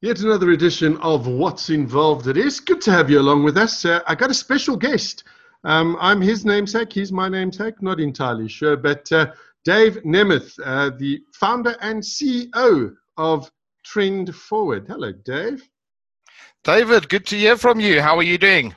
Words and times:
Yet 0.00 0.20
another 0.20 0.52
edition 0.52 0.96
of 0.98 1.26
What's 1.26 1.70
Involved 1.70 2.28
It 2.28 2.36
is. 2.36 2.60
Good 2.60 2.80
to 2.82 2.92
have 2.92 3.10
you 3.10 3.18
along 3.18 3.42
with 3.42 3.56
us. 3.58 3.84
Uh, 3.84 4.00
I 4.06 4.14
got 4.14 4.30
a 4.30 4.34
special 4.34 4.76
guest. 4.76 5.24
Um, 5.64 5.96
I'm 6.00 6.20
his 6.20 6.44
namesake, 6.44 6.92
he's 6.92 7.10
my 7.10 7.28
namesake, 7.28 7.82
not 7.82 7.98
entirely 7.98 8.46
sure, 8.46 8.76
but 8.76 9.10
uh, 9.10 9.32
Dave 9.64 9.96
Nemeth, 10.04 10.56
uh, 10.64 10.92
the 10.96 11.20
founder 11.34 11.74
and 11.80 12.00
CEO 12.00 12.94
of 13.16 13.50
Trend 13.84 14.32
Forward. 14.36 14.86
Hello, 14.86 15.10
Dave. 15.10 15.68
David, 16.62 17.08
good 17.08 17.26
to 17.26 17.36
hear 17.36 17.56
from 17.56 17.80
you. 17.80 18.00
How 18.00 18.16
are 18.16 18.22
you 18.22 18.38
doing? 18.38 18.72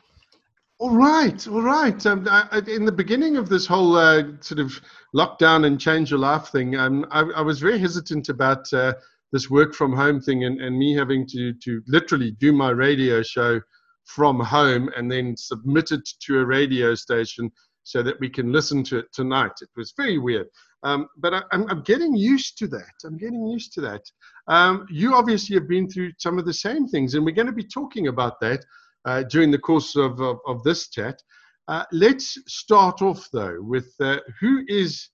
All 0.80 0.90
right, 0.90 1.48
all 1.48 1.62
right. 1.62 2.04
Um, 2.08 2.28
I, 2.32 2.64
in 2.66 2.84
the 2.84 2.92
beginning 2.92 3.38
of 3.38 3.48
this 3.48 3.68
whole 3.68 3.96
uh, 3.96 4.24
sort 4.40 4.60
of 4.60 4.82
lockdown 5.16 5.68
and 5.68 5.80
change 5.80 6.10
your 6.10 6.20
life 6.20 6.48
thing, 6.48 6.76
um, 6.76 7.06
I, 7.12 7.20
I, 7.20 7.42
was 7.42 7.60
very 7.60 7.78
hesitant 7.78 8.30
about 8.30 8.74
uh, 8.74 8.94
this 9.32 9.50
work 9.50 9.74
from 9.74 9.94
home 9.94 10.20
thing 10.20 10.44
and, 10.46 10.60
and 10.62 10.78
me 10.78 10.94
having 10.94 11.26
to, 11.28 11.54
to 11.54 11.82
literally 11.88 12.32
do 12.32 12.52
my 12.52 12.70
radio 12.70 13.22
show 13.22 13.60
from 14.06 14.40
home 14.40 14.90
and 14.96 15.12
then 15.12 15.36
submit 15.38 15.92
it 15.92 16.08
to 16.22 16.40
a 16.40 16.46
radio 16.46 16.96
station 16.96 17.50
so 17.84 18.04
that 18.04 18.20
we 18.20 18.30
can 18.30 18.52
listen 18.52 18.84
to 18.84 19.00
it 19.00 19.06
tonight. 19.14 19.52
It 19.62 19.70
was 19.76 19.94
very 19.98 20.18
weird. 20.18 20.48
Um, 20.84 21.08
but 21.18 21.34
I, 21.34 21.44
am 21.52 21.84
getting 21.84 22.16
used 22.16 22.58
to 22.60 22.68
that. 22.68 22.94
I'm 23.06 23.18
getting 23.18 23.46
used 23.48 23.74
to 23.74 23.82
that. 23.82 24.02
Um, 24.48 24.86
you 24.90 25.16
obviously 25.16 25.56
have 25.56 25.68
been 25.68 25.90
through 25.90 26.12
some 26.18 26.40
of 26.40 26.46
the 26.46 26.54
same 26.54 26.88
things, 26.88 27.14
and 27.14 27.24
we're 27.24 27.36
going 27.36 27.48
to 27.48 27.54
be 27.54 27.68
talking 27.68 28.08
about 28.08 28.40
that 28.42 28.66
uh, 29.06 29.24
during 29.24 29.52
the 29.52 29.60
course 29.60 29.96
of, 29.96 30.20
of, 30.20 30.40
of 30.48 30.64
this 30.64 30.90
chat. 30.90 31.22
Uh, 31.68 31.86
let's 31.92 32.38
start 32.48 33.02
off, 33.02 33.28
though, 33.32 33.58
with 33.62 33.94
uh, 34.00 34.18
who 34.40 34.64
is 34.68 35.10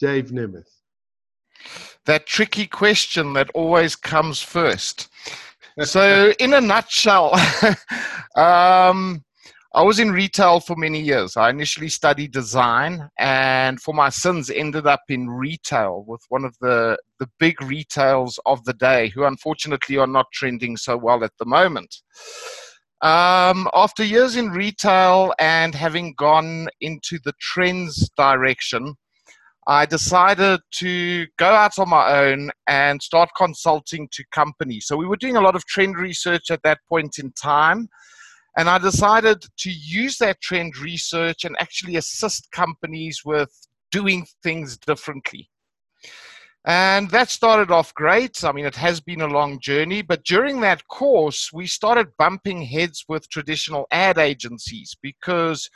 Dave 0.00 0.30
Nemeth? 0.30 0.70
That 2.06 2.26
tricky 2.26 2.66
question 2.66 3.32
that 3.34 3.50
always 3.54 3.96
comes 3.96 4.40
first. 4.40 5.08
so, 5.82 6.32
in 6.38 6.54
a 6.54 6.60
nutshell, 6.60 7.34
um, 8.36 9.24
I 9.74 9.82
was 9.82 9.98
in 9.98 10.12
retail 10.12 10.60
for 10.60 10.76
many 10.76 11.00
years. 11.00 11.36
I 11.36 11.50
initially 11.50 11.88
studied 11.88 12.30
design, 12.30 13.08
and 13.18 13.80
for 13.80 13.92
my 13.92 14.08
sins, 14.08 14.48
ended 14.48 14.86
up 14.86 15.02
in 15.08 15.28
retail 15.28 16.04
with 16.06 16.20
one 16.28 16.44
of 16.44 16.56
the, 16.60 16.96
the 17.18 17.28
big 17.40 17.60
retails 17.60 18.38
of 18.46 18.64
the 18.64 18.74
day, 18.74 19.08
who 19.08 19.24
unfortunately 19.24 19.96
are 19.96 20.06
not 20.06 20.26
trending 20.32 20.76
so 20.76 20.96
well 20.96 21.24
at 21.24 21.32
the 21.40 21.44
moment. 21.44 22.02
Um, 23.00 23.68
after 23.74 24.04
years 24.04 24.36
in 24.36 24.50
retail 24.50 25.34
and 25.40 25.74
having 25.74 26.14
gone 26.14 26.68
into 26.80 27.18
the 27.24 27.34
trends 27.40 28.08
direction, 28.16 28.94
I 29.66 29.86
decided 29.86 30.60
to 30.72 31.26
go 31.38 31.46
out 31.46 31.78
on 31.78 31.88
my 31.88 32.18
own 32.18 32.50
and 32.66 33.02
start 33.02 33.30
consulting 33.36 34.08
to 34.12 34.24
companies. 34.30 34.86
So 34.86 34.96
we 34.96 35.06
were 35.06 35.16
doing 35.16 35.36
a 35.36 35.40
lot 35.40 35.56
of 35.56 35.64
trend 35.64 35.96
research 35.96 36.50
at 36.50 36.62
that 36.64 36.80
point 36.88 37.18
in 37.18 37.32
time. 37.32 37.88
And 38.56 38.68
I 38.68 38.78
decided 38.78 39.42
to 39.58 39.70
use 39.70 40.18
that 40.18 40.40
trend 40.40 40.76
research 40.78 41.44
and 41.44 41.56
actually 41.58 41.96
assist 41.96 42.50
companies 42.52 43.22
with 43.24 43.50
doing 43.90 44.26
things 44.42 44.76
differently. 44.76 45.48
And 46.66 47.10
that 47.10 47.28
started 47.28 47.70
off 47.70 47.92
great. 47.92 48.42
I 48.42 48.50
mean, 48.52 48.64
it 48.64 48.76
has 48.76 48.98
been 48.98 49.20
a 49.20 49.26
long 49.26 49.60
journey, 49.60 50.00
but 50.00 50.24
during 50.24 50.60
that 50.60 50.88
course, 50.88 51.52
we 51.52 51.66
started 51.66 52.16
bumping 52.16 52.62
heads 52.62 53.04
with 53.06 53.28
traditional 53.28 53.86
ad 53.90 54.16
agencies 54.16 54.96
because 55.02 55.68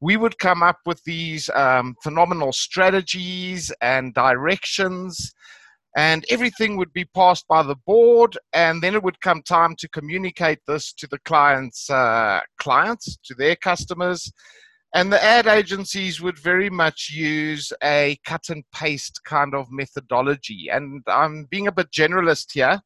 we 0.00 0.16
would 0.16 0.38
come 0.38 0.62
up 0.62 0.78
with 0.86 1.02
these 1.02 1.50
um, 1.50 1.96
phenomenal 2.00 2.52
strategies 2.52 3.72
and 3.80 4.14
directions, 4.14 5.34
and 5.96 6.24
everything 6.28 6.76
would 6.76 6.92
be 6.92 7.06
passed 7.06 7.48
by 7.48 7.64
the 7.64 7.76
board. 7.84 8.38
And 8.52 8.80
then 8.80 8.94
it 8.94 9.02
would 9.02 9.20
come 9.20 9.42
time 9.42 9.74
to 9.76 9.88
communicate 9.88 10.60
this 10.68 10.92
to 10.92 11.08
the 11.08 11.18
clients' 11.20 11.90
uh, 11.90 12.38
clients, 12.60 13.18
to 13.24 13.34
their 13.34 13.56
customers 13.56 14.30
and 14.94 15.12
the 15.12 15.22
ad 15.22 15.46
agencies 15.46 16.20
would 16.20 16.38
very 16.38 16.70
much 16.70 17.10
use 17.10 17.72
a 17.82 18.18
cut 18.24 18.48
and 18.48 18.64
paste 18.72 19.20
kind 19.24 19.54
of 19.54 19.70
methodology. 19.70 20.68
And 20.70 21.02
I'm 21.06 21.44
being 21.50 21.66
a 21.66 21.72
bit 21.72 21.90
generalist 21.90 22.52
here. 22.52 22.80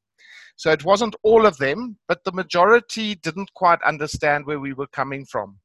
So 0.57 0.71
it 0.71 0.85
wasn't 0.85 1.17
all 1.23 1.47
of 1.47 1.57
them, 1.59 1.97
but 2.09 2.25
the 2.25 2.33
majority 2.33 3.15
didn't 3.15 3.55
quite 3.55 3.83
understand 3.83 4.45
where 4.45 4.61
we 4.61 4.73
were 4.73 4.89
coming 4.89 5.25
from. 5.25 5.59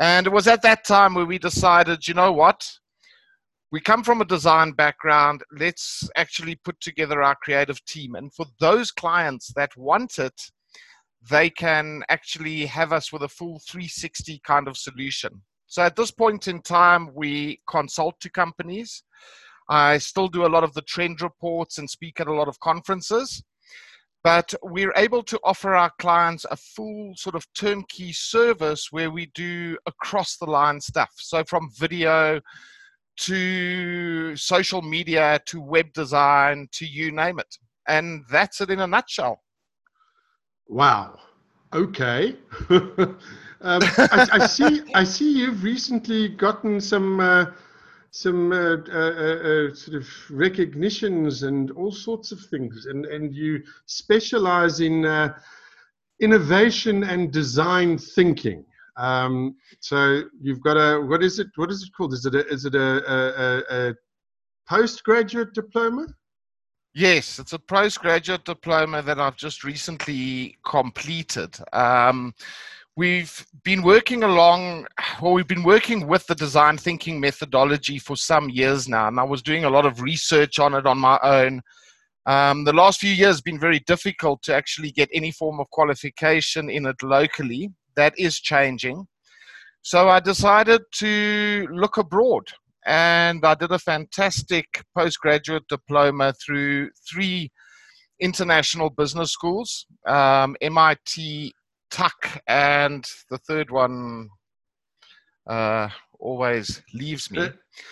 And 0.00 0.26
it 0.26 0.32
was 0.32 0.46
at 0.46 0.62
that 0.62 0.84
time 0.84 1.14
where 1.14 1.26
we 1.26 1.38
decided, 1.38 2.06
you 2.06 2.14
know 2.14 2.32
what? 2.32 2.70
We 3.70 3.80
come 3.80 4.04
from 4.04 4.20
a 4.20 4.26
design 4.26 4.72
background. 4.72 5.42
Let's 5.58 6.08
actually 6.16 6.56
put 6.56 6.80
together 6.80 7.22
our 7.22 7.36
creative 7.42 7.84
team. 7.86 8.14
And 8.14 8.32
for 8.34 8.46
those 8.60 8.90
clients 8.90 9.52
that 9.56 9.76
want 9.76 10.18
it, 10.18 10.38
they 11.30 11.48
can 11.48 12.02
actually 12.08 12.66
have 12.66 12.92
us 12.92 13.12
with 13.12 13.22
a 13.22 13.28
full 13.28 13.60
360 13.60 14.40
kind 14.44 14.68
of 14.68 14.76
solution. 14.76 15.42
So 15.72 15.80
at 15.80 15.96
this 15.96 16.10
point 16.10 16.48
in 16.48 16.60
time, 16.60 17.14
we 17.14 17.62
consult 17.66 18.20
to 18.20 18.28
companies. 18.28 19.04
I 19.70 19.96
still 19.96 20.28
do 20.28 20.44
a 20.44 20.52
lot 20.54 20.64
of 20.64 20.74
the 20.74 20.82
trend 20.82 21.22
reports 21.22 21.78
and 21.78 21.88
speak 21.88 22.20
at 22.20 22.26
a 22.26 22.34
lot 22.34 22.46
of 22.46 22.60
conferences. 22.60 23.42
But 24.22 24.52
we're 24.62 24.92
able 24.96 25.22
to 25.22 25.40
offer 25.42 25.74
our 25.74 25.90
clients 25.98 26.44
a 26.50 26.56
full 26.56 27.14
sort 27.16 27.36
of 27.36 27.46
turnkey 27.54 28.12
service 28.12 28.88
where 28.90 29.10
we 29.10 29.30
do 29.34 29.78
across 29.86 30.36
the 30.36 30.44
line 30.44 30.78
stuff. 30.78 31.10
So 31.16 31.42
from 31.42 31.70
video 31.78 32.42
to 33.20 34.36
social 34.36 34.82
media 34.82 35.40
to 35.46 35.58
web 35.58 35.90
design 35.94 36.68
to 36.72 36.84
you 36.84 37.12
name 37.12 37.38
it. 37.38 37.56
And 37.88 38.24
that's 38.30 38.60
it 38.60 38.68
in 38.68 38.80
a 38.80 38.86
nutshell. 38.86 39.40
Wow. 40.68 41.18
Okay. 41.72 42.36
Um, 43.64 43.80
I, 43.96 44.28
I, 44.32 44.46
see. 44.46 44.82
I 44.94 45.04
see 45.04 45.38
you've 45.38 45.62
recently 45.62 46.28
gotten 46.28 46.80
some 46.80 47.20
uh, 47.20 47.46
some 48.10 48.52
uh, 48.52 48.78
uh, 48.92 48.92
uh, 48.92 49.70
uh 49.70 49.74
sort 49.74 49.96
of 49.96 50.08
recognitions 50.30 51.44
and 51.44 51.70
all 51.70 51.92
sorts 51.92 52.32
of 52.32 52.40
things, 52.40 52.86
and 52.86 53.06
and 53.06 53.32
you 53.32 53.62
specialize 53.86 54.80
in 54.80 55.04
uh, 55.06 55.38
innovation 56.20 57.04
and 57.04 57.32
design 57.32 57.98
thinking. 57.98 58.64
Um, 58.96 59.54
so 59.78 60.24
you've 60.40 60.60
got 60.60 60.76
a 60.76 61.00
what 61.00 61.22
is 61.22 61.38
it? 61.38 61.46
What 61.54 61.70
is 61.70 61.84
it 61.84 61.90
called? 61.96 62.14
Is 62.14 62.26
it 62.26 62.34
a 62.34 62.44
is 62.48 62.64
it 62.64 62.74
a, 62.74 62.80
a, 62.80 63.90
a 63.90 63.94
postgraduate 64.68 65.54
diploma? 65.54 66.08
Yes, 66.94 67.38
it's 67.38 67.54
a 67.54 67.58
postgraduate 67.58 68.44
diploma 68.44 69.02
that 69.02 69.18
I've 69.18 69.36
just 69.36 69.64
recently 69.64 70.56
completed. 70.64 71.56
Um, 71.72 72.34
We've 72.94 73.46
been 73.64 73.82
working 73.82 74.22
along, 74.22 74.86
well, 75.22 75.32
we've 75.32 75.48
been 75.48 75.62
working 75.62 76.06
with 76.06 76.26
the 76.26 76.34
design 76.34 76.76
thinking 76.76 77.18
methodology 77.18 77.98
for 77.98 78.16
some 78.16 78.50
years 78.50 78.86
now, 78.86 79.08
and 79.08 79.18
I 79.18 79.22
was 79.22 79.40
doing 79.40 79.64
a 79.64 79.70
lot 79.70 79.86
of 79.86 80.02
research 80.02 80.58
on 80.58 80.74
it 80.74 80.86
on 80.86 80.98
my 80.98 81.18
own. 81.22 81.62
Um, 82.26 82.64
the 82.64 82.72
last 82.74 83.00
few 83.00 83.10
years 83.10 83.40
been 83.40 83.58
very 83.58 83.78
difficult 83.80 84.42
to 84.42 84.54
actually 84.54 84.90
get 84.90 85.08
any 85.14 85.30
form 85.30 85.58
of 85.58 85.70
qualification 85.70 86.68
in 86.68 86.84
it 86.84 87.02
locally. 87.02 87.70
That 87.96 88.12
is 88.18 88.38
changing. 88.38 89.06
So 89.80 90.10
I 90.10 90.20
decided 90.20 90.82
to 90.96 91.66
look 91.72 91.96
abroad, 91.96 92.44
and 92.86 93.44
I 93.44 93.54
did 93.54 93.70
a 93.70 93.78
fantastic 93.78 94.84
postgraduate 94.96 95.64
diploma 95.68 96.32
through 96.44 96.90
three 97.10 97.50
international 98.20 98.90
business 98.90 99.32
schools 99.32 99.86
um, 100.06 100.56
MIT, 100.60 101.52
Tuck, 101.90 102.40
and 102.46 103.04
the 103.30 103.38
third 103.38 103.70
one 103.70 104.28
uh, 105.46 105.88
always 106.18 106.82
leaves 106.94 107.30
me. 107.30 107.48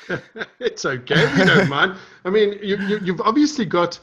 it's 0.60 0.84
okay, 0.84 1.36
we 1.36 1.44
don't 1.44 1.68
mind. 1.78 1.96
I 2.24 2.30
mean, 2.30 2.58
you, 2.62 2.76
you, 2.78 2.98
you've 3.02 3.20
obviously 3.20 3.64
got 3.64 3.98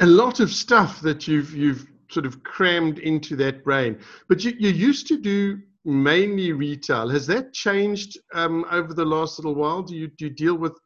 a 0.00 0.06
lot 0.06 0.40
of 0.40 0.50
stuff 0.50 1.00
that 1.00 1.28
you've 1.28 1.54
you've 1.54 1.86
sort 2.08 2.26
of 2.26 2.42
crammed 2.44 2.98
into 2.98 3.36
that 3.36 3.64
brain. 3.64 3.98
But 4.28 4.44
you, 4.44 4.52
you 4.58 4.70
used 4.70 5.06
to 5.08 5.18
do 5.18 5.60
mainly 5.84 6.52
retail. 6.52 7.08
Has 7.08 7.26
that 7.26 7.52
changed 7.52 8.18
um, 8.34 8.64
over 8.70 8.94
the 8.94 9.04
last 9.04 9.38
little 9.38 9.54
while? 9.54 9.82
Do 9.82 9.94
you 9.94 10.08
do 10.08 10.26
you 10.26 10.30
deal 10.30 10.56
with 10.56 10.78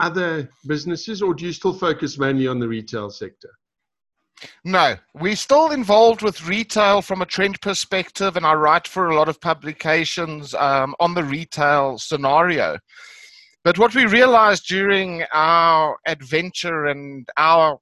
other 0.00 0.50
businesses, 0.66 1.22
or 1.22 1.34
do 1.34 1.46
you 1.46 1.52
still 1.52 1.72
focus 1.72 2.18
mainly 2.18 2.46
on 2.46 2.58
the 2.58 2.68
retail 2.68 3.10
sector? 3.10 3.50
No, 4.64 4.96
we're 5.14 5.36
still 5.36 5.70
involved 5.70 6.20
with 6.20 6.46
retail 6.46 7.00
from 7.00 7.22
a 7.22 7.26
trend 7.26 7.60
perspective, 7.62 8.36
and 8.36 8.44
I 8.44 8.52
write 8.52 8.86
for 8.86 9.08
a 9.08 9.14
lot 9.14 9.28
of 9.28 9.40
publications 9.40 10.52
um, 10.54 10.94
on 11.00 11.14
the 11.14 11.24
retail 11.24 11.96
scenario. 11.96 12.76
But 13.64 13.78
what 13.78 13.94
we 13.94 14.04
realized 14.04 14.68
during 14.68 15.24
our 15.32 15.96
adventure 16.06 16.86
and 16.86 17.26
our 17.38 17.78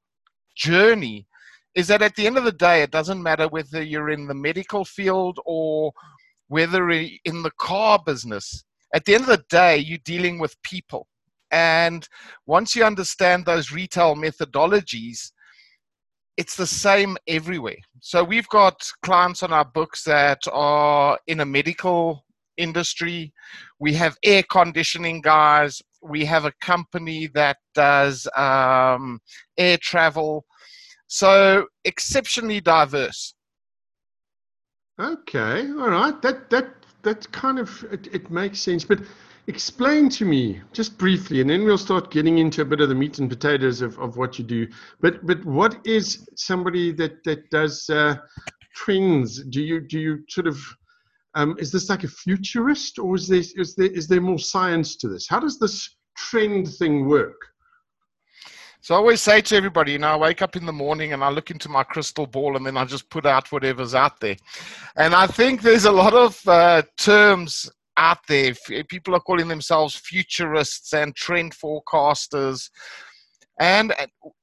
journey 0.57 1.27
is 1.75 1.89
that 1.89 2.03
at 2.03 2.15
the 2.15 2.27
end 2.27 2.39
of 2.39 2.45
the 2.45 2.53
day, 2.53 2.83
it 2.83 2.93
doesn't 2.93 3.23
matter 3.23 3.49
whether 3.49 3.83
you're 3.83 4.11
in 4.11 4.27
the 4.29 4.35
medical 4.35 4.85
field 4.85 5.41
or 5.45 5.93
whether 6.49 6.91
in 6.91 7.43
the 7.43 7.53
car 7.59 8.01
business. 8.05 8.65
At 8.95 9.05
the 9.05 9.15
end 9.15 9.23
of 9.23 9.29
the 9.31 9.45
day, 9.49 9.79
you're 9.79 9.99
dealing 10.05 10.39
with 10.39 10.61
people. 10.63 11.09
And 11.51 12.09
once 12.47 12.75
you 12.75 12.85
understand 12.85 13.45
those 13.45 13.73
retail 13.73 14.15
methodologies, 14.15 15.31
it's 16.37 16.57
the 16.57 16.67
same 16.67 17.17
everywhere. 17.29 17.77
So 18.01 18.25
we've 18.25 18.49
got 18.49 18.91
clients 19.03 19.43
on 19.43 19.53
our 19.53 19.65
books 19.65 20.03
that 20.05 20.41
are 20.53 21.19
in 21.27 21.41
a 21.41 21.45
medical 21.45 22.25
industry. 22.57 23.33
We 23.79 23.95
have 23.95 24.17
air 24.25 24.43
conditioning 24.51 25.21
guys. 25.21 25.81
We 26.03 26.25
have 26.25 26.45
a 26.45 26.53
company 26.61 27.29
that 27.35 27.59
does 27.75 28.27
um, 28.37 29.21
air 29.57 29.79
travel. 29.79 30.45
So 31.07 31.67
exceptionally 31.85 32.61
diverse. 32.61 33.35
Okay, 35.01 35.69
all 35.71 35.91
right. 35.91 36.21
That 36.23 36.51
that 36.51 36.75
that 37.03 37.31
kind 37.33 37.59
of 37.59 37.85
it, 37.91 38.07
it 38.13 38.31
makes 38.31 38.61
sense. 38.61 38.85
But 38.85 39.01
explain 39.47 40.09
to 40.09 40.25
me 40.25 40.61
just 40.73 40.97
briefly 40.97 41.41
and 41.41 41.51
then 41.51 41.65
we'll 41.65 41.77
start 41.77 42.11
getting 42.11 42.39
into 42.39 42.63
a 42.63 42.65
bit 42.65 42.81
of 42.81 42.89
the 42.89 42.95
meat 42.95 43.19
and 43.19 43.29
potatoes 43.29 43.83
of, 43.83 43.99
of 43.99 44.17
what 44.17 44.39
you 44.39 44.45
do 44.45 44.67
but 45.03 45.25
but 45.27 45.45
what 45.45 45.77
is 45.87 46.27
somebody 46.35 46.93
that 46.93 47.23
that 47.25 47.51
does 47.51 47.91
uh, 47.91 48.17
trends 48.75 49.43
do 49.51 49.63
you 49.63 49.81
do 49.81 50.01
you 50.01 50.25
sort 50.31 50.47
of 50.47 50.59
um, 51.35 51.57
is 51.59 51.71
this 51.71 51.91
like 51.91 52.05
a 52.05 52.09
futurist 52.09 52.99
or 52.99 53.17
is 53.17 53.29
there 53.29 53.43
is 53.57 53.75
there 53.75 53.89
is 53.89 54.09
there 54.09 54.23
more 54.23 54.39
science 54.39 54.97
to 54.97 55.09
this 55.09 55.29
how 55.29 55.39
does 55.39 55.59
this 55.59 55.95
trend 56.17 56.67
thing 56.77 57.07
work 57.07 57.37
so 58.85 58.95
I 58.95 58.99
always 58.99 59.23
say 59.23 59.41
to 59.41 59.57
everybody, 59.57 59.93
you 59.93 59.99
know, 59.99 60.09
I 60.09 60.17
wake 60.19 60.43
up 60.43 60.57
in 60.57 60.67
the 60.67 60.73
morning 60.73 61.15
and 61.15 61.25
I 61.25 61.31
look 61.31 61.51
into 61.51 61.71
my 61.71 61.85
crystal 61.85 62.27
ball 62.27 62.55
and 62.55 62.67
then 62.67 62.77
I 62.77 62.85
just 62.85 63.09
put 63.09 63.25
out 63.25 63.51
whatever's 63.51 63.95
out 63.95 64.21
there. 64.21 64.37
And 64.95 65.15
I 65.15 65.27
think 65.27 65.63
there's 65.63 65.87
a 65.87 65.91
lot 65.91 66.13
of 66.13 66.39
uh, 66.47 66.83
terms 66.99 67.71
out 67.97 68.19
there. 68.29 68.53
People 68.91 69.15
are 69.15 69.21
calling 69.21 69.49
themselves 69.49 69.97
futurists 69.97 70.93
and 70.93 71.17
trend 71.17 71.55
forecasters. 71.55 72.69
And 73.59 73.95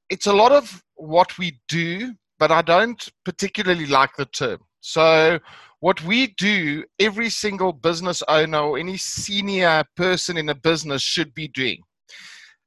it's 0.09 0.25
a 0.25 0.33
lot 0.33 0.51
of 0.51 0.81
what 0.95 1.37
we 1.37 1.59
do, 1.67 2.15
but 2.39 2.49
I 2.49 2.63
don't 2.63 3.09
particularly 3.23 3.85
like 3.85 4.15
the 4.15 4.25
term. 4.25 4.57
So, 4.79 5.37
what 5.81 6.03
we 6.03 6.33
do, 6.37 6.83
every 6.97 7.29
single 7.29 7.73
business 7.73 8.23
owner 8.27 8.57
or 8.57 8.79
any 8.79 8.97
senior 8.97 9.83
person 9.95 10.35
in 10.35 10.49
a 10.49 10.55
business 10.55 11.03
should 11.03 11.31
be 11.35 11.47
doing. 11.47 11.83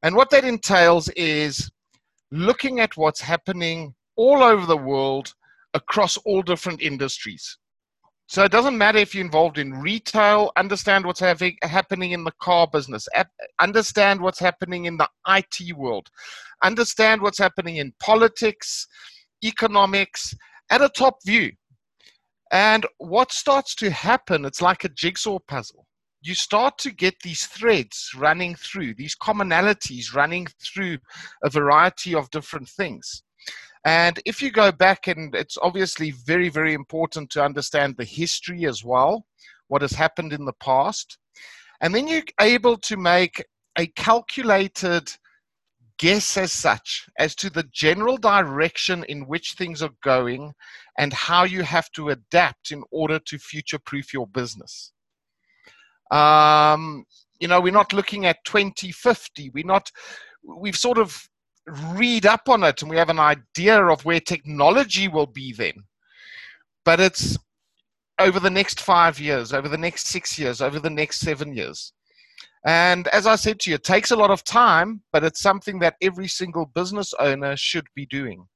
And 0.05 0.15
what 0.15 0.29
that 0.31 0.45
entails 0.45 1.09
is 1.17 1.71
looking 2.31 2.79
at 2.79 2.95
what's 2.95 3.23
happening 3.23 3.95
all 4.17 4.43
over 4.43 4.67
the 4.67 4.77
world 4.77 5.35
across 5.73 6.19
all 6.19 6.43
different 6.43 6.83
industries. 6.83 7.57
So 8.27 8.45
it 8.45 8.53
doesn't 8.53 8.77
matter 8.77 8.99
if 8.99 9.15
you're 9.15 9.25
involved 9.25 9.57
in 9.57 9.73
retail, 9.73 10.53
understand 10.57 11.07
what's 11.07 11.21
having, 11.21 11.57
happening 11.63 12.13
in 12.13 12.23
the 12.23 12.33
car 12.39 12.69
business, 12.71 13.09
understand 13.59 14.21
what's 14.21 14.39
happening 14.39 14.85
in 14.85 14.99
the 14.99 15.09
IT 15.27 15.75
world, 15.75 16.11
understand 16.63 17.23
what's 17.23 17.39
happening 17.39 17.77
in 17.77 17.95
politics, 17.99 18.87
economics, 19.43 20.35
at 20.69 20.83
a 20.83 20.91
top 20.91 21.17
view. 21.25 21.51
And 22.53 22.87
what 22.99 23.33
starts 23.33 23.75
to 23.77 23.91
happen, 23.91 24.45
it's 24.45 24.61
like 24.61 24.85
a 24.85 24.91
jigsaw 24.91 25.39
puzzle. 25.49 25.87
You 26.27 26.35
start 26.35 26.79
to 26.79 26.91
get 26.91 27.21
these 27.23 27.45
threads 27.45 28.13
running 28.17 28.55
through, 28.55 28.95
these 28.95 29.15
commonalities 29.15 30.15
running 30.15 30.47
through 30.59 30.97
a 31.45 31.51
variety 31.51 32.15
of 32.15 32.31
different 32.31 32.67
things. 32.67 33.23
And 33.85 34.19
if 34.25 34.41
you 34.41 34.51
go 34.51 34.73
back, 34.73 35.07
and 35.07 35.35
it's 35.35 35.59
obviously 35.61 36.13
very, 36.13 36.49
very 36.49 36.73
important 36.73 37.29
to 37.33 37.45
understand 37.45 37.97
the 37.99 38.07
history 38.07 38.65
as 38.65 38.83
well, 38.83 39.27
what 39.69 39.83
has 39.83 39.93
happened 39.93 40.33
in 40.33 40.47
the 40.47 40.55
past. 40.61 41.19
And 41.83 41.95
then 41.95 42.09
you're 42.09 42.23
able 42.41 42.79
to 42.79 42.97
make 42.97 43.45
a 43.77 43.87
calculated 43.89 45.11
guess 45.99 46.39
as 46.39 46.53
such 46.53 47.07
as 47.19 47.35
to 47.35 47.51
the 47.51 47.69
general 47.71 48.17
direction 48.17 49.05
in 49.11 49.27
which 49.27 49.53
things 49.59 49.83
are 49.83 49.95
going 50.03 50.55
and 50.99 51.13
how 51.13 51.45
you 51.45 51.65
have 51.65 51.93
to 51.93 52.09
adapt 52.09 52.71
in 52.71 52.83
order 52.91 53.19
to 53.19 53.39
future 53.39 53.79
proof 53.79 54.15
your 54.15 54.27
business. 54.27 54.95
Um, 56.11 57.05
you 57.41 57.49
know, 57.49 57.61
we're 57.61 57.73
not 57.73 57.93
looking 57.93 58.27
at 58.27 58.45
2050. 58.45 59.51
We're 59.51 59.65
not, 59.65 59.91
we've 60.43 60.77
sort 60.77 60.99
of 60.99 61.29
read 61.67 62.27
up 62.27 62.49
on 62.49 62.63
it 62.63 62.83
and 62.83 62.91
we 62.91 62.97
have 62.97 63.09
an 63.09 63.19
idea 63.19 63.85
of 63.85 64.05
where 64.05 64.21
technology 64.21 65.09
will 65.09 65.27
be 65.27 65.53
then. 65.53 65.75
But 66.85 67.01
it's 67.01 67.39
over 68.19 68.39
the 68.39 68.51
next 68.51 68.81
five 68.81 69.19
years, 69.19 69.53
over 69.53 69.69
the 69.69 69.79
next 69.79 70.07
six 70.07 70.39
years, 70.39 70.61
over 70.61 70.79
the 70.79 70.91
next 70.91 71.21
seven 71.21 71.55
years. 71.55 71.93
And 72.67 73.09
as 73.09 73.27
I 73.27 73.37
said 73.37 73.61
to 73.61 73.71
you, 73.71 73.77
it 73.77 73.85
takes 73.85 74.11
a 74.11 74.17
lot 74.17 74.31
of 74.31 74.45
time, 74.45 75.03
but 75.13 75.25
it's 75.25 75.41
something 75.41 75.79
that 75.81 75.97
every 76.01 76.29
single 76.29 76.67
business 76.67 77.13
owner 77.19 77.57
should 77.57 77.87
be 77.95 78.07
doing. 78.07 78.47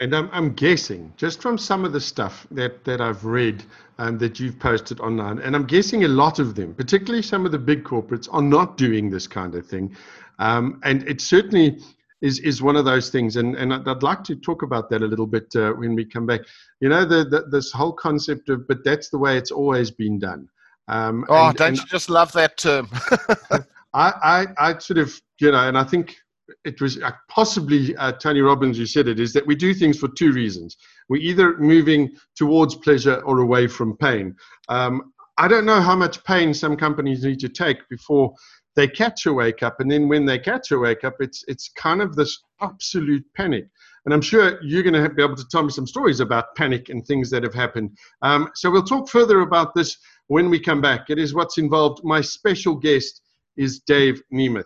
And 0.00 0.14
I'm, 0.16 0.28
I'm 0.32 0.52
guessing, 0.54 1.12
just 1.16 1.42
from 1.42 1.58
some 1.58 1.84
of 1.84 1.92
the 1.92 2.00
stuff 2.00 2.46
that, 2.50 2.84
that 2.84 3.00
I've 3.00 3.24
read 3.24 3.62
um, 3.98 4.18
that 4.18 4.40
you've 4.40 4.58
posted 4.58 4.98
online, 5.00 5.38
and 5.38 5.54
I'm 5.54 5.66
guessing 5.66 6.04
a 6.04 6.08
lot 6.08 6.38
of 6.38 6.54
them, 6.54 6.74
particularly 6.74 7.22
some 7.22 7.46
of 7.46 7.52
the 7.52 7.58
big 7.58 7.84
corporates, 7.84 8.28
are 8.32 8.42
not 8.42 8.76
doing 8.76 9.10
this 9.10 9.26
kind 9.26 9.54
of 9.54 9.66
thing. 9.66 9.94
Um, 10.38 10.80
and 10.82 11.06
it 11.08 11.20
certainly 11.20 11.78
is 12.22 12.38
is 12.40 12.62
one 12.62 12.76
of 12.76 12.84
those 12.84 13.10
things, 13.10 13.36
and 13.36 13.54
and 13.56 13.72
I'd 13.72 14.02
like 14.02 14.24
to 14.24 14.36
talk 14.36 14.62
about 14.62 14.88
that 14.90 15.02
a 15.02 15.06
little 15.06 15.26
bit 15.26 15.54
uh, 15.54 15.72
when 15.72 15.94
we 15.94 16.04
come 16.04 16.24
back. 16.24 16.40
You 16.80 16.88
know, 16.88 17.04
the, 17.04 17.24
the, 17.24 17.42
this 17.50 17.70
whole 17.70 17.92
concept 17.92 18.48
of, 18.48 18.66
but 18.66 18.84
that's 18.84 19.08
the 19.10 19.18
way 19.18 19.36
it's 19.36 19.50
always 19.50 19.90
been 19.90 20.18
done. 20.18 20.48
Um, 20.88 21.24
oh, 21.28 21.48
and, 21.48 21.56
don't 21.56 21.68
and 21.68 21.76
you 21.78 21.84
just 21.86 22.08
love 22.08 22.32
that 22.32 22.56
term? 22.56 22.88
I, 23.94 24.12
I 24.22 24.46
I 24.58 24.78
sort 24.78 24.98
of 24.98 25.20
you 25.40 25.50
know, 25.50 25.68
and 25.68 25.76
I 25.76 25.84
think 25.84 26.16
it 26.64 26.80
was 26.80 27.00
uh, 27.00 27.10
possibly 27.28 27.96
uh, 27.96 28.12
Tony 28.12 28.40
Robbins 28.40 28.78
who 28.78 28.86
said 28.86 29.08
it 29.08 29.20
is 29.20 29.32
that 29.32 29.46
we 29.46 29.54
do 29.54 29.74
things 29.74 29.98
for 29.98 30.08
two 30.08 30.32
reasons. 30.32 30.76
We're 31.08 31.22
either 31.22 31.58
moving 31.58 32.10
towards 32.36 32.74
pleasure 32.76 33.20
or 33.22 33.38
away 33.38 33.66
from 33.66 33.96
pain. 33.96 34.34
Um, 34.68 35.12
I 35.38 35.48
don't 35.48 35.64
know 35.64 35.80
how 35.80 35.96
much 35.96 36.22
pain 36.24 36.52
some 36.52 36.76
companies 36.76 37.24
need 37.24 37.40
to 37.40 37.48
take 37.48 37.88
before 37.88 38.34
they 38.74 38.88
catch 38.88 39.26
a 39.26 39.32
wake 39.32 39.62
up, 39.62 39.80
and 39.80 39.90
then 39.90 40.08
when 40.08 40.24
they 40.24 40.38
catch 40.38 40.70
a 40.70 40.78
wake 40.78 41.04
up, 41.04 41.16
it's 41.20 41.44
it's 41.46 41.70
kind 41.76 42.00
of 42.00 42.16
this 42.16 42.42
absolute 42.60 43.24
panic. 43.36 43.66
And 44.04 44.14
I'm 44.14 44.20
sure 44.20 44.58
you're 44.62 44.82
going 44.82 45.00
to 45.00 45.08
be 45.08 45.22
able 45.22 45.36
to 45.36 45.48
tell 45.50 45.62
me 45.62 45.70
some 45.70 45.86
stories 45.86 46.20
about 46.20 46.54
panic 46.56 46.88
and 46.88 47.06
things 47.06 47.30
that 47.30 47.44
have 47.44 47.54
happened. 47.54 47.96
Um, 48.22 48.50
so 48.54 48.70
we'll 48.70 48.82
talk 48.82 49.08
further 49.08 49.40
about 49.40 49.74
this 49.74 49.96
when 50.26 50.50
we 50.50 50.58
come 50.58 50.80
back. 50.80 51.08
It 51.08 51.18
is 51.18 51.34
what's 51.34 51.58
involved. 51.58 52.02
My 52.02 52.20
special 52.20 52.74
guest 52.74 53.22
is 53.56 53.80
Dave 53.80 54.22
Nemeth. 54.32 54.64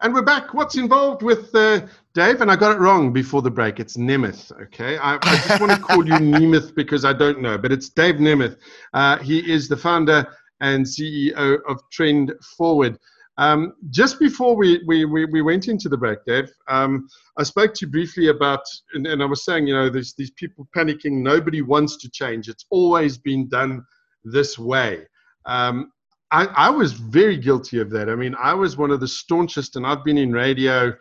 And 0.00 0.14
we're 0.14 0.22
back. 0.22 0.54
What's 0.54 0.76
involved 0.76 1.22
with 1.22 1.52
uh, 1.56 1.80
Dave? 2.14 2.40
And 2.40 2.52
I 2.52 2.54
got 2.54 2.70
it 2.70 2.78
wrong 2.78 3.12
before 3.12 3.42
the 3.42 3.50
break. 3.50 3.80
It's 3.80 3.96
Nemeth, 3.96 4.52
okay? 4.62 4.96
I, 4.96 5.16
I 5.20 5.36
just 5.48 5.60
want 5.60 5.72
to 5.72 5.78
call 5.78 6.06
you 6.06 6.12
Nemeth 6.20 6.72
because 6.76 7.04
I 7.04 7.12
don't 7.12 7.40
know, 7.40 7.58
but 7.58 7.72
it's 7.72 7.88
Dave 7.88 8.14
Nemeth. 8.16 8.58
Uh, 8.94 9.18
he 9.18 9.40
is 9.52 9.66
the 9.66 9.76
founder 9.76 10.24
and 10.60 10.86
CEO 10.86 11.58
of 11.68 11.80
Trend 11.90 12.32
Forward. 12.56 12.96
Um, 13.38 13.74
just 13.90 14.20
before 14.20 14.54
we, 14.54 14.80
we, 14.86 15.04
we, 15.04 15.24
we, 15.24 15.42
went 15.42 15.66
into 15.66 15.88
the 15.88 15.96
break, 15.96 16.24
Dave, 16.24 16.48
um, 16.68 17.08
I 17.36 17.42
spoke 17.42 17.74
to 17.74 17.86
you 17.86 17.90
briefly 17.90 18.28
about, 18.28 18.62
and, 18.94 19.04
and 19.04 19.20
I 19.20 19.26
was 19.26 19.44
saying, 19.44 19.66
you 19.66 19.74
know, 19.74 19.90
there's 19.90 20.14
these 20.14 20.30
people 20.30 20.68
panicking. 20.76 21.22
Nobody 21.22 21.60
wants 21.60 21.96
to 21.98 22.10
change. 22.10 22.48
It's 22.48 22.66
always 22.70 23.18
been 23.18 23.48
done 23.48 23.84
this 24.22 24.60
way. 24.60 25.06
Um, 25.44 25.90
I, 26.30 26.44
I 26.46 26.70
was 26.70 26.92
very 26.92 27.36
guilty 27.36 27.80
of 27.80 27.90
that. 27.90 28.10
I 28.10 28.14
mean, 28.14 28.34
I 28.34 28.52
was 28.54 28.76
one 28.76 28.90
of 28.90 29.00
the 29.00 29.08
staunchest, 29.08 29.76
and 29.76 29.86
I've 29.86 30.04
been 30.04 30.18
in 30.18 30.32
radio, 30.32 30.92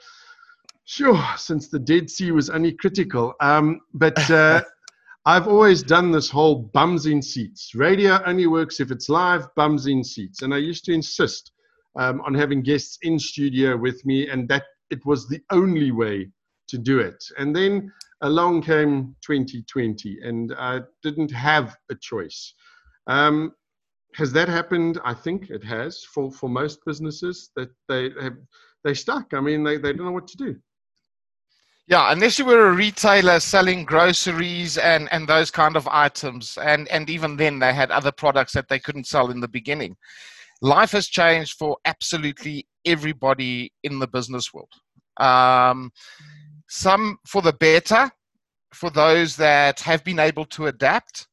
sure, 0.86 1.22
since 1.36 1.68
the 1.68 1.80
Dead 1.80 2.10
Sea 2.10 2.32
was 2.32 2.50
only 2.50 2.74
critical. 2.74 3.34
Um, 3.42 3.82
but 3.94 4.18
uh, 4.32 4.64
I've 5.26 5.48
always 5.48 5.84
done 5.84 6.12
this 6.12 6.30
whole 6.30 6.56
bums 6.74 7.06
in 7.06 7.22
seats. 7.22 7.76
Radio 7.76 8.24
only 8.26 8.48
works 8.48 8.80
if 8.80 8.92
it's 8.92 9.10
live, 9.10 9.54
bums 9.56 9.88
in 9.88 10.02
seats. 10.04 10.42
And 10.42 10.54
I 10.54 10.58
used 10.58 10.86
to 10.86 10.94
insist 10.94 11.52
um, 11.98 12.22
on 12.22 12.34
having 12.34 12.62
guests 12.62 12.98
in 13.02 13.20
studio 13.20 13.76
with 13.76 14.06
me, 14.06 14.30
and 14.30 14.48
that 14.48 14.64
it 14.90 15.06
was 15.06 15.28
the 15.28 15.42
only 15.52 15.92
way 15.92 16.30
to 16.70 16.78
do 16.78 17.00
it. 17.00 17.22
And 17.38 17.54
then 17.54 17.92
along 18.22 18.62
came 18.62 19.16
2020, 19.26 20.20
and 20.24 20.54
I 20.58 20.82
didn't 21.04 21.32
have 21.32 21.76
a 21.92 21.96
choice. 21.96 22.54
Um, 23.08 23.52
has 24.16 24.32
that 24.34 24.50
happened? 24.50 25.00
I 25.04 25.14
think 25.14 25.50
it 25.50 25.64
has 25.64 26.04
for, 26.04 26.32
for 26.32 26.50
most 26.50 26.80
businesses 26.86 27.52
that 27.56 27.70
they 27.88 28.12
have 28.22 28.38
they 28.84 28.94
stuck. 28.94 29.34
I 29.34 29.42
mean, 29.42 29.64
they, 29.64 29.78
they 29.78 29.94
don't 29.94 30.06
know 30.06 30.12
what 30.12 30.28
to 30.28 30.38
do. 30.38 30.56
Yeah, 31.88 32.12
unless 32.12 32.38
you 32.38 32.46
were 32.46 32.68
a 32.68 32.74
retailer 32.74 33.40
selling 33.40 33.86
groceries 33.86 34.78
and, 34.78 35.08
and 35.12 35.28
those 35.28 35.50
kind 35.50 35.78
of 35.78 35.88
items, 35.88 36.58
and, 36.62 36.88
and 36.90 37.10
even 37.10 37.38
then 37.38 37.60
they 37.60 37.74
had 37.74 37.92
other 37.92 38.12
products 38.12 38.52
that 38.54 38.68
they 38.68 38.80
couldn't 38.80 39.08
sell 39.08 39.32
in 39.32 39.40
the 39.40 39.48
beginning. 39.48 39.96
Life 40.62 40.92
has 40.92 41.08
changed 41.08 41.58
for 41.58 41.78
absolutely 41.86 42.68
everybody 42.86 43.72
in 43.84 44.00
the 44.00 44.08
business 44.08 44.54
world. 44.54 44.72
Um, 45.18 45.92
some 46.68 47.20
for 47.26 47.42
the 47.42 47.54
better, 47.54 48.12
for 48.74 48.90
those 48.90 49.38
that 49.38 49.80
have 49.82 50.04
been 50.04 50.20
able 50.20 50.46
to 50.46 50.68
adapt, 50.68 51.28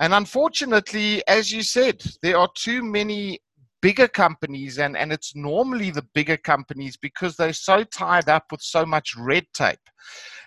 and 0.00 0.14
unfortunately, 0.14 1.22
as 1.28 1.52
you 1.52 1.62
said, 1.62 2.02
there 2.22 2.38
are 2.38 2.48
too 2.56 2.82
many 2.82 3.40
bigger 3.82 4.08
companies, 4.08 4.78
and, 4.78 4.96
and 4.96 5.12
it's 5.12 5.36
normally 5.36 5.90
the 5.90 6.06
bigger 6.14 6.36
companies 6.36 6.96
because 6.96 7.36
they're 7.36 7.52
so 7.52 7.84
tied 7.84 8.28
up 8.28 8.44
with 8.50 8.62
so 8.62 8.84
much 8.84 9.14
red 9.16 9.44
tape. 9.54 9.78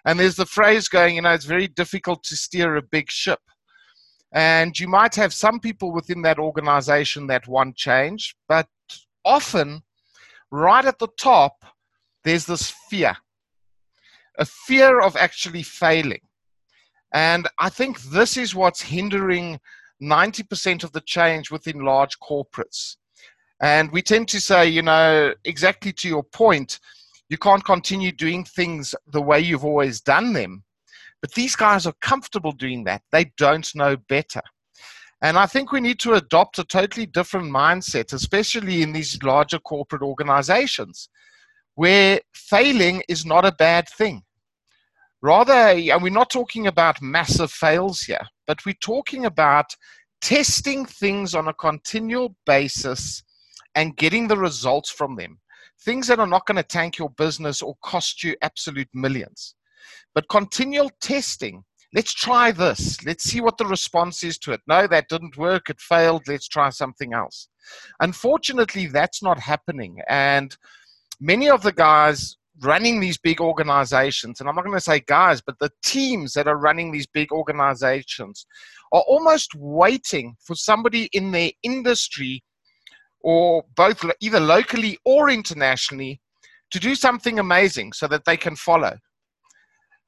And 0.06 0.20
there's 0.20 0.36
the 0.36 0.46
phrase 0.46 0.88
going, 0.88 1.16
you 1.16 1.22
know, 1.22 1.32
it's 1.32 1.46
very 1.46 1.68
difficult 1.68 2.24
to 2.24 2.36
steer 2.36 2.76
a 2.76 2.82
big 2.82 3.10
ship. 3.10 3.40
And 4.34 4.78
you 4.78 4.88
might 4.88 5.16
have 5.16 5.34
some 5.34 5.60
people 5.60 5.94
within 5.94 6.24
that 6.24 6.40
organization 6.40 7.28
that 7.28 7.48
want 7.48 7.76
change, 7.76 8.36
but 8.50 8.68
often, 9.24 9.84
right 10.52 10.84
at 10.84 11.00
the 11.00 11.10
top, 11.20 11.64
there's 12.24 12.46
this 12.46 12.74
fear 12.90 13.16
a 14.38 14.46
fear 14.46 15.00
of 15.00 15.16
actually 15.16 15.64
failing. 15.64 16.22
And 17.14 17.48
I 17.60 17.70
think 17.70 18.02
this 18.02 18.38
is 18.38 18.56
what's 18.56 18.82
hindering 18.82 19.60
90% 20.02 20.84
of 20.84 20.92
the 20.92 21.02
change 21.02 21.52
within 21.52 21.86
large 21.86 22.20
corporates. 22.20 22.98
And 23.62 23.92
we 23.92 24.02
tend 24.02 24.28
to 24.30 24.42
say, 24.42 24.68
you 24.68 24.82
know, 24.82 25.34
exactly 25.46 25.94
to 25.94 26.08
your 26.10 26.24
point, 26.24 26.80
you 27.30 27.38
can't 27.38 27.64
continue 27.64 28.12
doing 28.12 28.44
things 28.44 28.94
the 29.08 29.22
way 29.22 29.40
you've 29.40 29.64
always 29.64 30.02
done 30.02 30.34
them. 30.34 30.64
But 31.22 31.34
these 31.34 31.56
guys 31.56 31.86
are 31.86 31.94
comfortable 32.02 32.52
doing 32.52 32.84
that. 32.84 33.02
They 33.12 33.32
don't 33.38 33.74
know 33.76 33.96
better. 33.96 34.42
And 35.22 35.38
I 35.38 35.46
think 35.46 35.72
we 35.72 35.80
need 35.80 36.00
to 36.02 36.16
adopt 36.16 36.60
a 36.60 36.66
totally 36.66 37.06
different 37.06 37.50
mindset, 37.50 38.12
especially 38.12 38.82
in 38.82 38.92
these 38.92 39.22
larger 39.24 39.60
corporate 39.60 40.02
organizations, 40.02 41.08
where 41.76 42.20
failing 42.34 43.04
is 43.08 43.26
not 43.26 43.46
a 43.46 43.54
bad 43.54 43.88
thing. 43.88 44.24
Rather, 45.24 45.54
and 45.54 46.04
we're 46.04 46.10
not 46.10 46.30
talking 46.30 46.68
about 46.68 47.02
massive 47.02 47.50
fails 47.50 48.02
here, 48.02 48.28
but 48.46 48.66
we're 48.66 48.76
talking 48.82 49.24
about 49.24 49.68
testing 50.22 50.86
things 50.86 51.34
on 51.34 51.48
a 51.48 51.54
continual 51.54 52.36
basis 52.46 53.24
and 53.74 53.96
getting 53.96 54.28
the 54.28 54.38
results 54.38 54.92
from 54.92 55.16
them. 55.16 55.40
Things 55.86 56.08
that 56.08 56.20
are 56.20 56.28
not 56.28 56.46
going 56.46 56.58
to 56.58 56.64
tank 56.64 56.98
your 56.98 57.10
business 57.12 57.62
or 57.62 57.76
cost 57.82 58.22
you 58.22 58.36
absolute 58.42 58.90
millions. 58.94 59.56
But 60.14 60.28
continual 60.28 60.92
testing. 61.02 61.64
Let's 61.94 62.14
try 62.14 62.52
this. 62.52 63.02
Let's 63.06 63.24
see 63.24 63.40
what 63.40 63.58
the 63.58 63.66
response 63.66 64.26
is 64.26 64.38
to 64.40 64.52
it. 64.52 64.60
No, 64.68 64.88
that 64.88 65.08
didn't 65.08 65.38
work. 65.38 65.70
It 65.70 65.80
failed. 65.80 66.24
Let's 66.28 66.50
try 66.50 66.70
something 66.70 67.14
else. 67.14 67.48
Unfortunately, 68.02 68.88
that's 68.88 69.24
not 69.24 69.40
happening. 69.40 70.00
And 70.10 70.54
many 71.22 71.50
of 71.50 71.64
the 71.64 71.72
guys 71.72 72.36
running 72.64 73.00
these 73.00 73.18
big 73.18 73.42
organizations, 73.42 74.40
and 74.40 74.50
I'm 74.50 74.56
not 74.56 74.66
going 74.66 74.78
to 74.78 74.82
say 74.82 75.02
guys, 75.06 75.42
but 75.42 75.60
the 75.60 75.72
teams 75.84 76.34
that 76.34 76.48
are 76.48 76.58
running 76.58 76.92
these 76.92 77.08
big 77.08 77.32
organizations 77.32 78.46
are 78.92 79.04
almost 79.08 79.54
waiting 79.56 80.36
for 80.46 80.56
somebody 80.56 81.10
in 81.14 81.32
their 81.32 81.52
industry 81.64 82.44
or 83.22 83.64
both 83.76 84.04
either 84.20 84.40
locally 84.40 84.98
or 85.06 85.30
internationally 85.30 86.20
to 86.72 86.80
do 86.80 86.96
something 86.96 87.40
amazing 87.40 87.94
so 87.94 88.08
that 88.08 88.26
they 88.26 88.38
can 88.38 88.56
follow. 88.56 88.98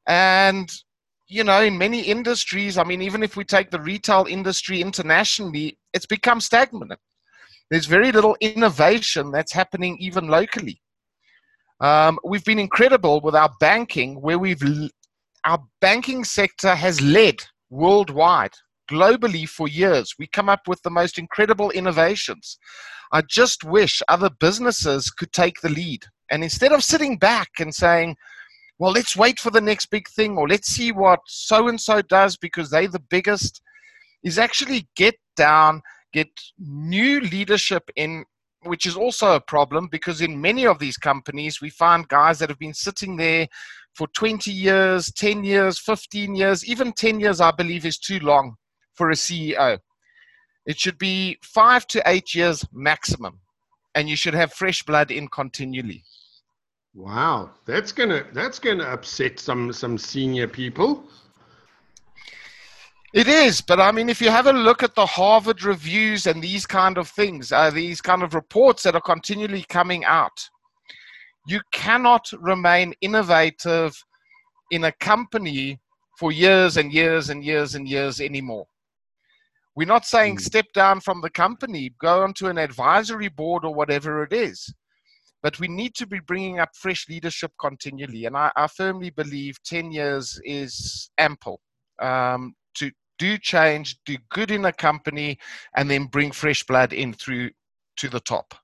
And, 0.07 0.69
you 1.27 1.43
know, 1.43 1.61
in 1.61 1.77
many 1.77 2.01
industries, 2.01 2.77
I 2.77 2.83
mean, 2.83 3.01
even 3.01 3.23
if 3.23 3.35
we 3.35 3.43
take 3.43 3.71
the 3.71 3.81
retail 3.81 4.25
industry 4.29 4.81
internationally, 4.81 5.77
it's 5.93 6.05
become 6.05 6.41
stagnant. 6.41 6.93
There's 7.71 7.87
very 7.87 8.11
little 8.11 8.37
innovation 8.41 9.31
that's 9.31 9.53
happening 9.53 9.97
even 9.99 10.27
locally. 10.27 10.81
Um, 11.79 12.19
we've 12.23 12.45
been 12.45 12.59
incredible 12.59 13.21
with 13.21 13.35
our 13.35 13.51
banking, 13.59 14.21
where 14.21 14.39
we've 14.39 14.61
our 15.45 15.61
banking 15.79 16.23
sector 16.23 16.73
has 16.73 17.01
led 17.01 17.35
worldwide, 17.69 18.53
globally 18.89 19.47
for 19.47 19.67
years. 19.67 20.15
We 20.17 20.27
come 20.27 20.49
up 20.49 20.67
with 20.67 20.81
the 20.81 20.89
most 20.89 21.19
incredible 21.19 21.69
innovations. 21.71 22.57
I 23.11 23.21
just 23.21 23.63
wish 23.63 24.01
other 24.07 24.29
businesses 24.29 25.11
could 25.11 25.31
take 25.31 25.61
the 25.61 25.69
lead. 25.69 26.05
And 26.31 26.43
instead 26.43 26.71
of 26.71 26.83
sitting 26.83 27.17
back 27.17 27.49
and 27.59 27.73
saying, 27.73 28.15
well, 28.79 28.91
let's 28.91 29.15
wait 29.15 29.39
for 29.39 29.51
the 29.51 29.61
next 29.61 29.87
big 29.87 30.07
thing, 30.09 30.37
or 30.37 30.47
let's 30.47 30.67
see 30.67 30.91
what 30.91 31.19
so 31.27 31.67
and 31.67 31.79
so 31.79 32.01
does 32.01 32.35
because 32.37 32.69
they're 32.69 32.87
the 32.87 32.99
biggest, 32.99 33.61
is 34.23 34.39
actually 34.39 34.87
get 34.95 35.15
down, 35.37 35.81
get 36.11 36.27
new 36.57 37.21
leadership 37.21 37.89
in 37.95 38.25
which 38.65 38.85
is 38.85 38.95
also 38.95 39.35
a 39.35 39.41
problem 39.41 39.87
because 39.87 40.21
in 40.21 40.39
many 40.39 40.65
of 40.65 40.79
these 40.79 40.97
companies, 40.97 41.61
we 41.61 41.69
find 41.69 42.07
guys 42.07 42.39
that 42.39 42.49
have 42.49 42.59
been 42.59 42.73
sitting 42.73 43.15
there 43.15 43.47
for 43.93 44.07
20 44.07 44.51
years, 44.51 45.11
10 45.13 45.43
years, 45.43 45.79
15 45.79 46.35
years, 46.35 46.65
even 46.65 46.91
10 46.91 47.19
years, 47.19 47.39
I 47.39 47.51
believe, 47.51 47.85
is 47.85 47.97
too 47.97 48.19
long 48.19 48.55
for 48.93 49.09
a 49.09 49.13
CEO. 49.13 49.79
It 50.65 50.79
should 50.79 50.97
be 50.97 51.37
five 51.43 51.85
to 51.87 52.01
eight 52.05 52.33
years 52.33 52.65
maximum, 52.73 53.39
and 53.93 54.09
you 54.09 54.15
should 54.15 54.33
have 54.33 54.53
fresh 54.53 54.83
blood 54.83 55.11
in 55.11 55.27
continually. 55.27 56.03
Wow, 56.95 57.51
that's 57.65 57.91
gonna 57.91 58.25
that's 58.33 58.57
gonna 58.57 58.85
upset 58.85 59.39
some 59.39 59.71
some 59.73 59.97
senior 59.97 60.47
people. 60.47 61.03
It 63.15 63.29
is, 63.29 63.61
but 63.61 63.79
I 63.79 63.93
mean, 63.93 64.09
if 64.09 64.19
you 64.19 64.29
have 64.29 64.47
a 64.47 64.51
look 64.51 64.83
at 64.83 64.93
the 64.93 65.05
Harvard 65.05 65.63
reviews 65.63 66.27
and 66.27 66.43
these 66.43 66.65
kind 66.65 66.97
of 66.97 67.07
things, 67.07 67.53
uh, 67.53 67.69
these 67.69 68.01
kind 68.01 68.21
of 68.21 68.33
reports 68.33 68.83
that 68.83 68.93
are 68.93 68.99
continually 68.99 69.63
coming 69.69 70.03
out, 70.03 70.37
you 71.47 71.61
cannot 71.71 72.29
remain 72.41 72.93
innovative 72.99 73.95
in 74.69 74.83
a 74.83 74.91
company 74.99 75.79
for 76.19 76.33
years 76.33 76.75
and 76.75 76.91
years 76.91 77.29
and 77.29 77.41
years 77.41 77.75
and 77.75 77.87
years 77.87 78.19
anymore. 78.19 78.65
We're 79.77 79.87
not 79.87 80.05
saying 80.05 80.35
mm. 80.35 80.41
step 80.41 80.65
down 80.73 80.99
from 80.99 81.21
the 81.21 81.29
company, 81.29 81.93
go 82.01 82.21
onto 82.21 82.47
an 82.47 82.57
advisory 82.57 83.29
board 83.29 83.63
or 83.63 83.73
whatever 83.73 84.23
it 84.23 84.33
is. 84.33 84.73
But 85.41 85.57
we 85.57 85.69
need 85.69 85.95
to 85.95 86.05
be 86.05 86.19
bringing 86.19 86.59
up 86.59 86.75
fresh 86.75 87.07
leadership 87.07 87.53
continually. 87.61 88.25
And 88.25 88.35
I, 88.35 88.51
I 88.57 88.67
firmly 88.67 89.09
believe 89.09 89.55
10 89.63 89.93
years 89.93 90.37
is 90.43 91.09
ample 91.17 91.61
um, 92.01 92.55
do 93.17 93.37
change, 93.37 93.97
do 94.05 94.17
good 94.29 94.51
in 94.51 94.65
a 94.65 94.73
company, 94.73 95.37
and 95.75 95.89
then 95.89 96.05
bring 96.05 96.31
fresh 96.31 96.63
blood 96.63 96.93
in 96.93 97.13
through 97.13 97.51
to 97.97 98.09
the 98.09 98.19
top. 98.19 98.55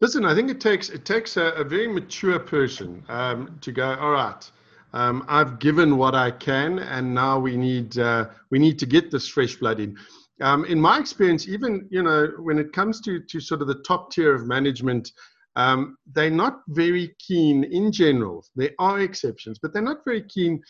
Listen, 0.00 0.24
I 0.24 0.34
think 0.34 0.50
it 0.50 0.60
takes 0.60 0.90
it 0.90 1.04
takes 1.04 1.36
a, 1.36 1.46
a 1.52 1.64
very 1.64 1.88
mature 1.88 2.38
person 2.38 3.04
um, 3.08 3.58
to 3.60 3.72
go. 3.72 3.94
All 3.94 4.12
right, 4.12 4.50
um, 4.92 5.24
I've 5.28 5.58
given 5.58 5.96
what 5.96 6.14
I 6.14 6.30
can, 6.30 6.78
and 6.78 7.12
now 7.12 7.38
we 7.38 7.56
need 7.56 7.98
uh, 7.98 8.26
we 8.50 8.58
need 8.58 8.78
to 8.78 8.86
get 8.86 9.10
this 9.10 9.26
fresh 9.28 9.56
blood 9.56 9.80
in. 9.80 9.96
Um, 10.40 10.64
in 10.66 10.80
my 10.80 11.00
experience, 11.00 11.48
even 11.48 11.88
you 11.90 12.04
know 12.04 12.28
when 12.38 12.58
it 12.58 12.72
comes 12.72 13.00
to 13.02 13.20
to 13.20 13.40
sort 13.40 13.60
of 13.60 13.66
the 13.66 13.82
top 13.82 14.12
tier 14.12 14.34
of 14.34 14.46
management, 14.46 15.10
um, 15.56 15.98
they're 16.12 16.30
not 16.30 16.60
very 16.68 17.16
keen 17.18 17.64
in 17.64 17.90
general. 17.90 18.44
There 18.54 18.70
are 18.78 19.00
exceptions, 19.00 19.58
but 19.60 19.72
they're 19.72 19.82
not 19.82 20.04
very 20.04 20.22
keen 20.22 20.62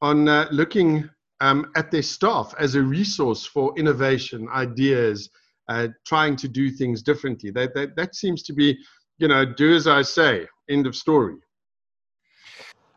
on 0.00 0.28
uh, 0.28 0.46
looking 0.52 1.10
um, 1.40 1.70
at 1.76 1.90
their 1.90 2.02
staff 2.02 2.54
as 2.58 2.74
a 2.74 2.82
resource 2.82 3.44
for 3.44 3.76
innovation, 3.78 4.48
ideas, 4.52 5.30
uh, 5.68 5.88
trying 6.06 6.36
to 6.36 6.48
do 6.48 6.70
things 6.70 7.02
differently. 7.02 7.50
That, 7.50 7.74
that, 7.74 7.96
that 7.96 8.14
seems 8.14 8.42
to 8.44 8.52
be, 8.52 8.78
you 9.18 9.28
know, 9.28 9.44
do 9.44 9.74
as 9.74 9.86
I 9.86 10.02
say, 10.02 10.46
end 10.68 10.86
of 10.86 10.96
story. 10.96 11.36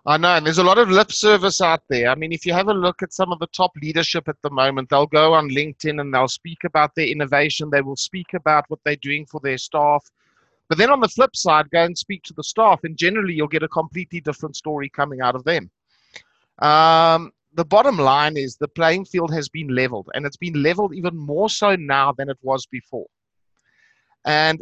I 0.06 0.18
know, 0.18 0.38
and 0.38 0.46
there's 0.46 0.60
a 0.60 0.64
lot 0.64 0.78
of 0.78 0.90
lip 0.90 1.12
service 1.12 1.62
out 1.62 1.82
there. 1.90 2.10
I 2.10 2.16
mean, 2.16 2.32
if 2.32 2.46
you 2.46 2.54
have 2.54 2.70
a 2.70 2.74
look 2.74 3.04
at 3.04 3.14
some 3.14 3.32
of 3.32 3.40
the 3.40 3.48
top 3.48 3.72
leadership 3.82 4.28
at 4.30 4.38
the 4.42 4.50
moment, 4.50 4.90
they'll 4.90 5.06
go 5.06 5.34
on 5.34 5.50
LinkedIn 5.50 6.00
and 6.00 6.14
they'll 6.14 6.28
speak 6.28 6.60
about 6.66 6.96
their 6.96 7.08
innovation. 7.08 7.70
They 7.70 7.82
will 7.82 7.98
speak 7.98 8.34
about 8.34 8.66
what 8.70 8.80
they're 8.86 8.96
doing 8.96 9.26
for 9.26 9.42
their 9.44 9.58
staff. 9.58 10.04
But 10.70 10.78
then 10.78 10.90
on 10.90 11.02
the 11.02 11.10
flip 11.10 11.36
side, 11.36 11.70
go 11.72 11.84
and 11.84 11.98
speak 11.98 12.24
to 12.24 12.34
the 12.34 12.44
staff, 12.44 12.80
and 12.84 12.96
generally 12.96 13.34
you'll 13.34 13.48
get 13.48 13.64
a 13.64 13.68
completely 13.68 14.22
different 14.22 14.56
story 14.56 14.90
coming 14.90 15.20
out 15.20 15.36
of 15.36 15.44
them. 15.44 15.70
Um, 16.60 17.32
the 17.54 17.66
bottom 17.66 17.98
line 17.98 18.38
is 18.38 18.56
the 18.56 18.68
playing 18.68 19.06
field 19.06 19.34
has 19.34 19.50
been 19.50 19.70
leveled, 19.70 20.10
and 20.14 20.26
it's 20.26 20.38
been 20.38 20.62
leveled 20.62 20.94
even 20.94 21.18
more 21.18 21.50
so 21.50 21.76
now 21.76 22.12
than 22.12 22.30
it 22.30 22.38
was 22.42 22.66
before. 22.66 23.08
And 24.26 24.62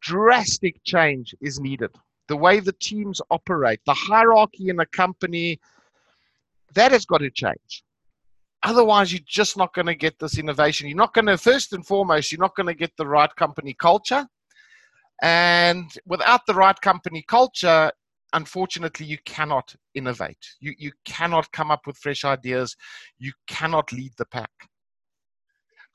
drastic 0.00 0.82
change 0.84 1.34
is 1.40 1.60
needed. 1.60 1.90
The 2.28 2.36
way 2.36 2.60
the 2.60 2.72
teams 2.72 3.20
operate, 3.30 3.80
the 3.84 3.94
hierarchy 3.94 4.68
in 4.68 4.80
a 4.80 4.86
company, 4.86 5.60
that 6.74 6.92
has 6.92 7.04
got 7.04 7.18
to 7.18 7.30
change. 7.30 7.84
Otherwise, 8.62 9.12
you're 9.12 9.20
just 9.26 9.56
not 9.56 9.74
going 9.74 9.86
to 9.86 9.94
get 9.94 10.18
this 10.18 10.38
innovation. 10.38 10.88
You're 10.88 10.96
not 10.96 11.14
going 11.14 11.26
to, 11.26 11.36
first 11.36 11.72
and 11.72 11.84
foremost, 11.84 12.30
you're 12.30 12.40
not 12.40 12.54
going 12.54 12.68
to 12.68 12.74
get 12.74 12.96
the 12.96 13.06
right 13.06 13.34
company 13.36 13.74
culture. 13.74 14.26
And 15.20 15.92
without 16.06 16.46
the 16.46 16.54
right 16.54 16.80
company 16.80 17.24
culture, 17.26 17.90
unfortunately, 18.32 19.06
you 19.06 19.18
cannot 19.24 19.74
innovate. 19.94 20.54
You, 20.60 20.74
you 20.78 20.92
cannot 21.04 21.50
come 21.52 21.70
up 21.70 21.86
with 21.86 21.96
fresh 21.96 22.24
ideas. 22.24 22.76
You 23.18 23.32
cannot 23.46 23.92
lead 23.92 24.12
the 24.18 24.26
pack. 24.26 24.50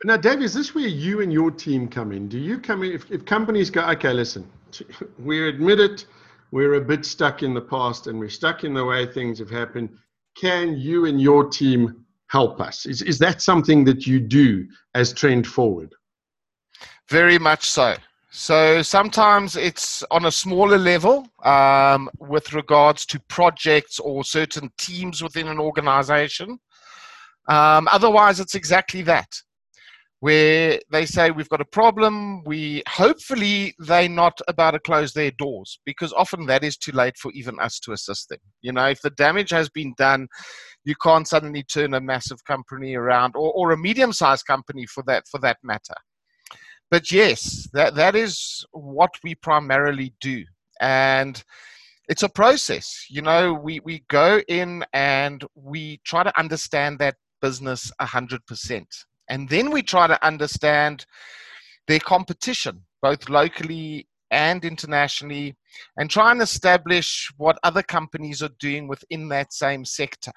Now, 0.03 0.17
Dave, 0.17 0.41
is 0.41 0.53
this 0.53 0.75
where 0.75 0.88
you 0.88 1.22
and 1.22 1.34
your 1.34 1.50
team 1.50 1.88
come 1.88 2.12
in? 2.12 2.27
Do 2.27 2.38
you 2.38 2.60
come 2.60 2.84
in 2.84 2.91
if, 2.91 3.10
if 3.12 3.25
companies 3.25 3.70
go, 3.70 3.82
okay, 3.89 4.13
listen, 4.13 4.48
we 5.20 5.48
admit 5.48 5.79
it, 5.79 6.06
we're 6.51 6.75
a 6.75 6.82
bit 6.82 7.06
stuck 7.06 7.44
in 7.44 7.53
the 7.53 7.62
past 7.62 8.08
and 8.08 8.20
we're 8.20 8.29
stuck 8.29 8.63
in 8.63 8.74
the 8.74 8.86
way 8.86 9.06
things 9.06 9.39
have 9.39 9.50
happened. 9.50 9.89
Can 10.38 10.77
you 10.77 11.06
and 11.06 11.20
your 11.20 11.50
team 11.50 12.06
help 12.27 12.62
us? 12.62 12.86
Is, 12.86 13.01
is 13.01 13.17
that 13.20 13.41
something 13.41 13.84
that 13.86 14.06
you 14.06 14.20
do 14.20 14.67
as 14.94 15.13
Trend 15.13 15.48
Forward? 15.48 15.94
Very 17.10 17.39
much 17.39 17.70
so 17.70 17.96
So 18.29 18.81
sometimes 18.81 19.55
it's 19.55 20.03
on 20.12 20.25
a 20.25 20.31
smaller 20.31 20.77
level 20.77 21.27
um, 21.43 22.10
with 22.19 22.53
regards 22.53 23.05
to 23.07 23.22
projects 23.29 24.00
or 24.00 24.24
certain 24.25 24.69
teams 24.77 25.24
within 25.24 25.48
an 25.48 25.60
organization. 25.60 26.60
Um, 27.48 27.88
otherwise, 27.89 28.41
it's 28.41 28.55
exactly 28.55 29.01
that, 29.03 29.29
where 30.19 30.77
they 30.91 31.05
say 31.05 31.31
we've 31.31 31.48
got 31.48 31.62
a 31.62 31.65
problem. 31.65 32.43
We 32.43 32.84
hopefully 32.89 33.74
they're 33.79 34.10
not 34.10 34.38
about 34.50 34.72
to 34.72 34.79
close 34.79 35.13
their 35.13 35.31
doors 35.31 35.79
because 35.86 36.12
often 36.12 36.48
that 36.48 36.65
is 36.65 36.75
too 36.75 36.91
late 36.91 37.15
for 37.17 37.31
even 37.31 37.57
us 37.62 37.79
to 37.81 37.93
assist 37.93 38.27
them. 38.27 38.39
You 38.62 38.74
know, 38.74 38.88
if 38.88 39.01
the 39.01 39.12
damage 39.12 39.51
has 39.51 39.69
been 39.69 39.93
done, 39.98 40.27
you 40.84 40.96
can't 41.01 41.27
suddenly 41.27 41.63
turn 41.63 41.93
a 41.93 42.01
massive 42.01 42.43
company 42.43 42.96
around 42.96 43.38
or, 43.38 43.53
or 43.53 43.72
a 43.72 43.77
medium-sized 43.77 44.46
company 44.46 44.86
for 44.86 45.01
that 45.07 45.24
for 45.31 45.39
that 45.39 45.57
matter 45.63 45.96
but 46.89 47.12
yes, 47.12 47.67
that 47.74 47.96
that 47.96 48.15
is 48.15 48.65
what 48.72 49.12
we 49.24 49.36
primarily 49.36 50.13
do, 50.22 50.46
and 50.79 51.44
it's 52.08 52.24
a 52.24 52.29
process. 52.29 53.06
You 53.10 53.22
know, 53.22 53.53
we 53.53 53.79
we 53.82 54.03
go 54.10 54.41
in 54.48 54.86
and 54.94 55.44
we 55.56 56.00
try 56.06 56.24
to 56.24 56.39
understand 56.39 57.00
that 57.00 57.15
business 57.41 57.91
a 58.00 58.06
hundred 58.06 58.46
percent, 58.46 58.88
and 59.29 59.50
then 59.50 59.72
we 59.72 59.82
try 59.84 60.08
to 60.08 60.25
understand 60.25 61.06
their 61.88 62.00
competition, 62.00 62.84
both 63.01 63.29
locally 63.29 64.08
and 64.32 64.63
internationally, 64.65 65.56
and 65.98 66.10
try 66.10 66.32
and 66.32 66.41
establish 66.41 67.32
what 67.38 67.60
other 67.63 67.84
companies 67.84 68.41
are 68.41 68.56
doing 68.60 68.88
within 68.88 69.29
that 69.29 69.53
same 69.53 69.86
sector. 69.86 70.34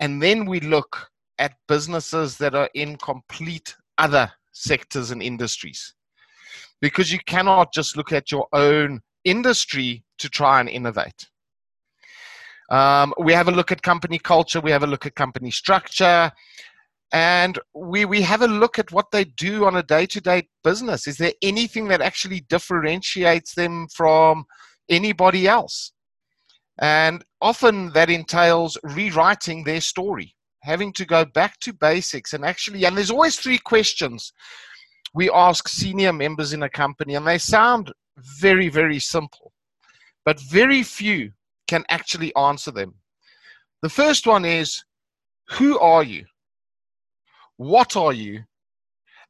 And 0.00 0.22
then 0.22 0.46
we 0.46 0.60
look 0.60 1.08
at 1.38 1.56
businesses 1.68 2.36
that 2.38 2.54
are 2.54 2.70
in 2.74 2.96
complete 2.96 3.76
other 3.98 4.32
sectors 4.60 5.10
and 5.10 5.22
industries 5.22 5.94
because 6.80 7.12
you 7.12 7.18
cannot 7.26 7.72
just 7.72 7.96
look 7.96 8.12
at 8.12 8.30
your 8.30 8.46
own 8.52 9.00
industry 9.24 10.04
to 10.18 10.28
try 10.28 10.60
and 10.60 10.68
innovate. 10.68 11.28
Um, 12.70 13.12
we 13.18 13.32
have 13.32 13.48
a 13.48 13.52
look 13.52 13.72
at 13.72 13.82
company 13.82 14.18
culture, 14.18 14.60
we 14.60 14.70
have 14.70 14.82
a 14.82 14.86
look 14.86 15.04
at 15.06 15.14
company 15.14 15.50
structure, 15.50 16.30
and 17.12 17.58
we, 17.74 18.04
we 18.04 18.22
have 18.22 18.42
a 18.42 18.46
look 18.46 18.78
at 18.78 18.92
what 18.92 19.10
they 19.10 19.24
do 19.24 19.64
on 19.66 19.76
a 19.76 19.82
day 19.82 20.06
to 20.06 20.20
day 20.20 20.48
business. 20.62 21.08
Is 21.08 21.16
there 21.16 21.32
anything 21.42 21.88
that 21.88 22.00
actually 22.00 22.40
differentiates 22.48 23.54
them 23.54 23.88
from 23.88 24.44
anybody 24.88 25.48
else? 25.48 25.92
And 26.80 27.24
often 27.40 27.92
that 27.92 28.08
entails 28.08 28.78
rewriting 28.84 29.64
their 29.64 29.80
story 29.80 30.34
having 30.62 30.92
to 30.94 31.04
go 31.04 31.24
back 31.24 31.58
to 31.60 31.72
basics 31.72 32.32
and 32.32 32.44
actually, 32.44 32.84
and 32.84 32.96
there's 32.96 33.10
always 33.10 33.36
three 33.36 33.58
questions 33.58 34.32
we 35.14 35.30
ask 35.30 35.68
senior 35.68 36.12
members 36.12 36.52
in 36.52 36.62
a 36.62 36.68
company, 36.68 37.14
and 37.14 37.26
they 37.26 37.38
sound 37.38 37.92
very, 38.38 38.68
very 38.68 38.98
simple, 38.98 39.52
but 40.24 40.40
very 40.40 40.82
few 40.82 41.32
can 41.66 41.84
actually 41.90 42.34
answer 42.36 42.70
them. 42.70 42.94
The 43.82 43.88
first 43.88 44.26
one 44.26 44.44
is 44.44 44.84
Who 45.50 45.78
are 45.78 46.04
you? 46.04 46.26
What 47.56 47.96
are 47.96 48.12
you? 48.12 48.44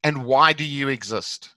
And 0.03 0.25
why 0.25 0.53
do 0.53 0.65
you 0.65 0.89
exist? 0.89 1.51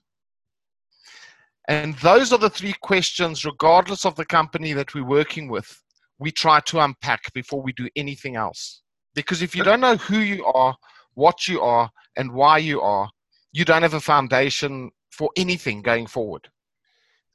And 1.68 1.94
those 1.96 2.32
are 2.32 2.38
the 2.38 2.50
three 2.50 2.74
questions, 2.82 3.44
regardless 3.44 4.04
of 4.04 4.16
the 4.16 4.26
company 4.26 4.74
that 4.74 4.94
we're 4.94 5.04
working 5.04 5.48
with, 5.48 5.82
we 6.18 6.30
try 6.30 6.60
to 6.60 6.80
unpack 6.80 7.32
before 7.32 7.62
we 7.62 7.72
do 7.72 7.88
anything 7.96 8.36
else. 8.36 8.82
Because 9.14 9.42
if 9.42 9.54
you 9.54 9.62
don't 9.62 9.80
know 9.80 9.96
who 9.96 10.18
you 10.18 10.44
are, 10.46 10.76
what 11.14 11.46
you 11.46 11.60
are, 11.60 11.90
and 12.16 12.32
why 12.32 12.58
you 12.58 12.80
are, 12.80 13.10
you 13.52 13.64
don't 13.64 13.82
have 13.82 13.94
a 13.94 14.00
foundation 14.00 14.90
for 15.10 15.30
anything 15.36 15.82
going 15.82 16.06
forward. 16.06 16.48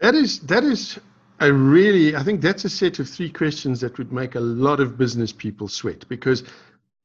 That 0.02 0.16
is 0.16 0.40
that 0.42 0.64
is 0.64 1.00
a 1.40 1.52
really 1.52 2.16
I 2.16 2.24
think 2.24 2.42
that's 2.42 2.66
a 2.66 2.70
set 2.70 3.00
of 3.00 3.10
three 3.10 3.30
questions 3.30 3.80
that 3.82 3.98
would 3.98 4.12
make 4.12 4.36
a 4.36 4.40
lot 4.40 4.80
of 4.80 4.98
business 4.98 5.32
people 5.32 5.68
sweat 5.68 6.08
because 6.10 6.44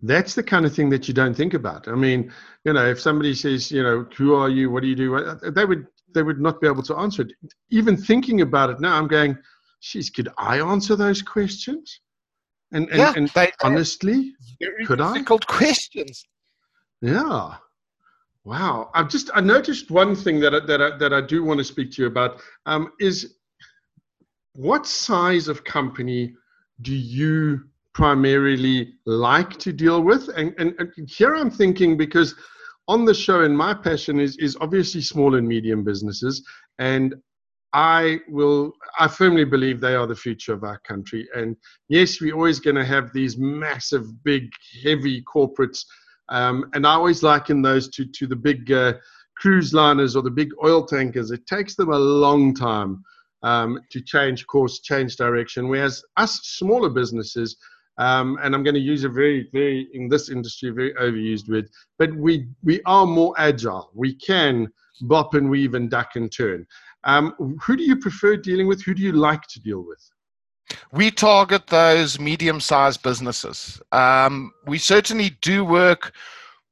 that's 0.02 0.34
the 0.34 0.42
kind 0.42 0.66
of 0.66 0.74
thing 0.74 0.90
that 0.90 1.08
you 1.08 1.14
don't 1.14 1.34
think 1.34 1.54
about. 1.54 1.88
I 1.88 1.94
mean, 1.94 2.30
you 2.64 2.72
know, 2.72 2.86
if 2.86 3.00
somebody 3.00 3.34
says, 3.34 3.70
you 3.70 3.82
know, 3.82 4.06
who 4.16 4.34
are 4.34 4.48
you? 4.48 4.70
What 4.70 4.82
do 4.82 4.88
you 4.88 4.96
do? 4.96 5.16
Uh, 5.16 5.38
uh, 5.44 5.50
they 5.50 5.64
would 5.64 5.86
they 6.14 6.22
would 6.22 6.40
not 6.40 6.60
be 6.60 6.66
able 6.66 6.82
to 6.84 6.96
answer 6.96 7.22
it. 7.22 7.32
Even 7.70 7.96
thinking 7.96 8.40
about 8.40 8.70
it 8.70 8.80
now, 8.80 8.96
I'm 8.96 9.08
going, 9.08 9.36
geez, 9.80 10.10
could 10.10 10.28
I 10.38 10.60
answer 10.60 10.94
those 10.94 11.22
questions? 11.22 12.00
And, 12.74 12.88
and, 12.90 12.98
yeah, 12.98 13.12
and 13.16 13.28
they, 13.28 13.52
honestly, 13.62 14.34
could 14.84 15.00
I? 15.00 15.12
Difficult 15.12 15.46
questions. 15.46 16.26
Yeah. 17.00 17.54
Wow. 18.44 18.90
I've 18.94 19.08
just 19.08 19.30
I 19.32 19.40
noticed 19.40 19.90
one 19.90 20.14
thing 20.14 20.40
that 20.40 20.54
I, 20.54 20.60
that 20.66 20.82
I, 20.82 20.96
that 20.98 21.12
I 21.14 21.20
do 21.20 21.44
want 21.44 21.58
to 21.58 21.64
speak 21.64 21.92
to 21.92 22.02
you 22.02 22.08
about 22.08 22.40
um, 22.66 22.90
is 23.00 23.36
what 24.54 24.86
size 24.86 25.48
of 25.48 25.64
company 25.64 26.34
do 26.82 26.94
you 26.94 27.60
primarily 27.92 28.94
like 29.06 29.56
to 29.60 29.72
deal 29.72 30.02
with? 30.02 30.28
And, 30.36 30.52
and, 30.58 30.74
and 30.78 31.08
here 31.08 31.36
I'm 31.36 31.50
thinking 31.50 31.96
because 31.96 32.34
on 32.88 33.04
the 33.04 33.14
show, 33.14 33.42
and 33.42 33.56
my 33.56 33.72
passion 33.72 34.18
is 34.20 34.36
is 34.38 34.56
obviously 34.60 35.00
small 35.00 35.36
and 35.36 35.46
medium 35.48 35.84
businesses, 35.84 36.44
and 36.78 37.14
I 37.74 38.20
will, 38.28 38.72
I 39.00 39.08
firmly 39.08 39.44
believe 39.44 39.80
they 39.80 39.96
are 39.96 40.06
the 40.06 40.14
future 40.14 40.52
of 40.52 40.62
our 40.62 40.78
country. 40.78 41.28
And 41.34 41.56
yes, 41.88 42.20
we're 42.20 42.34
always 42.34 42.60
going 42.60 42.76
to 42.76 42.84
have 42.84 43.12
these 43.12 43.36
massive, 43.36 44.22
big, 44.22 44.48
heavy 44.84 45.22
corporates. 45.22 45.84
Um, 46.28 46.70
and 46.72 46.86
I 46.86 46.92
always 46.92 47.24
liken 47.24 47.62
those 47.62 47.88
to, 47.90 48.06
to 48.06 48.28
the 48.28 48.36
big 48.36 48.70
uh, 48.70 48.94
cruise 49.36 49.74
liners 49.74 50.14
or 50.14 50.22
the 50.22 50.30
big 50.30 50.50
oil 50.64 50.86
tankers. 50.86 51.32
It 51.32 51.46
takes 51.48 51.74
them 51.74 51.90
a 51.90 51.98
long 51.98 52.54
time 52.54 53.02
um, 53.42 53.80
to 53.90 54.00
change 54.00 54.46
course, 54.46 54.78
change 54.78 55.16
direction. 55.16 55.68
Whereas 55.68 56.04
us 56.16 56.40
smaller 56.44 56.90
businesses, 56.90 57.56
um, 57.98 58.38
and 58.40 58.54
I'm 58.54 58.62
going 58.62 58.74
to 58.74 58.80
use 58.80 59.02
a 59.02 59.08
very, 59.08 59.48
very 59.52 59.88
in 59.92 60.08
this 60.08 60.28
industry, 60.28 60.70
very 60.70 60.94
overused 60.94 61.48
word, 61.48 61.68
but 61.98 62.14
we 62.14 62.48
we 62.64 62.80
are 62.86 63.06
more 63.06 63.34
agile. 63.38 63.90
We 63.94 64.14
can 64.14 64.68
bop 65.02 65.34
and 65.34 65.48
weave 65.50 65.74
and 65.74 65.90
duck 65.90 66.16
and 66.16 66.32
turn. 66.32 66.66
Um, 67.04 67.58
who 67.62 67.76
do 67.76 67.82
you 67.82 67.96
prefer 67.96 68.36
dealing 68.36 68.66
with? 68.66 68.82
Who 68.82 68.94
do 68.94 69.02
you 69.02 69.12
like 69.12 69.42
to 69.48 69.60
deal 69.60 69.84
with? 69.86 70.10
We 70.92 71.10
target 71.10 71.66
those 71.66 72.18
medium 72.18 72.60
sized 72.60 73.02
businesses. 73.02 73.80
Um, 73.92 74.52
we 74.66 74.78
certainly 74.78 75.36
do 75.42 75.64
work 75.64 76.12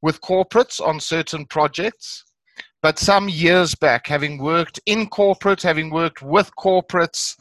with 0.01 0.21
corporates 0.21 0.81
on 0.81 0.99
certain 0.99 1.45
projects, 1.45 2.25
but 2.81 2.99
some 2.99 3.29
years 3.29 3.75
back, 3.75 4.07
having 4.07 4.39
worked 4.39 4.79
in 4.85 5.07
corporate, 5.07 5.61
having 5.61 5.89
worked 5.89 6.21
with 6.21 6.51
corporates, 6.57 7.37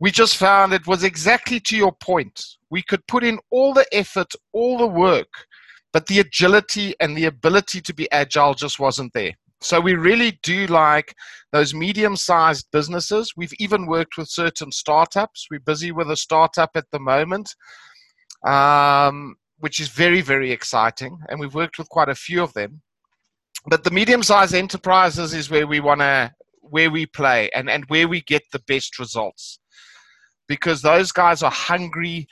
we 0.00 0.10
just 0.10 0.36
found 0.36 0.72
it 0.72 0.86
was 0.86 1.04
exactly 1.04 1.60
to 1.60 1.76
your 1.76 1.92
point. 1.92 2.44
We 2.70 2.82
could 2.82 3.06
put 3.06 3.24
in 3.24 3.38
all 3.50 3.72
the 3.72 3.86
effort, 3.92 4.32
all 4.52 4.76
the 4.76 4.86
work, 4.86 5.46
but 5.92 6.06
the 6.06 6.18
agility 6.18 6.94
and 7.00 7.16
the 7.16 7.26
ability 7.26 7.80
to 7.82 7.94
be 7.94 8.10
agile 8.10 8.54
just 8.54 8.80
wasn't 8.80 9.12
there. 9.12 9.32
So 9.64 9.80
we 9.80 9.94
really 9.94 10.38
do 10.42 10.66
like 10.66 11.14
those 11.50 11.72
medium-sized 11.72 12.66
businesses. 12.70 13.32
We've 13.34 13.54
even 13.58 13.86
worked 13.86 14.18
with 14.18 14.28
certain 14.28 14.70
startups. 14.70 15.46
We're 15.50 15.60
busy 15.60 15.90
with 15.90 16.10
a 16.10 16.18
startup 16.18 16.72
at 16.74 16.84
the 16.92 17.00
moment, 17.00 17.54
um, 18.46 19.36
which 19.60 19.80
is 19.80 19.88
very, 19.88 20.20
very 20.20 20.52
exciting, 20.52 21.18
and 21.30 21.40
we've 21.40 21.54
worked 21.54 21.78
with 21.78 21.88
quite 21.88 22.10
a 22.10 22.14
few 22.14 22.42
of 22.42 22.52
them. 22.52 22.82
But 23.66 23.84
the 23.84 23.90
medium-sized 23.90 24.54
enterprises 24.54 25.32
is 25.32 25.48
where 25.48 25.66
we 25.66 25.80
want 25.80 26.00
to, 26.02 26.30
where 26.60 26.90
we 26.90 27.06
play, 27.06 27.48
and 27.54 27.70
and 27.70 27.84
where 27.88 28.06
we 28.06 28.20
get 28.20 28.42
the 28.52 28.62
best 28.66 28.98
results, 28.98 29.60
because 30.46 30.82
those 30.82 31.10
guys 31.10 31.42
are 31.42 31.50
hungry 31.50 32.26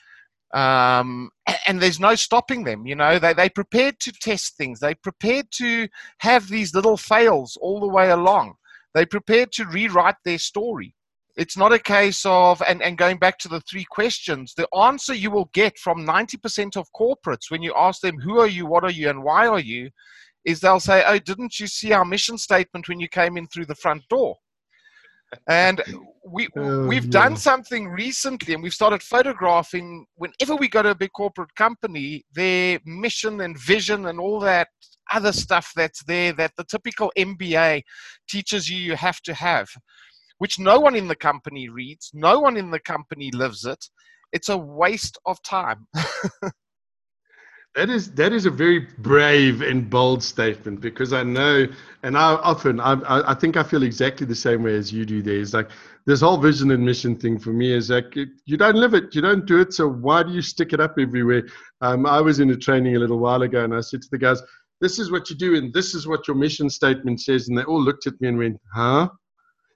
um, 0.52 1.30
and 1.66 1.80
there's 1.80 2.00
no 2.00 2.14
stopping 2.14 2.64
them. 2.64 2.86
You 2.86 2.94
know, 2.94 3.18
they 3.18 3.32
they 3.32 3.48
prepared 3.48 3.98
to 4.00 4.12
test 4.12 4.56
things. 4.56 4.80
They 4.80 4.94
prepared 4.94 5.46
to 5.52 5.88
have 6.18 6.48
these 6.48 6.74
little 6.74 6.96
fails 6.96 7.56
all 7.60 7.80
the 7.80 7.88
way 7.88 8.10
along. 8.10 8.54
They 8.94 9.06
prepared 9.06 9.52
to 9.52 9.64
rewrite 9.66 10.16
their 10.24 10.38
story. 10.38 10.94
It's 11.34 11.56
not 11.56 11.72
a 11.72 11.78
case 11.78 12.26
of 12.26 12.60
and, 12.68 12.82
and 12.82 12.98
going 12.98 13.18
back 13.18 13.38
to 13.38 13.48
the 13.48 13.60
three 13.62 13.86
questions. 13.90 14.52
The 14.54 14.68
answer 14.76 15.14
you 15.14 15.30
will 15.30 15.48
get 15.54 15.78
from 15.78 16.06
90% 16.06 16.76
of 16.76 16.92
corporates 16.94 17.50
when 17.50 17.62
you 17.62 17.72
ask 17.74 18.02
them 18.02 18.20
who 18.20 18.38
are 18.38 18.46
you, 18.46 18.66
what 18.66 18.84
are 18.84 18.90
you, 18.90 19.08
and 19.08 19.22
why 19.22 19.46
are 19.46 19.60
you, 19.60 19.88
is 20.44 20.60
they'll 20.60 20.80
say, 20.80 21.02
"Oh, 21.06 21.18
didn't 21.18 21.58
you 21.58 21.66
see 21.66 21.92
our 21.92 22.04
mission 22.04 22.36
statement 22.36 22.88
when 22.88 23.00
you 23.00 23.08
came 23.08 23.36
in 23.36 23.46
through 23.46 23.66
the 23.66 23.74
front 23.74 24.06
door?" 24.08 24.36
And 25.48 25.82
we 26.24 26.48
oh, 26.56 26.86
we've 26.86 27.10
done 27.10 27.36
something 27.36 27.88
recently 27.88 28.54
and 28.54 28.62
we've 28.62 28.72
started 28.72 29.02
photographing 29.02 30.06
whenever 30.16 30.56
we 30.56 30.68
go 30.68 30.82
to 30.82 30.90
a 30.90 30.94
big 30.94 31.12
corporate 31.12 31.54
company 31.54 32.24
their 32.34 32.78
mission 32.84 33.40
and 33.40 33.58
vision 33.60 34.06
and 34.06 34.18
all 34.18 34.40
that 34.40 34.68
other 35.12 35.32
stuff 35.32 35.72
that's 35.74 36.02
there 36.04 36.32
that 36.32 36.52
the 36.56 36.64
typical 36.64 37.12
mba 37.18 37.82
teaches 38.28 38.68
you 38.68 38.76
you 38.76 38.96
have 38.96 39.20
to 39.20 39.34
have 39.34 39.68
which 40.38 40.58
no 40.58 40.80
one 40.80 40.96
in 40.96 41.08
the 41.08 41.16
company 41.16 41.68
reads 41.68 42.10
no 42.14 42.40
one 42.40 42.56
in 42.56 42.70
the 42.70 42.80
company 42.80 43.30
lives 43.32 43.64
it. 43.64 43.84
It's 44.32 44.48
a 44.48 44.56
waste 44.56 45.18
of 45.26 45.42
time 45.42 45.86
That 47.74 47.88
is 47.88 48.12
that 48.12 48.34
is 48.34 48.44
a 48.44 48.50
very 48.50 48.80
brave 48.98 49.62
and 49.62 49.88
bold 49.88 50.22
statement 50.22 50.82
because 50.82 51.14
I 51.14 51.22
know, 51.22 51.66
and 52.02 52.18
I 52.18 52.34
often 52.34 52.80
I, 52.80 52.98
I 53.30 53.32
think 53.32 53.56
I 53.56 53.62
feel 53.62 53.82
exactly 53.82 54.26
the 54.26 54.34
same 54.34 54.62
way 54.62 54.76
as 54.76 54.92
you 54.92 55.06
do. 55.06 55.22
There 55.22 55.36
is 55.36 55.54
like 55.54 55.70
this 56.04 56.20
whole 56.20 56.36
vision 56.36 56.70
and 56.70 56.84
mission 56.84 57.16
thing 57.16 57.38
for 57.38 57.50
me 57.50 57.72
is 57.72 57.88
like 57.88 58.14
you 58.14 58.56
don't 58.58 58.76
live 58.76 58.92
it, 58.92 59.14
you 59.14 59.22
don't 59.22 59.46
do 59.46 59.58
it, 59.58 59.72
so 59.72 59.88
why 59.88 60.22
do 60.22 60.32
you 60.32 60.42
stick 60.42 60.74
it 60.74 60.80
up 60.80 60.96
everywhere? 60.98 61.44
Um, 61.80 62.04
I 62.04 62.20
was 62.20 62.40
in 62.40 62.50
a 62.50 62.56
training 62.56 62.96
a 62.96 62.98
little 62.98 63.18
while 63.18 63.40
ago, 63.40 63.64
and 63.64 63.74
I 63.74 63.80
said 63.80 64.02
to 64.02 64.08
the 64.10 64.18
guys, 64.18 64.42
"This 64.82 64.98
is 64.98 65.10
what 65.10 65.30
you 65.30 65.36
do, 65.36 65.56
and 65.56 65.72
this 65.72 65.94
is 65.94 66.06
what 66.06 66.28
your 66.28 66.36
mission 66.36 66.68
statement 66.68 67.22
says," 67.22 67.48
and 67.48 67.56
they 67.56 67.64
all 67.64 67.82
looked 67.82 68.06
at 68.06 68.20
me 68.20 68.28
and 68.28 68.36
went, 68.36 68.60
"Huh." 68.74 69.08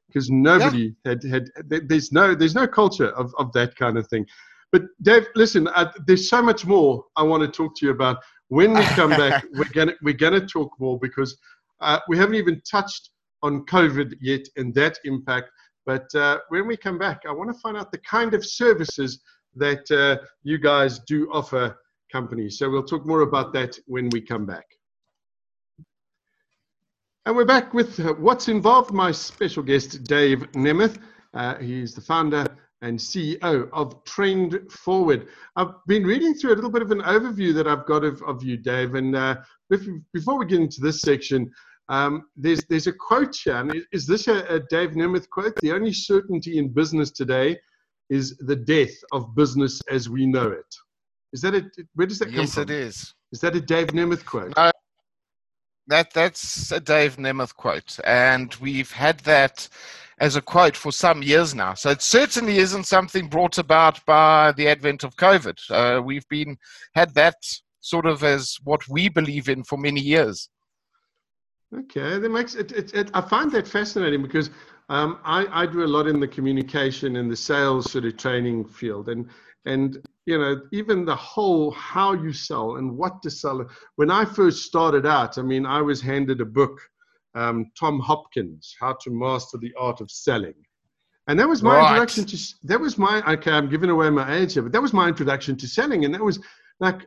Because 0.08 0.28
nobody 0.30 0.94
yeah. 1.04 1.12
had 1.12 1.22
had 1.24 1.88
there's 1.88 2.12
no 2.12 2.34
there's 2.34 2.54
no 2.54 2.66
culture 2.66 3.08
of, 3.12 3.34
of 3.38 3.52
that 3.52 3.74
kind 3.74 3.96
of 3.96 4.06
thing. 4.08 4.26
But 4.72 4.82
Dave, 5.02 5.26
listen, 5.34 5.68
uh, 5.68 5.92
there's 6.06 6.28
so 6.28 6.42
much 6.42 6.66
more 6.66 7.04
I 7.16 7.22
want 7.22 7.42
to 7.42 7.48
talk 7.48 7.76
to 7.76 7.86
you 7.86 7.92
about. 7.92 8.18
When 8.48 8.74
we 8.74 8.82
come 8.82 9.10
back, 9.10 9.44
we're 9.52 9.72
gonna 9.72 9.94
we're 10.02 10.14
gonna 10.14 10.46
talk 10.46 10.70
more 10.78 10.98
because 10.98 11.36
uh, 11.80 12.00
we 12.08 12.16
haven't 12.16 12.36
even 12.36 12.60
touched 12.68 13.10
on 13.42 13.64
COVID 13.66 14.14
yet 14.20 14.46
and 14.56 14.74
that 14.74 14.98
impact. 15.04 15.50
But 15.84 16.12
uh, 16.14 16.38
when 16.48 16.66
we 16.66 16.76
come 16.76 16.98
back, 16.98 17.22
I 17.28 17.32
want 17.32 17.52
to 17.54 17.60
find 17.60 17.76
out 17.76 17.92
the 17.92 17.98
kind 17.98 18.34
of 18.34 18.44
services 18.44 19.20
that 19.54 19.90
uh, 19.90 20.24
you 20.42 20.58
guys 20.58 20.98
do 21.00 21.30
offer 21.32 21.78
companies. 22.10 22.58
So 22.58 22.68
we'll 22.68 22.84
talk 22.84 23.06
more 23.06 23.22
about 23.22 23.52
that 23.54 23.78
when 23.86 24.10
we 24.10 24.20
come 24.20 24.46
back. 24.46 24.66
And 27.24 27.34
we're 27.34 27.44
back 27.44 27.74
with 27.74 27.98
uh, 28.00 28.14
what's 28.14 28.48
involved. 28.48 28.92
My 28.92 29.10
special 29.12 29.62
guest, 29.62 30.04
Dave 30.04 30.50
Nemeth. 30.52 31.00
Uh, 31.34 31.56
he's 31.56 31.94
the 31.94 32.00
founder 32.00 32.46
and 32.82 32.98
CEO 32.98 33.68
of 33.72 34.04
Trend 34.04 34.70
Forward. 34.70 35.28
I've 35.56 35.74
been 35.86 36.04
reading 36.04 36.34
through 36.34 36.52
a 36.52 36.56
little 36.56 36.70
bit 36.70 36.82
of 36.82 36.90
an 36.90 37.00
overview 37.02 37.54
that 37.54 37.66
I've 37.66 37.86
got 37.86 38.04
of, 38.04 38.22
of 38.22 38.42
you, 38.42 38.56
Dave. 38.56 38.94
And 38.94 39.16
uh, 39.16 39.36
before 40.12 40.38
we 40.38 40.46
get 40.46 40.60
into 40.60 40.80
this 40.80 41.00
section, 41.00 41.50
um, 41.88 42.26
there's, 42.36 42.64
there's 42.68 42.86
a 42.86 42.92
quote 42.92 43.36
here. 43.36 43.56
And 43.56 43.82
is 43.92 44.06
this 44.06 44.28
a, 44.28 44.44
a 44.46 44.60
Dave 44.60 44.90
Nemeth 44.90 45.28
quote? 45.30 45.54
The 45.62 45.72
only 45.72 45.92
certainty 45.92 46.58
in 46.58 46.68
business 46.68 47.10
today 47.10 47.58
is 48.10 48.36
the 48.38 48.56
death 48.56 48.94
of 49.12 49.34
business 49.34 49.80
as 49.90 50.08
we 50.08 50.26
know 50.26 50.48
it. 50.48 50.74
Is 51.32 51.40
that 51.42 51.54
it? 51.54 51.64
Where 51.94 52.06
does 52.06 52.18
that 52.20 52.26
come 52.26 52.36
yes, 52.36 52.54
from? 52.54 52.68
Yes, 52.68 52.70
it 52.70 52.70
is. 52.70 53.14
Is 53.32 53.40
that 53.40 53.56
a 53.56 53.60
Dave 53.60 53.88
Nemeth 53.88 54.24
quote? 54.24 54.52
Uh, 54.56 54.72
that 55.88 56.12
that's 56.12 56.72
a 56.72 56.80
Dave 56.80 57.16
Nemeth 57.16 57.54
quote, 57.54 57.98
and 58.04 58.54
we've 58.56 58.92
had 58.92 59.20
that 59.20 59.68
as 60.18 60.36
a 60.36 60.40
quote 60.40 60.76
for 60.76 60.92
some 60.92 61.22
years 61.22 61.54
now. 61.54 61.74
So 61.74 61.90
it 61.90 62.02
certainly 62.02 62.58
isn't 62.58 62.84
something 62.84 63.28
brought 63.28 63.58
about 63.58 64.04
by 64.06 64.52
the 64.52 64.68
advent 64.68 65.04
of 65.04 65.16
COVID. 65.16 65.58
Uh, 65.70 66.02
we've 66.02 66.28
been 66.28 66.56
had 66.94 67.14
that 67.14 67.36
sort 67.80 68.06
of 68.06 68.24
as 68.24 68.56
what 68.64 68.88
we 68.88 69.08
believe 69.08 69.48
in 69.48 69.62
for 69.62 69.76
many 69.76 70.00
years. 70.00 70.48
Okay, 71.74 72.18
that 72.18 72.30
makes 72.30 72.54
it. 72.54 72.72
it, 72.72 72.94
it 72.94 73.10
I 73.12 73.20
find 73.20 73.50
that 73.52 73.66
fascinating 73.66 74.22
because 74.22 74.50
um, 74.88 75.18
I, 75.24 75.46
I 75.62 75.66
do 75.66 75.82
a 75.82 75.86
lot 75.86 76.06
in 76.06 76.20
the 76.20 76.28
communication 76.28 77.16
and 77.16 77.30
the 77.30 77.36
sales 77.36 77.90
sort 77.90 78.04
of 78.04 78.16
training 78.16 78.64
field, 78.66 79.08
and 79.08 79.28
and 79.66 79.98
you 80.26 80.38
know 80.38 80.62
even 80.72 81.04
the 81.04 81.16
whole 81.16 81.72
how 81.72 82.12
you 82.12 82.32
sell 82.32 82.76
and 82.76 82.96
what 82.96 83.20
to 83.22 83.30
sell. 83.30 83.68
When 83.96 84.10
I 84.10 84.24
first 84.24 84.64
started 84.64 85.06
out, 85.06 85.38
I 85.38 85.42
mean, 85.42 85.66
I 85.66 85.82
was 85.82 86.00
handed 86.00 86.40
a 86.40 86.46
book 86.46 86.80
um, 87.36 87.70
Tom 87.78 88.00
Hopkins, 88.00 88.74
How 88.80 88.96
to 89.02 89.10
Master 89.10 89.58
the 89.58 89.72
Art 89.78 90.00
of 90.00 90.10
Selling. 90.10 90.54
And 91.28 91.38
that 91.38 91.48
was 91.48 91.62
my 91.62 91.76
right. 91.76 91.88
introduction 91.88 92.24
to, 92.24 92.38
that 92.64 92.80
was 92.80 92.98
my, 92.98 93.22
okay, 93.32 93.50
I'm 93.50 93.68
giving 93.68 93.90
away 93.90 94.10
my 94.10 94.36
age 94.36 94.54
here, 94.54 94.62
but 94.62 94.72
that 94.72 94.82
was 94.82 94.92
my 94.92 95.08
introduction 95.08 95.56
to 95.56 95.68
selling. 95.68 96.04
And 96.04 96.14
that 96.14 96.22
was 96.22 96.38
like, 96.80 97.06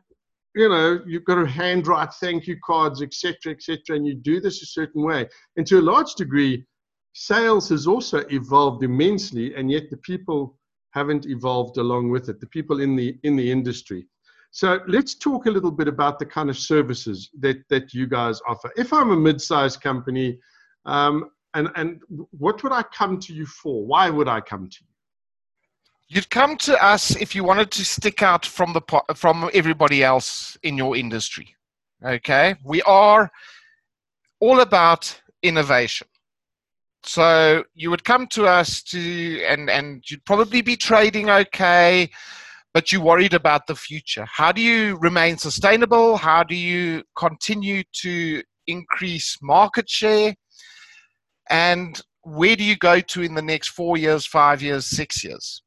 you 0.55 0.67
know, 0.67 0.99
you've 1.07 1.23
got 1.25 1.35
to 1.35 1.45
handwrite 1.45 2.13
thank 2.15 2.47
you 2.47 2.57
cards, 2.63 3.01
etc., 3.01 3.53
etc., 3.53 3.95
and 3.95 4.05
you 4.05 4.15
do 4.15 4.41
this 4.41 4.61
a 4.61 4.65
certain 4.65 5.03
way. 5.03 5.27
And 5.55 5.65
to 5.67 5.79
a 5.79 5.81
large 5.81 6.15
degree, 6.15 6.65
sales 7.13 7.69
has 7.69 7.87
also 7.87 8.25
evolved 8.29 8.83
immensely, 8.83 9.55
and 9.55 9.71
yet 9.71 9.89
the 9.89 9.97
people 9.97 10.57
haven't 10.91 11.27
evolved 11.27 11.77
along 11.77 12.09
with 12.09 12.29
it. 12.29 12.39
The 12.39 12.47
people 12.47 12.81
in 12.81 12.95
the 12.95 13.17
in 13.23 13.35
the 13.35 13.51
industry. 13.51 14.07
So 14.51 14.79
let's 14.87 15.13
talk 15.13 15.45
a 15.45 15.51
little 15.51 15.71
bit 15.71 15.87
about 15.87 16.19
the 16.19 16.25
kind 16.25 16.49
of 16.49 16.57
services 16.57 17.29
that, 17.39 17.57
that 17.69 17.93
you 17.93 18.07
guys 18.07 18.41
offer. 18.47 18.71
If 18.75 18.91
I'm 18.91 19.11
a 19.11 19.17
mid-sized 19.17 19.81
company, 19.81 20.39
um, 20.85 21.29
and, 21.53 21.69
and 21.75 22.01
what 22.31 22.63
would 22.63 22.71
I 22.71 22.83
come 22.83 23.19
to 23.19 23.33
you 23.33 23.45
for? 23.45 23.85
Why 23.85 24.09
would 24.09 24.27
I 24.27 24.41
come 24.41 24.69
to 24.69 24.77
you? 24.81 24.87
You'd 26.11 26.29
come 26.31 26.57
to 26.57 26.83
us 26.83 27.15
if 27.15 27.35
you 27.35 27.43
wanted 27.43 27.69
to 27.71 27.85
stick 27.85 28.23
out 28.23 28.43
from 28.43 28.73
the 28.73 28.81
from 29.13 29.47
everybody 29.53 30.03
else 30.03 30.57
in 30.63 30.75
your 30.75 30.97
industry. 30.97 31.55
Okay, 32.03 32.55
we 32.65 32.81
are 32.81 33.31
all 34.39 34.61
about 34.61 35.21
innovation. 35.43 36.07
So 37.03 37.63
you 37.75 37.91
would 37.91 38.03
come 38.03 38.25
to 38.27 38.47
us 38.47 38.81
to 38.83 39.43
and 39.47 39.69
and 39.69 40.03
you'd 40.09 40.25
probably 40.25 40.61
be 40.61 40.75
trading 40.75 41.29
okay 41.29 42.09
but 42.73 42.91
you're 42.91 43.01
worried 43.01 43.33
about 43.33 43.67
the 43.67 43.75
future. 43.75 44.25
How 44.31 44.51
do 44.51 44.61
you 44.61 44.97
remain 44.97 45.37
sustainable? 45.37 46.17
How 46.17 46.43
do 46.43 46.55
you 46.55 47.03
continue 47.15 47.83
to 48.01 48.43
increase 48.67 49.37
market 49.41 49.89
share? 49.89 50.35
And 51.49 51.99
where 52.23 52.55
do 52.55 52.63
you 52.63 52.77
go 52.77 52.99
to 52.99 53.21
in 53.21 53.33
the 53.33 53.41
next 53.41 53.69
four 53.69 53.97
years, 53.97 54.25
five 54.25 54.61
years, 54.61 54.85
six 54.85 55.23
years? 55.23 55.63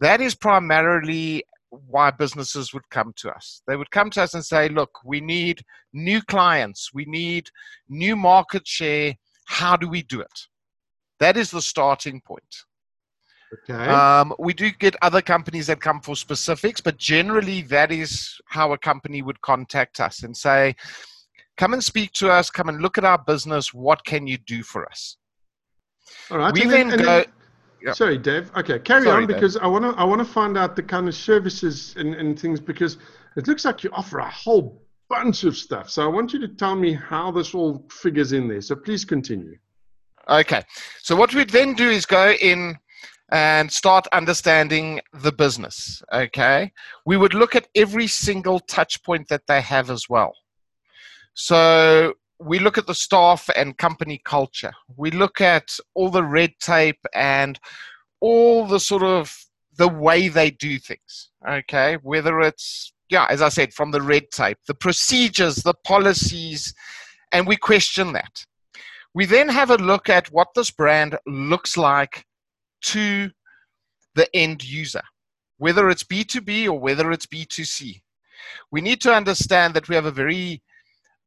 That 0.00 0.20
is 0.20 0.34
primarily 0.34 1.44
why 1.70 2.10
businesses 2.12 2.72
would 2.72 2.88
come 2.90 3.12
to 3.16 3.30
us. 3.30 3.62
They 3.66 3.76
would 3.76 3.90
come 3.90 4.10
to 4.10 4.22
us 4.22 4.34
and 4.34 4.44
say, 4.44 4.68
look, 4.68 5.00
we 5.04 5.20
need 5.20 5.62
new 5.92 6.22
clients, 6.22 6.90
we 6.94 7.04
need 7.06 7.48
new 7.88 8.14
market 8.14 8.66
share. 8.66 9.14
How 9.46 9.76
do 9.76 9.88
we 9.88 10.02
do 10.02 10.20
it? 10.20 10.40
That 11.20 11.36
is 11.36 11.50
the 11.50 11.62
starting 11.62 12.20
point. 12.20 12.64
Okay. 13.68 13.88
Um, 13.88 14.34
we 14.38 14.52
do 14.52 14.70
get 14.70 14.96
other 15.02 15.22
companies 15.22 15.66
that 15.68 15.80
come 15.80 16.00
for 16.00 16.16
specifics, 16.16 16.80
but 16.80 16.96
generally 16.96 17.62
that 17.62 17.92
is 17.92 18.40
how 18.46 18.72
a 18.72 18.78
company 18.78 19.22
would 19.22 19.40
contact 19.40 20.00
us 20.00 20.22
and 20.22 20.36
say, 20.36 20.74
come 21.56 21.72
and 21.72 21.82
speak 21.82 22.12
to 22.12 22.30
us, 22.30 22.50
come 22.50 22.68
and 22.68 22.80
look 22.80 22.98
at 22.98 23.04
our 23.04 23.18
business. 23.18 23.72
What 23.72 24.04
can 24.04 24.26
you 24.26 24.38
do 24.38 24.62
for 24.62 24.86
us? 24.86 25.16
All 26.30 26.38
right. 26.38 26.52
We 26.52 26.62
and 26.62 26.70
then, 26.70 26.88
then 26.88 26.98
go. 26.98 27.24
Then. 27.84 27.94
Sorry, 27.94 28.16
Dave. 28.16 28.50
Okay, 28.56 28.78
carry 28.78 29.04
sorry, 29.04 29.22
on 29.22 29.26
because 29.26 29.54
Dave. 29.54 29.62
I 29.62 29.66
want 29.66 29.84
to 29.84 30.00
I 30.00 30.04
want 30.04 30.20
to 30.20 30.24
find 30.24 30.56
out 30.56 30.74
the 30.74 30.82
kind 30.82 31.06
of 31.06 31.14
services 31.14 31.94
and, 31.98 32.14
and 32.14 32.38
things 32.38 32.58
because 32.58 32.96
it 33.36 33.46
looks 33.46 33.64
like 33.64 33.84
you 33.84 33.90
offer 33.92 34.20
a 34.20 34.30
whole 34.30 34.82
bunch 35.10 35.44
of 35.44 35.56
stuff. 35.56 35.90
So 35.90 36.02
I 36.02 36.06
want 36.06 36.32
you 36.32 36.38
to 36.40 36.48
tell 36.48 36.76
me 36.76 36.94
how 36.94 37.30
this 37.30 37.54
all 37.54 37.86
figures 37.90 38.32
in 38.32 38.48
there. 38.48 38.62
So 38.62 38.74
please 38.74 39.04
continue. 39.04 39.56
Okay. 40.28 40.62
So 41.02 41.14
what 41.14 41.34
we 41.34 41.44
then 41.44 41.74
do 41.74 41.90
is 41.90 42.06
go 42.06 42.32
in 42.32 42.76
and 43.30 43.70
start 43.72 44.06
understanding 44.12 45.00
the 45.12 45.32
business. 45.32 46.02
Okay. 46.12 46.72
We 47.06 47.16
would 47.16 47.34
look 47.34 47.56
at 47.56 47.68
every 47.74 48.06
single 48.06 48.60
touch 48.60 49.02
point 49.02 49.28
that 49.28 49.46
they 49.46 49.60
have 49.60 49.90
as 49.90 50.08
well. 50.08 50.34
So 51.34 52.14
we 52.38 52.58
look 52.58 52.78
at 52.78 52.86
the 52.86 52.94
staff 52.94 53.48
and 53.56 53.78
company 53.78 54.20
culture. 54.24 54.72
We 54.96 55.10
look 55.10 55.40
at 55.40 55.76
all 55.94 56.10
the 56.10 56.24
red 56.24 56.52
tape 56.60 57.00
and 57.14 57.58
all 58.20 58.66
the 58.66 58.80
sort 58.80 59.02
of 59.02 59.34
the 59.76 59.88
way 59.88 60.28
they 60.28 60.50
do 60.50 60.78
things. 60.78 61.30
Okay. 61.48 61.96
Whether 62.02 62.40
it's, 62.40 62.92
yeah, 63.08 63.26
as 63.30 63.42
I 63.42 63.48
said, 63.48 63.72
from 63.72 63.90
the 63.90 64.02
red 64.02 64.30
tape, 64.30 64.58
the 64.66 64.74
procedures, 64.74 65.56
the 65.56 65.74
policies, 65.84 66.74
and 67.32 67.46
we 67.46 67.56
question 67.56 68.12
that. 68.12 68.44
We 69.14 69.26
then 69.26 69.48
have 69.48 69.70
a 69.70 69.76
look 69.76 70.08
at 70.08 70.30
what 70.30 70.48
this 70.54 70.70
brand 70.70 71.18
looks 71.26 71.76
like 71.76 72.24
to 72.84 73.30
the 74.14 74.34
end 74.34 74.62
user, 74.62 75.02
whether 75.58 75.88
it's 75.88 76.04
B2B 76.04 76.66
or 76.66 76.78
whether 76.78 77.10
it's 77.10 77.26
B2C. 77.26 78.00
We 78.70 78.80
need 78.80 79.00
to 79.02 79.14
understand 79.14 79.74
that 79.74 79.88
we 79.88 79.94
have 79.94 80.06
a 80.06 80.10
very 80.10 80.62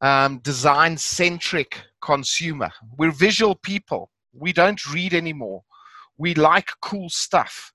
um, 0.01 0.39
design 0.39 0.97
centric 0.97 1.81
consumer. 2.01 2.69
We're 2.97 3.11
visual 3.11 3.55
people. 3.55 4.11
We 4.33 4.53
don't 4.53 4.93
read 4.93 5.13
anymore. 5.13 5.63
We 6.17 6.35
like 6.35 6.69
cool 6.81 7.09
stuff. 7.09 7.71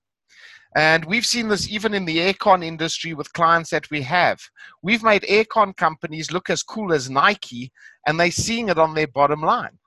And 0.75 1.05
we've 1.05 1.25
seen 1.25 1.49
this 1.49 1.69
even 1.69 1.93
in 1.93 2.05
the 2.05 2.17
aircon 2.17 2.65
industry 2.65 3.13
with 3.13 3.31
clients 3.33 3.69
that 3.69 3.91
we 3.91 4.01
have. 4.01 4.39
We've 4.81 5.03
made 5.03 5.21
aircon 5.23 5.75
companies 5.77 6.31
look 6.31 6.49
as 6.49 6.63
cool 6.63 6.93
as 6.93 7.11
Nike, 7.11 7.71
and 8.07 8.19
they're 8.19 8.31
seeing 8.31 8.69
it 8.69 8.79
on 8.79 8.95
their 8.95 9.07
bottom 9.07 9.41
line. 9.41 9.77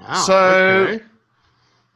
Wow, 0.00 0.14
so 0.14 0.36
okay 0.36 1.04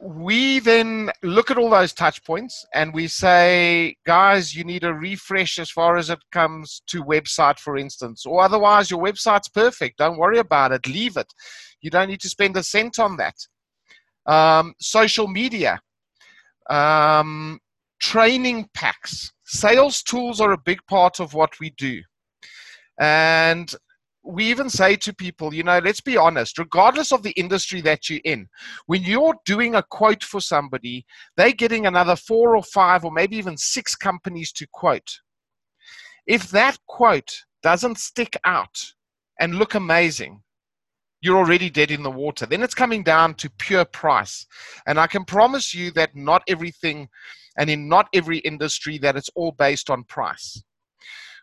we 0.01 0.61
then 0.61 1.11
look 1.23 1.51
at 1.51 1.59
all 1.59 1.71
those 1.71 1.93
touch 1.93 2.25
points 2.25 2.65
and 2.73 2.95
we 2.95 3.09
say, 3.09 3.97
guys, 4.07 4.55
you 4.55 4.63
need 4.63 4.85
a 4.85 4.95
refresh 4.95 5.59
as 5.59 5.71
far 5.71 5.97
as 5.97 6.09
it 6.09 6.21
comes 6.31 6.83
to 6.87 7.03
website, 7.03 7.59
for 7.59 7.77
instance, 7.77 8.25
or 8.25 8.41
otherwise 8.41 8.91
your 8.91 9.03
website's 9.03 9.49
perfect. 9.49 9.99
Don't 9.99 10.19
worry 10.19 10.39
about 10.39 10.73
it. 10.73 10.87
Leave 10.87 11.17
it. 11.17 11.33
You 11.81 11.91
don't 11.91 12.09
need 12.09 12.21
to 12.21 12.29
spend 12.29 12.57
a 12.57 12.63
cent 12.63 12.99
on 12.99 13.17
that. 13.17 13.35
Um, 14.27 14.75
social 14.81 15.27
media, 15.27 15.81
um, 16.71 17.59
training 18.01 18.69
packs, 18.75 19.33
sales 19.47 20.03
tools 20.03 20.41
are 20.41 20.53
a 20.53 20.59
big 20.59 20.79
part 20.89 21.19
of 21.19 21.35
what 21.35 21.59
we 21.61 21.71
do. 21.71 22.03
And 23.01 23.73
we 24.29 24.45
even 24.45 24.69
say 24.69 24.95
to 24.95 25.15
people, 25.15 25.55
you 25.55 25.63
know, 25.63 25.79
let's 25.79 26.03
be 26.03 26.19
honest, 26.19 26.59
regardless 26.59 27.13
of 27.13 27.23
the 27.23 27.31
industry 27.31 27.81
that 27.81 28.11
you're 28.11 28.21
in, 28.25 28.47
when 28.85 29.03
you're 29.03 29.35
doing 29.47 29.75
a 29.75 29.83
quote 29.83 30.23
for 30.23 30.39
somebody, 30.39 31.07
they're 31.37 31.53
getting 31.53 31.87
another 31.87 32.15
four 32.15 32.55
or 32.55 32.63
five 32.63 33.05
or 33.05 33.11
maybe 33.11 33.37
even 33.37 33.57
six 33.57 33.97
companies 33.97 34.53
to 34.53 34.67
quote. 34.71 35.21
If 36.27 36.51
that 36.51 36.77
quote 36.87 37.45
doesn't 37.63 37.97
stick 37.97 38.37
out 38.45 38.93
and 39.41 39.55
look 39.55 39.75
amazing, 39.75 40.43
you're 41.23 41.39
already 41.39 41.71
dead 41.71 41.91
in 41.91 42.03
the 42.03 42.11
water. 42.11 42.45
Then 42.45 42.63
it's 42.63 42.75
coming 42.75 43.03
down 43.03 43.33
to 43.37 43.51
pure 43.59 43.87
price. 43.87 44.47
And 44.87 45.01
I 45.01 45.07
can 45.07 45.25
promise 45.25 45.75
you 45.75 45.91
that 45.93 46.15
not 46.15 46.43
everything 46.47 47.09
and 47.57 47.71
in 47.71 47.89
not 47.89 48.09
every 48.13 48.39
industry 48.39 48.99
that 48.99 49.17
it's 49.17 49.31
all 49.35 49.53
based 49.53 49.89
on 49.89 50.05
price. 50.05 50.63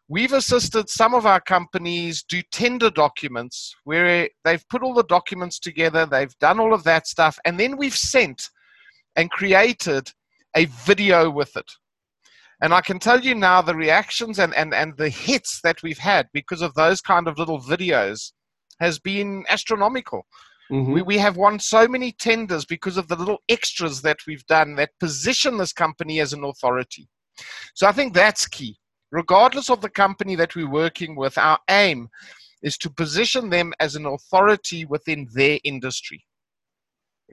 We've 0.07 0.33
assisted 0.33 0.87
some 0.87 1.15
of 1.15 1.25
our 1.25 1.41
companies 1.41 2.23
do 2.23 2.43
tender 2.51 2.91
documents 2.91 3.73
where 3.85 4.29
they've 4.43 4.67
put 4.69 4.83
all 4.83 4.93
the 4.93 5.03
documents 5.03 5.57
together, 5.57 6.05
they've 6.05 6.37
done 6.39 6.59
all 6.59 6.75
of 6.75 6.83
that 6.83 7.07
stuff, 7.07 7.39
and 7.43 7.59
then 7.59 7.75
we've 7.75 7.95
sent 7.95 8.49
and 9.15 9.31
created 9.31 10.11
a 10.55 10.65
video 10.65 11.31
with 11.31 11.57
it. 11.57 11.71
And 12.61 12.71
I 12.71 12.81
can 12.81 12.99
tell 12.99 13.19
you 13.19 13.33
now 13.33 13.63
the 13.63 13.75
reactions 13.75 14.37
and, 14.37 14.53
and, 14.53 14.75
and 14.75 14.95
the 14.95 15.09
hits 15.09 15.59
that 15.63 15.81
we've 15.81 15.97
had 15.97 16.27
because 16.33 16.61
of 16.61 16.75
those 16.75 17.01
kind 17.01 17.27
of 17.27 17.39
little 17.39 17.59
videos 17.59 18.31
has 18.79 18.99
been 18.99 19.43
astronomical. 19.49 20.27
Mm-hmm. 20.71 20.93
We, 20.93 21.01
we 21.01 21.17
have 21.17 21.35
won 21.35 21.59
so 21.59 21.87
many 21.87 22.11
tenders 22.11 22.65
because 22.65 22.97
of 22.97 23.07
the 23.07 23.15
little 23.15 23.39
extras 23.49 24.03
that 24.03 24.19
we've 24.27 24.45
done 24.45 24.75
that 24.75 24.91
position 24.99 25.57
this 25.57 25.73
company 25.73 26.19
as 26.19 26.31
an 26.31 26.43
authority. 26.43 27.07
So 27.73 27.87
I 27.87 27.91
think 27.91 28.13
that's 28.13 28.47
key 28.47 28.77
regardless 29.15 29.69
of 29.69 29.80
the 29.82 29.89
company 29.89 30.36
that 30.36 30.56
we're 30.56 30.69
working 30.69 31.15
with, 31.15 31.38
our 31.38 31.58
aim 31.69 32.10
is 32.62 32.78
to 32.78 32.89
position 32.89 33.49
them 33.49 33.73
as 33.80 33.95
an 33.95 34.06
authority 34.06 34.84
within 34.86 35.28
their 35.34 35.58
industry. 35.63 36.25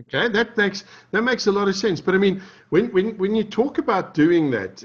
Okay, 0.00 0.28
that 0.28 0.56
makes 0.56 0.84
that 1.10 1.22
makes 1.22 1.46
a 1.48 1.52
lot 1.52 1.68
of 1.68 1.76
sense. 1.76 2.00
But 2.00 2.14
I 2.14 2.18
mean, 2.18 2.40
when 2.70 2.86
when 2.92 3.18
when 3.18 3.34
you 3.34 3.44
talk 3.44 3.78
about 3.78 4.14
doing 4.14 4.50
that, 4.52 4.80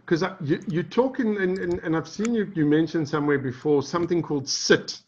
because 0.00 0.22
um, 0.22 0.36
you 0.40 0.60
you 0.66 0.82
talk 0.82 1.20
in, 1.20 1.36
and, 1.40 1.78
and 1.84 1.96
I've 1.96 2.08
seen 2.08 2.34
you 2.34 2.50
you 2.54 2.66
mentioned 2.66 3.08
somewhere 3.08 3.38
before 3.38 3.82
something 3.82 4.20
called 4.22 4.48
SIT, 4.48 5.00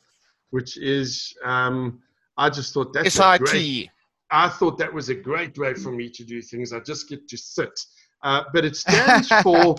which 0.51 0.77
is 0.77 1.35
um, 1.45 2.01
I 2.37 2.51
just 2.51 2.73
thought 2.73 2.93
that's 2.93 3.15
SIT. 3.15 3.41
Great, 3.41 3.91
I 4.31 4.49
thought 4.49 4.79
that 4.79 4.93
was 4.93 5.09
a 5.09 5.15
great 5.15 5.59
way 5.59 5.75
for 5.75 5.91
me 5.91 6.09
to 6.11 6.23
do 6.23 6.41
things. 6.41 6.73
I 6.73 6.79
just 6.79 7.09
get 7.09 7.27
to 7.29 7.37
sit, 7.37 7.77
uh, 8.23 8.45
but 8.53 8.65
it 8.65 8.77
stands 8.77 9.29
for 9.43 9.75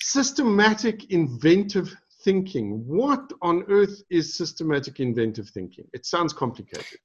systematic 0.00 1.10
inventive 1.10 1.96
thinking. 2.22 2.84
What 2.86 3.32
on 3.42 3.64
earth 3.68 4.02
is 4.10 4.34
systematic 4.36 5.00
inventive 5.00 5.48
thinking? 5.48 5.86
It 5.92 6.06
sounds 6.06 6.32
complicated. 6.32 6.98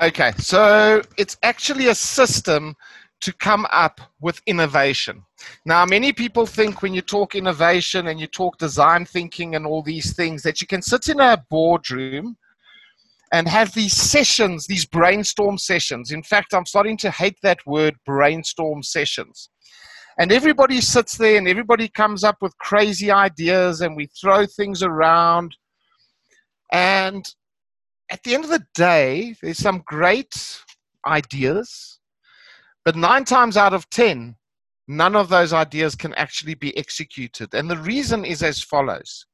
Okay, 0.00 0.32
so 0.38 1.02
it's 1.18 1.36
actually 1.42 1.88
a 1.88 1.94
system 1.94 2.74
to 3.20 3.32
come 3.34 3.66
up 3.70 4.00
with 4.20 4.40
innovation. 4.46 5.22
Now, 5.66 5.84
many 5.84 6.12
people 6.12 6.46
think 6.46 6.80
when 6.80 6.94
you 6.94 7.02
talk 7.02 7.34
innovation 7.34 8.06
and 8.06 8.18
you 8.18 8.26
talk 8.26 8.56
design 8.56 9.04
thinking 9.04 9.54
and 9.54 9.66
all 9.66 9.82
these 9.82 10.14
things 10.14 10.42
that 10.42 10.60
you 10.60 10.66
can 10.66 10.80
sit 10.80 11.08
in 11.08 11.20
a 11.20 11.44
boardroom 11.50 12.36
and 13.32 13.46
have 13.46 13.72
these 13.74 13.94
sessions, 13.94 14.66
these 14.66 14.86
brainstorm 14.86 15.58
sessions. 15.58 16.12
In 16.12 16.22
fact, 16.22 16.54
I'm 16.54 16.66
starting 16.66 16.96
to 16.98 17.10
hate 17.10 17.36
that 17.42 17.64
word 17.66 17.94
brainstorm 18.06 18.82
sessions 18.82 19.50
and 20.20 20.30
everybody 20.32 20.82
sits 20.82 21.16
there 21.16 21.38
and 21.38 21.48
everybody 21.48 21.88
comes 21.88 22.24
up 22.24 22.36
with 22.42 22.56
crazy 22.58 23.10
ideas 23.10 23.80
and 23.80 23.96
we 23.96 24.06
throw 24.20 24.44
things 24.44 24.82
around. 24.82 25.56
And 26.72 27.26
at 28.10 28.22
the 28.22 28.34
end 28.34 28.44
of 28.44 28.50
the 28.50 28.66
day, 28.74 29.34
there's 29.40 29.56
some 29.56 29.82
great 29.86 30.60
ideas, 31.06 32.00
but 32.84 32.96
nine 32.96 33.24
times 33.24 33.56
out 33.56 33.72
of 33.72 33.88
10, 33.88 34.36
none 34.88 35.16
of 35.16 35.30
those 35.30 35.54
ideas 35.54 35.94
can 35.94 36.12
actually 36.14 36.54
be 36.54 36.76
executed. 36.76 37.54
And 37.54 37.70
the 37.70 37.78
reason 37.78 38.26
is 38.26 38.42
as 38.42 38.62
follows 38.62 39.24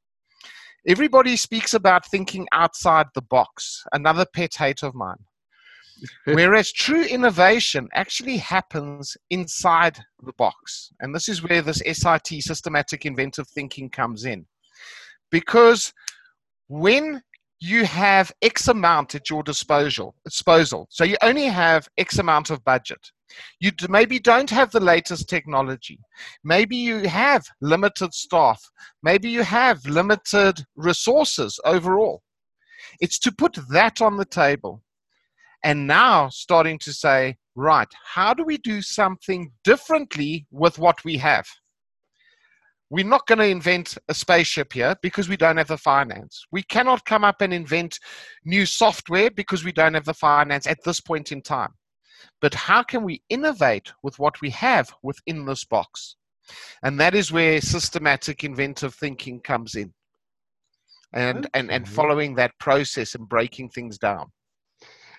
everybody 0.86 1.36
speaks 1.36 1.74
about 1.74 2.06
thinking 2.06 2.46
outside 2.52 3.06
the 3.12 3.22
box, 3.22 3.82
another 3.92 4.24
pet 4.24 4.54
hate 4.54 4.84
of 4.84 4.94
mine. 4.94 5.16
Whereas 6.24 6.72
true 6.72 7.04
innovation 7.04 7.88
actually 7.94 8.36
happens 8.36 9.16
inside 9.30 9.98
the 10.22 10.32
box. 10.34 10.92
And 11.00 11.14
this 11.14 11.28
is 11.28 11.42
where 11.42 11.62
this 11.62 11.82
SIT, 11.86 12.42
systematic 12.42 13.06
inventive 13.06 13.48
thinking, 13.48 13.88
comes 13.88 14.24
in. 14.24 14.46
Because 15.30 15.92
when 16.68 17.22
you 17.60 17.84
have 17.84 18.32
X 18.42 18.68
amount 18.68 19.14
at 19.14 19.30
your 19.30 19.42
disposal, 19.42 20.14
disposal, 20.24 20.86
so 20.90 21.04
you 21.04 21.16
only 21.22 21.46
have 21.46 21.88
X 21.96 22.18
amount 22.18 22.50
of 22.50 22.62
budget. 22.64 23.00
You 23.60 23.72
maybe 23.88 24.18
don't 24.18 24.50
have 24.50 24.70
the 24.70 24.80
latest 24.80 25.28
technology. 25.28 25.98
Maybe 26.44 26.76
you 26.76 27.08
have 27.08 27.44
limited 27.60 28.14
staff. 28.14 28.62
Maybe 29.02 29.30
you 29.30 29.42
have 29.42 29.84
limited 29.86 30.64
resources 30.76 31.58
overall. 31.64 32.22
It's 33.00 33.18
to 33.20 33.32
put 33.32 33.58
that 33.70 34.00
on 34.00 34.16
the 34.16 34.24
table 34.24 34.82
and 35.66 35.84
now 35.84 36.28
starting 36.28 36.78
to 36.78 36.92
say, 36.92 37.36
right, 37.56 37.88
how 38.04 38.32
do 38.32 38.44
we 38.44 38.56
do 38.56 38.80
something 38.80 39.50
differently 39.64 40.46
with 40.52 40.78
what 40.78 41.04
we 41.04 41.16
have? 41.16 41.44
We're 42.88 43.04
not 43.04 43.26
going 43.26 43.40
to 43.40 43.46
invent 43.46 43.98
a 44.08 44.14
spaceship 44.14 44.72
here 44.72 44.94
because 45.02 45.28
we 45.28 45.36
don't 45.36 45.56
have 45.56 45.66
the 45.66 45.76
finance. 45.76 46.46
We 46.52 46.62
cannot 46.62 47.04
come 47.04 47.24
up 47.24 47.40
and 47.40 47.52
invent 47.52 47.98
new 48.44 48.64
software 48.64 49.28
because 49.28 49.64
we 49.64 49.72
don't 49.72 49.94
have 49.94 50.04
the 50.04 50.14
finance 50.14 50.68
at 50.68 50.84
this 50.84 51.00
point 51.00 51.32
in 51.32 51.42
time. 51.42 51.74
But 52.40 52.54
how 52.54 52.84
can 52.84 53.02
we 53.02 53.22
innovate 53.28 53.92
with 54.04 54.20
what 54.20 54.40
we 54.40 54.50
have 54.50 54.94
within 55.02 55.46
this 55.46 55.64
box? 55.64 56.14
And 56.84 57.00
that 57.00 57.16
is 57.16 57.32
where 57.32 57.60
systematic 57.60 58.44
inventive 58.44 58.94
thinking 58.94 59.40
comes 59.40 59.74
in. 59.74 59.92
And, 61.12 61.50
and, 61.54 61.72
and 61.72 61.88
following 61.88 62.36
that 62.36 62.52
process 62.60 63.16
and 63.16 63.28
breaking 63.28 63.70
things 63.70 63.98
down. 63.98 64.30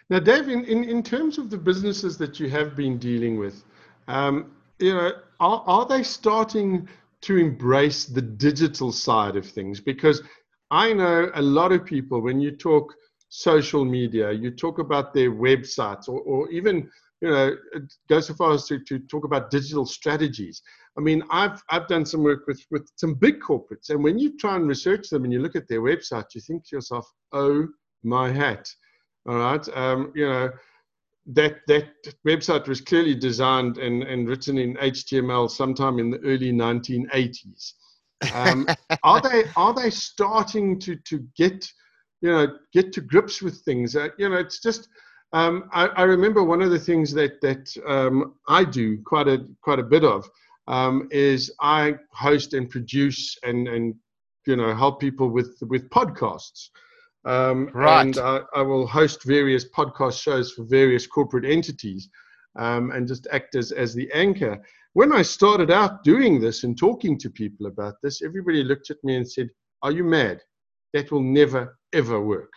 Now, 0.09 0.19
Dave, 0.19 0.47
in, 0.47 0.63
in, 0.63 0.85
in 0.85 1.03
terms 1.03 1.37
of 1.37 1.49
the 1.49 1.57
businesses 1.57 2.17
that 2.17 2.39
you 2.39 2.49
have 2.49 2.77
been 2.77 2.97
dealing 2.97 3.37
with, 3.37 3.65
um, 4.07 4.51
you 4.79 4.93
know, 4.93 5.11
are, 5.41 5.63
are 5.65 5.85
they 5.85 6.01
starting 6.01 6.87
to 7.21 7.37
embrace 7.37 8.05
the 8.05 8.21
digital 8.21 8.93
side 8.93 9.35
of 9.35 9.45
things? 9.45 9.81
Because 9.81 10.21
I 10.71 10.93
know 10.93 11.29
a 11.33 11.41
lot 11.41 11.73
of 11.73 11.83
people, 11.83 12.21
when 12.21 12.39
you 12.39 12.51
talk 12.51 12.93
social 13.27 13.83
media, 13.83 14.31
you 14.31 14.49
talk 14.49 14.79
about 14.79 15.13
their 15.13 15.31
websites 15.31 16.07
or, 16.07 16.21
or 16.21 16.49
even, 16.51 16.89
you 17.19 17.29
know, 17.29 17.57
go 18.07 18.21
so 18.21 18.33
far 18.33 18.53
as 18.53 18.65
to, 18.67 18.79
to 18.79 18.99
talk 18.99 19.25
about 19.25 19.51
digital 19.51 19.85
strategies. 19.85 20.61
I 20.97 21.01
mean, 21.01 21.21
I've, 21.31 21.61
I've 21.69 21.87
done 21.87 22.05
some 22.05 22.23
work 22.23 22.47
with, 22.47 22.61
with 22.71 22.89
some 22.95 23.15
big 23.15 23.41
corporates, 23.41 23.89
and 23.89 24.01
when 24.01 24.17
you 24.17 24.37
try 24.37 24.55
and 24.55 24.69
research 24.69 25.09
them 25.09 25.25
and 25.25 25.33
you 25.33 25.39
look 25.39 25.57
at 25.57 25.67
their 25.67 25.81
website, 25.81 26.33
you 26.33 26.39
think 26.39 26.65
to 26.67 26.77
yourself, 26.77 27.11
oh 27.33 27.67
my 28.03 28.31
hat 28.31 28.69
all 29.27 29.35
right. 29.35 29.67
Um, 29.75 30.11
you 30.15 30.27
know, 30.27 30.49
that 31.27 31.57
that 31.67 31.89
website 32.25 32.67
was 32.67 32.81
clearly 32.81 33.13
designed 33.13 33.77
and, 33.77 34.03
and 34.03 34.27
written 34.27 34.57
in 34.57 34.75
HTML 34.75 35.49
sometime 35.51 35.99
in 35.99 36.09
the 36.09 36.19
early 36.19 36.51
1980s. 36.51 37.73
Um, 38.33 38.67
are 39.03 39.21
they 39.21 39.43
are 39.55 39.73
they 39.73 39.89
starting 39.89 40.79
to 40.79 40.95
to 40.95 41.25
get 41.35 41.69
you 42.21 42.31
know 42.31 42.47
get 42.73 42.93
to 42.93 43.01
grips 43.01 43.41
with 43.41 43.59
things? 43.61 43.95
Uh, 43.95 44.09
you 44.17 44.29
know, 44.29 44.37
it's 44.37 44.61
just. 44.61 44.89
Um, 45.33 45.69
I, 45.73 45.87
I, 45.87 46.03
remember 46.03 46.41
one 46.41 46.61
of 46.61 46.71
the 46.71 46.79
things 46.79 47.11
that 47.11 47.41
that 47.41 47.75
um, 47.85 48.35
I 48.47 48.63
do 48.63 49.01
quite 49.03 49.27
a 49.27 49.45
quite 49.61 49.77
a 49.77 49.83
bit 49.83 50.05
of 50.05 50.29
um, 50.67 51.09
is 51.11 51.51
I 51.59 51.95
host 52.11 52.53
and 52.53 52.69
produce 52.69 53.37
and 53.43 53.67
and 53.67 53.93
you 54.45 54.55
know 54.55 54.73
help 54.73 55.01
people 55.01 55.29
with 55.29 55.57
with 55.63 55.89
podcasts. 55.89 56.69
Um, 57.25 57.69
right. 57.73 58.01
And 58.01 58.17
I, 58.17 58.41
I, 58.55 58.61
will 58.61 58.87
host 58.87 59.23
various 59.23 59.65
podcast 59.69 60.21
shows 60.21 60.53
for 60.53 60.63
various 60.63 61.05
corporate 61.05 61.45
entities 61.45 62.09
um, 62.57 62.91
and 62.91 63.07
just 63.07 63.27
act 63.31 63.55
as, 63.55 63.71
as 63.71 63.93
the 63.93 64.09
anchor. 64.13 64.57
When 64.93 65.11
I 65.11 65.23
started 65.23 65.69
out 65.69 66.03
doing 66.03 66.39
this 66.39 66.63
and 66.63 66.77
talking 66.77 67.17
to 67.19 67.29
people 67.29 67.67
about 67.67 67.95
this, 68.01 68.21
everybody 68.21 68.63
looked 68.63 68.91
at 68.91 69.03
me 69.03 69.17
and 69.17 69.29
said, 69.29 69.49
Are 69.81 69.91
you 69.91 70.03
mad? 70.03 70.41
That 70.93 71.11
will 71.11 71.23
never, 71.23 71.77
ever 71.93 72.21
work. 72.21 72.51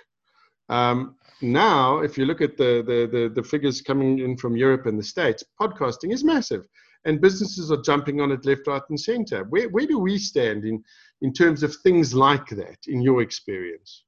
Um, 0.68 1.16
now, 1.42 1.98
if 1.98 2.16
you 2.16 2.26
look 2.26 2.40
at 2.40 2.56
the, 2.56 2.84
the, 2.86 3.08
the, 3.10 3.28
the 3.34 3.42
figures 3.42 3.80
coming 3.80 4.20
in 4.20 4.36
from 4.36 4.56
Europe 4.56 4.86
and 4.86 4.98
the 4.98 5.02
States, 5.02 5.42
podcasting 5.60 6.12
is 6.12 6.22
massive 6.22 6.64
and 7.04 7.20
businesses 7.20 7.70
are 7.70 7.82
jumping 7.82 8.20
on 8.20 8.30
it 8.30 8.44
left, 8.44 8.66
right, 8.66 8.82
and 8.88 9.00
center. 9.00 9.44
Where, 9.44 9.68
where 9.68 9.86
do 9.86 9.98
we 9.98 10.18
stand 10.18 10.64
in, 10.64 10.82
in 11.22 11.32
terms 11.32 11.62
of 11.62 11.74
things 11.76 12.14
like 12.14 12.48
that, 12.50 12.78
in 12.86 13.00
your 13.00 13.22
experience? 13.22 14.04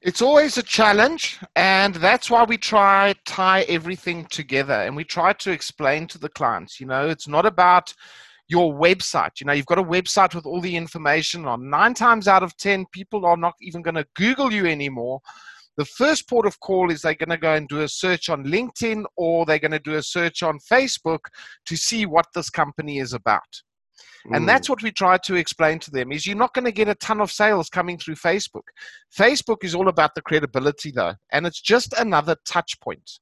It's 0.00 0.22
always 0.22 0.58
a 0.58 0.62
challenge, 0.62 1.38
and 1.54 1.94
that's 1.94 2.30
why 2.30 2.44
we 2.44 2.56
try 2.56 3.14
tie 3.24 3.62
everything 3.62 4.24
together 4.26 4.74
and 4.74 4.96
we 4.96 5.04
try 5.04 5.32
to 5.34 5.52
explain 5.52 6.06
to 6.08 6.18
the 6.18 6.28
clients. 6.30 6.80
You 6.80 6.86
know, 6.86 7.08
it's 7.08 7.28
not 7.28 7.46
about 7.46 7.94
your 8.48 8.74
website. 8.74 9.40
You 9.40 9.46
know, 9.46 9.52
you've 9.52 9.66
got 9.66 9.78
a 9.78 9.84
website 9.84 10.34
with 10.34 10.46
all 10.46 10.60
the 10.60 10.76
information 10.76 11.46
on. 11.46 11.70
Nine 11.70 11.94
times 11.94 12.26
out 12.26 12.42
of 12.42 12.56
10, 12.56 12.86
people 12.92 13.24
are 13.24 13.36
not 13.36 13.54
even 13.60 13.82
going 13.82 13.94
to 13.94 14.06
Google 14.14 14.52
you 14.52 14.66
anymore. 14.66 15.20
The 15.76 15.84
first 15.86 16.28
port 16.28 16.46
of 16.46 16.60
call 16.60 16.90
is 16.90 17.00
they're 17.00 17.14
going 17.14 17.30
to 17.30 17.38
go 17.38 17.54
and 17.54 17.66
do 17.66 17.80
a 17.80 17.88
search 17.88 18.28
on 18.28 18.44
LinkedIn 18.44 19.04
or 19.16 19.46
they're 19.46 19.58
going 19.58 19.70
to 19.70 19.78
do 19.78 19.94
a 19.94 20.02
search 20.02 20.42
on 20.42 20.58
Facebook 20.58 21.20
to 21.66 21.76
see 21.76 22.04
what 22.04 22.26
this 22.34 22.50
company 22.50 22.98
is 22.98 23.14
about. 23.14 23.62
And 24.26 24.42
hmm. 24.42 24.46
that's 24.46 24.68
what 24.68 24.82
we 24.82 24.92
try 24.92 25.18
to 25.18 25.34
explain 25.34 25.78
to 25.80 25.90
them 25.90 26.12
is 26.12 26.26
you're 26.26 26.36
not 26.36 26.54
going 26.54 26.64
to 26.64 26.72
get 26.72 26.88
a 26.88 26.94
ton 26.96 27.20
of 27.20 27.32
sales 27.32 27.68
coming 27.68 27.98
through 27.98 28.14
Facebook. 28.14 28.62
Facebook 29.16 29.64
is 29.64 29.74
all 29.74 29.88
about 29.88 30.14
the 30.14 30.22
credibility 30.22 30.92
though, 30.92 31.14
and 31.32 31.46
it's 31.46 31.60
just 31.60 31.92
another 31.94 32.36
touch 32.44 32.78
point. 32.80 33.18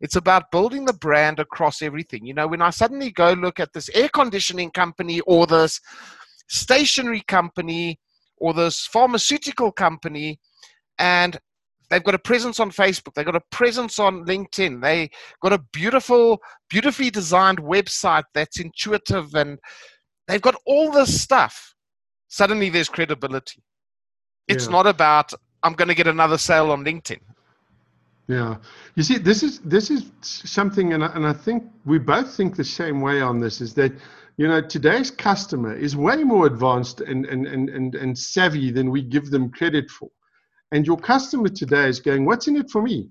It's 0.00 0.16
about 0.16 0.50
building 0.50 0.84
the 0.84 0.92
brand 0.92 1.40
across 1.40 1.82
everything. 1.82 2.24
You 2.26 2.34
know, 2.34 2.46
when 2.46 2.62
I 2.62 2.70
suddenly 2.70 3.10
go 3.10 3.32
look 3.32 3.60
at 3.60 3.72
this 3.72 3.88
air 3.90 4.08
conditioning 4.08 4.70
company 4.70 5.20
or 5.20 5.46
this 5.46 5.80
stationery 6.48 7.22
company 7.26 7.98
or 8.36 8.54
this 8.54 8.86
pharmaceutical 8.86 9.72
company 9.72 10.38
and 10.98 11.38
they've 11.90 12.04
got 12.04 12.14
a 12.14 12.18
presence 12.18 12.60
on 12.60 12.70
Facebook, 12.70 13.14
they've 13.14 13.24
got 13.24 13.36
a 13.36 13.42
presence 13.50 13.98
on 13.98 14.24
LinkedIn, 14.24 14.82
they 14.82 15.10
got 15.42 15.52
a 15.52 15.62
beautiful, 15.72 16.38
beautifully 16.68 17.10
designed 17.10 17.58
website 17.58 18.24
that's 18.34 18.60
intuitive 18.60 19.34
and 19.34 19.58
they've 20.26 20.42
got 20.42 20.56
all 20.66 20.90
this 20.90 21.20
stuff. 21.20 21.74
Suddenly 22.28 22.70
there's 22.70 22.88
credibility. 22.88 23.62
It's 24.48 24.66
yeah. 24.66 24.72
not 24.72 24.86
about 24.86 25.32
I'm 25.62 25.72
going 25.72 25.88
to 25.88 25.94
get 25.94 26.06
another 26.06 26.38
sale 26.38 26.70
on 26.70 26.84
LinkedIn. 26.84 27.20
Yeah, 28.26 28.56
you 28.94 29.02
see, 29.02 29.18
this 29.18 29.42
is 29.42 29.60
this 29.60 29.90
is 29.90 30.10
something, 30.22 30.94
and 30.94 31.04
I, 31.04 31.08
and 31.08 31.26
I 31.26 31.34
think 31.34 31.64
we 31.84 31.98
both 31.98 32.34
think 32.34 32.56
the 32.56 32.64
same 32.64 33.02
way 33.02 33.20
on 33.20 33.38
this. 33.38 33.60
Is 33.60 33.74
that 33.74 33.92
you 34.38 34.48
know 34.48 34.62
today's 34.62 35.10
customer 35.10 35.76
is 35.76 35.94
way 35.94 36.24
more 36.24 36.46
advanced 36.46 37.02
and 37.02 37.26
and 37.26 37.46
and 37.46 37.68
and, 37.68 37.94
and 37.94 38.18
savvy 38.18 38.70
than 38.70 38.90
we 38.90 39.02
give 39.02 39.30
them 39.30 39.50
credit 39.50 39.90
for, 39.90 40.08
and 40.72 40.86
your 40.86 40.96
customer 40.96 41.50
today 41.50 41.86
is 41.86 42.00
going, 42.00 42.24
"What's 42.24 42.48
in 42.48 42.56
it 42.56 42.70
for 42.70 42.80
me?" 42.80 43.10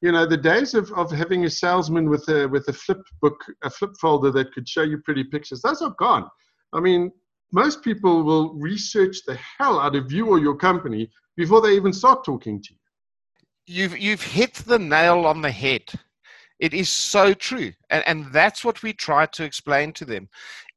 You 0.00 0.12
know, 0.12 0.26
the 0.26 0.36
days 0.36 0.74
of, 0.74 0.92
of 0.92 1.10
having 1.10 1.44
a 1.44 1.50
salesman 1.50 2.08
with 2.08 2.28
a 2.28 2.46
with 2.46 2.68
a 2.68 2.72
flip 2.72 3.02
book, 3.20 3.44
a 3.64 3.70
flip 3.70 3.92
folder 4.00 4.30
that 4.30 4.52
could 4.52 4.68
show 4.68 4.82
you 4.82 4.98
pretty 4.98 5.24
pictures, 5.24 5.60
those 5.62 5.82
are 5.82 5.94
gone. 5.98 6.28
I 6.72 6.80
mean, 6.80 7.12
most 7.52 7.82
people 7.82 8.22
will 8.22 8.54
research 8.54 9.18
the 9.26 9.38
hell 9.58 9.78
out 9.78 9.94
of 9.94 10.10
you 10.10 10.28
or 10.28 10.38
your 10.38 10.56
company 10.56 11.10
before 11.36 11.60
they 11.60 11.74
even 11.74 11.92
start 11.92 12.24
talking 12.24 12.62
to 12.62 12.72
you 12.72 12.78
you've 13.66 13.98
you've 13.98 14.22
hit 14.22 14.54
the 14.54 14.78
nail 14.78 15.26
on 15.26 15.42
the 15.42 15.50
head. 15.50 15.82
It 16.58 16.74
is 16.74 16.88
so 16.88 17.34
true. 17.34 17.72
And, 17.90 18.04
and 18.06 18.32
that's 18.32 18.64
what 18.64 18.84
we 18.84 18.92
try 18.92 19.26
to 19.26 19.42
explain 19.42 19.92
to 19.94 20.04
them. 20.04 20.28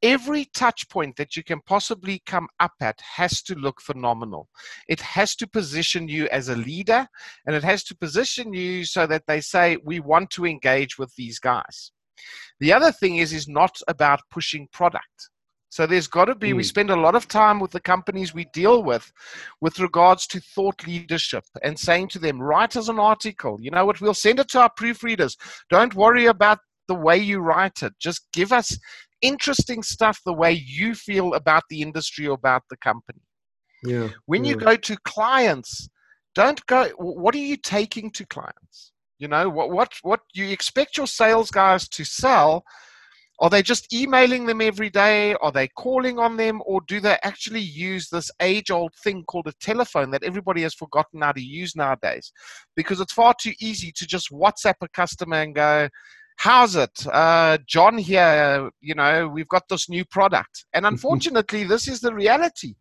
Every 0.02 0.46
touch 0.46 0.90
point 0.90 1.16
that 1.18 1.38
you 1.38 1.44
can 1.44 1.62
possibly 1.68 2.24
come 2.26 2.48
up 2.60 2.74
at 2.82 3.00
has 3.02 3.44
to 3.44 3.54
look 3.54 3.80
phenomenal. 3.80 4.50
It 4.90 5.00
has 5.02 5.36
to 5.36 5.48
position 5.48 6.08
you 6.08 6.28
as 6.30 6.50
a 6.50 6.56
leader 6.56 7.08
and 7.46 7.56
it 7.56 7.64
has 7.64 7.84
to 7.86 7.96
position 7.96 8.52
you 8.52 8.84
so 8.84 9.06
that 9.06 9.28
they 9.28 9.42
say, 9.42 9.78
we 9.86 10.00
want 10.00 10.32
to 10.32 10.48
engage 10.48 10.98
with 10.98 11.14
these 11.16 11.38
guys. 11.38 11.92
The 12.60 12.74
other 12.74 12.92
thing 12.92 13.18
is, 13.18 13.32
is 13.32 13.48
not 13.48 13.80
about 13.88 14.22
pushing 14.32 14.68
product. 14.72 15.30
So 15.76 15.86
there's 15.86 16.08
got 16.08 16.26
to 16.26 16.36
be, 16.36 16.52
mm. 16.52 16.56
we 16.56 16.64
hmm. 16.64 16.68
spend 16.68 16.90
a 16.90 16.96
lot 16.96 17.16
of 17.16 17.28
time 17.28 17.60
with 17.60 17.72
the 17.72 17.82
companies 17.82 18.34
we 18.34 18.46
deal 18.54 18.82
with 18.82 19.12
with 19.60 19.78
regards 19.78 20.26
to 20.28 20.40
thought 20.40 20.88
leadership 20.88 21.44
and 21.64 21.78
saying 21.78 22.08
to 22.10 22.20
them, 22.20 22.42
write 22.42 22.78
us 22.78 22.88
an 22.88 22.98
article. 22.98 23.58
You 23.60 23.72
know 23.72 23.86
what? 23.86 24.00
We'll 24.00 24.14
send 24.14 24.40
it 24.40 24.48
to 24.52 24.62
our 24.62 24.72
proofreaders. 24.80 25.36
Don't 25.70 25.94
worry 25.94 26.28
about 26.28 26.60
the 26.88 26.96
way 26.96 27.18
you 27.18 27.40
write 27.40 27.84
it. 27.84 27.92
Just 28.00 28.26
give 28.32 28.54
us 28.54 28.80
interesting 29.22 29.84
stuff 29.84 30.22
the 30.26 30.32
way 30.32 30.54
you 30.54 30.96
feel 30.96 31.34
about 31.34 31.64
the 31.70 31.82
industry 31.82 32.26
or 32.26 32.36
about 32.36 32.64
the 32.70 32.78
company. 32.78 33.20
Yeah. 33.84 34.12
When 34.28 34.46
yeah. 34.46 34.52
you 34.52 34.56
go 34.56 34.78
to 34.78 34.98
clients, 35.04 35.90
don't 36.36 36.66
go, 36.68 36.88
what 36.98 37.36
are 37.36 37.40
you 37.40 37.58
taking 37.58 38.12
to 38.12 38.26
clients? 38.26 38.94
You 39.20 39.28
know, 39.28 39.50
what, 39.50 39.72
what, 39.72 39.92
what 40.04 40.22
you 40.34 40.48
expect 40.48 40.96
your 40.96 41.08
sales 41.08 41.52
guys 41.52 41.90
to 41.90 42.06
sell 42.06 42.64
are 43.40 43.50
they 43.50 43.62
just 43.62 43.94
emailing 43.94 44.46
them 44.46 44.62
every 44.62 44.90
day? 44.90 45.36
Are 45.36 45.52
they 45.52 45.68
calling 45.68 46.20
on 46.20 46.38
them? 46.38 46.62
Or 46.66 46.82
do 46.88 47.00
they 47.00 47.18
actually 47.24 47.62
use 47.62 48.10
this 48.10 48.32
age 48.40 48.72
old 48.72 48.94
thing 49.04 49.24
called 49.26 49.48
a 49.48 49.54
telephone 49.60 50.12
that 50.12 50.24
everybody 50.24 50.62
has 50.62 50.74
forgotten 50.74 51.22
how 51.22 51.34
to 51.34 51.42
use 51.42 51.76
nowadays? 51.76 52.32
Because 52.76 53.02
it's 53.02 53.14
far 53.14 53.34
too 53.40 53.52
easy 53.60 53.92
to 53.98 54.08
just 54.08 54.32
WhatsApp 54.32 54.76
a 54.82 54.88
customer 54.90 55.38
and 55.38 55.54
go, 55.54 55.90
How's 56.38 56.76
it? 56.76 57.08
Uh, 57.08 57.58
John 57.66 57.98
here, 57.98 58.70
you 58.82 58.94
know, 58.94 59.28
we've 59.28 59.48
got 59.48 59.68
this 59.70 59.90
new 59.90 60.06
product. 60.06 60.66
And 60.74 60.86
unfortunately, 60.86 61.64
this 61.64 61.88
is 61.88 62.02
the 62.02 62.14
reality. 62.14 62.76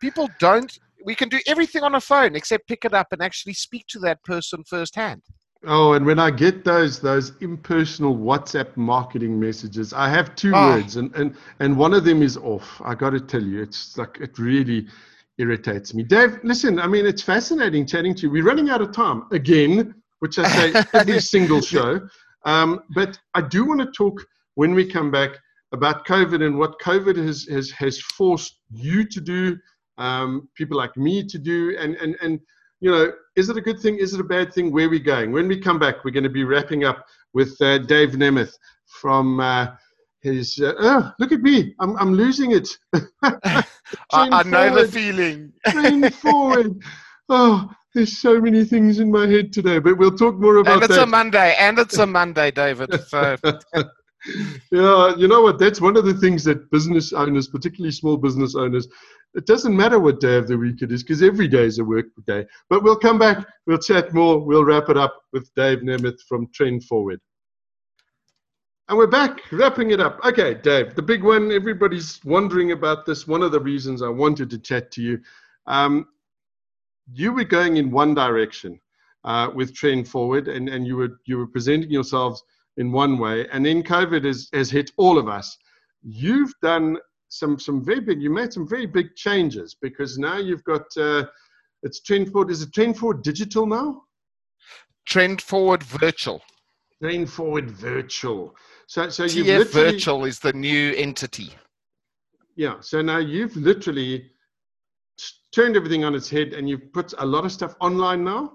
People 0.00 0.28
don't, 0.38 0.76
we 1.04 1.14
can 1.14 1.28
do 1.28 1.38
everything 1.46 1.82
on 1.82 1.94
a 1.94 2.00
phone 2.00 2.34
except 2.34 2.66
pick 2.66 2.84
it 2.84 2.94
up 2.94 3.08
and 3.12 3.22
actually 3.22 3.54
speak 3.54 3.86
to 3.88 3.98
that 4.00 4.22
person 4.24 4.64
firsthand. 4.64 5.22
Oh, 5.66 5.92
and 5.94 6.04
when 6.04 6.18
I 6.18 6.30
get 6.30 6.64
those 6.64 7.00
those 7.00 7.32
impersonal 7.40 8.16
WhatsApp 8.16 8.76
marketing 8.76 9.38
messages, 9.38 9.92
I 9.92 10.08
have 10.08 10.34
two 10.34 10.52
oh. 10.54 10.70
words, 10.70 10.96
and, 10.96 11.14
and 11.14 11.34
and 11.60 11.76
one 11.76 11.94
of 11.94 12.04
them 12.04 12.22
is 12.22 12.36
off. 12.36 12.80
I 12.84 12.94
got 12.94 13.10
to 13.10 13.20
tell 13.20 13.42
you, 13.42 13.62
it's 13.62 13.96
like 13.96 14.18
it 14.20 14.38
really 14.38 14.86
irritates 15.38 15.94
me. 15.94 16.02
Dave, 16.02 16.38
listen, 16.42 16.78
I 16.78 16.86
mean, 16.86 17.06
it's 17.06 17.22
fascinating 17.22 17.86
chatting 17.86 18.14
to 18.16 18.22
you. 18.22 18.30
We're 18.30 18.44
running 18.44 18.70
out 18.70 18.80
of 18.80 18.92
time 18.92 19.24
again, 19.32 19.94
which 20.20 20.38
I 20.38 20.48
say 20.48 20.84
every 20.94 21.20
single 21.20 21.60
show. 21.60 22.00
Um, 22.44 22.82
but 22.94 23.18
I 23.34 23.40
do 23.40 23.64
want 23.64 23.80
to 23.80 23.90
talk 23.92 24.20
when 24.54 24.74
we 24.74 24.84
come 24.84 25.10
back 25.10 25.30
about 25.72 26.06
COVID 26.06 26.44
and 26.44 26.58
what 26.58 26.78
COVID 26.80 27.16
has 27.16 27.44
has 27.44 27.70
has 27.70 28.00
forced 28.00 28.58
you 28.70 29.04
to 29.04 29.20
do, 29.20 29.58
um, 29.98 30.48
people 30.54 30.76
like 30.76 30.96
me 30.96 31.24
to 31.24 31.38
do, 31.38 31.76
and 31.78 31.96
and 31.96 32.16
and 32.22 32.40
you 32.84 32.90
know, 32.90 33.12
is 33.34 33.48
it 33.48 33.56
a 33.56 33.62
good 33.62 33.80
thing? 33.80 33.96
Is 33.96 34.12
it 34.12 34.20
a 34.20 34.24
bad 34.24 34.52
thing? 34.52 34.70
Where 34.70 34.86
are 34.86 34.90
we 34.90 35.00
going? 35.00 35.32
When 35.32 35.48
we 35.48 35.58
come 35.58 35.78
back, 35.78 36.04
we're 36.04 36.10
going 36.10 36.24
to 36.24 36.28
be 36.28 36.44
wrapping 36.44 36.84
up 36.84 37.06
with 37.32 37.58
uh, 37.62 37.78
Dave 37.78 38.10
Nemeth 38.10 38.52
from 39.00 39.40
uh, 39.40 39.68
his. 40.20 40.60
Uh, 40.62 40.74
oh, 40.78 41.12
look 41.18 41.32
at 41.32 41.40
me! 41.40 41.74
I'm 41.80 41.96
I'm 41.96 42.12
losing 42.12 42.52
it. 42.52 42.68
I, 43.22 43.64
I 44.12 44.42
know 44.42 44.74
the 44.74 44.86
feeling. 44.86 45.52
trend 45.66 46.14
forward. 46.14 46.80
Oh, 47.30 47.70
there's 47.94 48.18
so 48.18 48.38
many 48.38 48.66
things 48.66 48.98
in 48.98 49.10
my 49.10 49.26
head 49.26 49.50
today, 49.50 49.78
but 49.78 49.96
we'll 49.96 50.14
talk 50.14 50.34
more 50.34 50.58
about 50.58 50.64
that. 50.66 50.74
And 50.74 50.82
it's 50.82 50.96
that. 50.96 51.04
a 51.04 51.06
Monday, 51.06 51.56
and 51.58 51.78
it's 51.78 51.96
a 51.96 52.06
Monday, 52.06 52.50
David. 52.50 53.00
So. 53.08 53.38
yeah, 54.70 55.14
you 55.16 55.28
know 55.28 55.42
what? 55.42 55.58
That's 55.58 55.80
one 55.80 55.96
of 55.96 56.04
the 56.04 56.14
things 56.14 56.44
that 56.44 56.70
business 56.70 57.12
owners, 57.12 57.48
particularly 57.48 57.92
small 57.92 58.16
business 58.16 58.54
owners, 58.54 58.88
it 59.34 59.46
doesn't 59.46 59.76
matter 59.76 59.98
what 59.98 60.20
day 60.20 60.36
of 60.36 60.46
the 60.46 60.56
week 60.56 60.82
it 60.82 60.92
is 60.92 61.02
because 61.02 61.22
every 61.22 61.48
day 61.48 61.64
is 61.64 61.78
a 61.78 61.84
work 61.84 62.06
day. 62.26 62.46
But 62.70 62.82
we'll 62.82 62.96
come 62.96 63.18
back, 63.18 63.46
we'll 63.66 63.78
chat 63.78 64.14
more, 64.14 64.38
we'll 64.38 64.64
wrap 64.64 64.88
it 64.88 64.96
up 64.96 65.22
with 65.32 65.52
Dave 65.54 65.80
Nemeth 65.80 66.20
from 66.28 66.48
Trend 66.54 66.84
Forward. 66.84 67.20
And 68.88 68.98
we're 68.98 69.06
back, 69.06 69.40
wrapping 69.50 69.90
it 69.90 70.00
up. 70.00 70.20
Okay, 70.24 70.54
Dave, 70.54 70.94
the 70.94 71.02
big 71.02 71.24
one, 71.24 71.50
everybody's 71.50 72.20
wondering 72.24 72.72
about 72.72 73.06
this. 73.06 73.26
One 73.26 73.42
of 73.42 73.50
the 73.50 73.60
reasons 73.60 74.02
I 74.02 74.08
wanted 74.08 74.50
to 74.50 74.58
chat 74.58 74.90
to 74.92 75.02
you. 75.02 75.20
Um, 75.66 76.06
you 77.12 77.32
were 77.32 77.44
going 77.44 77.78
in 77.78 77.90
one 77.90 78.14
direction 78.14 78.78
uh, 79.24 79.50
with 79.54 79.74
Trend 79.74 80.06
Forward, 80.06 80.48
and, 80.48 80.68
and 80.68 80.86
you, 80.86 80.96
were, 80.96 81.20
you 81.24 81.38
were 81.38 81.46
presenting 81.46 81.90
yourselves 81.90 82.42
in 82.76 82.92
one 82.92 83.18
way, 83.18 83.46
and 83.52 83.64
then 83.64 83.82
COVID 83.82 84.24
has, 84.24 84.48
has 84.52 84.70
hit 84.70 84.90
all 84.96 85.18
of 85.18 85.28
us. 85.28 85.56
You've 86.02 86.52
done 86.62 86.98
some 87.28 87.58
some 87.58 87.84
very 87.84 88.00
big. 88.00 88.22
You 88.22 88.30
made 88.30 88.52
some 88.52 88.68
very 88.68 88.86
big 88.86 89.14
changes 89.16 89.76
because 89.80 90.18
now 90.18 90.38
you've 90.38 90.64
got 90.64 90.84
uh, 90.96 91.24
it's 91.82 92.00
trend 92.00 92.30
forward. 92.32 92.50
Is 92.50 92.62
it 92.62 92.72
trend 92.72 92.96
forward 92.98 93.22
digital 93.22 93.66
now? 93.66 94.02
Trend 95.06 95.42
forward 95.42 95.82
virtual. 95.82 96.42
Trend 97.02 97.30
forward 97.30 97.70
virtual. 97.70 98.54
So 98.86 99.08
so 99.08 99.24
you 99.24 99.44
TF 99.44 99.72
virtual 99.72 100.24
is 100.24 100.38
the 100.38 100.52
new 100.52 100.94
entity. 100.94 101.50
Yeah. 102.56 102.76
So 102.80 103.02
now 103.02 103.18
you've 103.18 103.56
literally 103.56 104.30
turned 105.52 105.76
everything 105.76 106.04
on 106.04 106.14
its 106.14 106.28
head 106.28 106.52
and 106.52 106.68
you've 106.68 106.92
put 106.92 107.14
a 107.18 107.26
lot 107.26 107.44
of 107.44 107.52
stuff 107.52 107.74
online 107.80 108.24
now. 108.24 108.52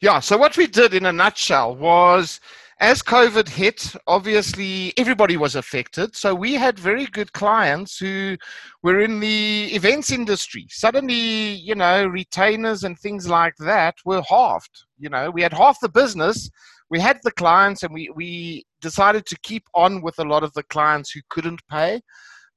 Yeah. 0.00 0.20
So 0.20 0.36
what 0.36 0.56
we 0.56 0.66
did 0.66 0.94
in 0.94 1.06
a 1.06 1.12
nutshell 1.12 1.76
was 1.76 2.40
as 2.82 3.00
COVID 3.00 3.48
hit, 3.48 3.94
obviously 4.08 4.92
everybody 4.96 5.36
was 5.36 5.54
affected. 5.54 6.16
So 6.16 6.34
we 6.34 6.54
had 6.54 6.76
very 6.80 7.06
good 7.06 7.32
clients 7.32 7.96
who 7.96 8.36
were 8.82 9.00
in 9.00 9.20
the 9.20 9.70
events 9.72 10.10
industry. 10.10 10.66
Suddenly, 10.68 11.14
you 11.14 11.76
know, 11.76 12.06
retainers 12.06 12.82
and 12.82 12.98
things 12.98 13.28
like 13.28 13.54
that 13.60 13.94
were 14.04 14.20
halved. 14.28 14.84
You 14.98 15.10
know, 15.10 15.30
we 15.30 15.42
had 15.42 15.52
half 15.52 15.78
the 15.78 15.88
business. 15.88 16.50
We 16.90 16.98
had 16.98 17.20
the 17.22 17.30
clients, 17.30 17.84
and 17.84 17.94
we, 17.94 18.10
we 18.16 18.64
decided 18.80 19.26
to 19.26 19.38
keep 19.44 19.62
on 19.74 20.02
with 20.02 20.18
a 20.18 20.24
lot 20.24 20.42
of 20.42 20.52
the 20.54 20.64
clients 20.64 21.12
who 21.12 21.20
couldn't 21.30 21.62
pay 21.70 22.00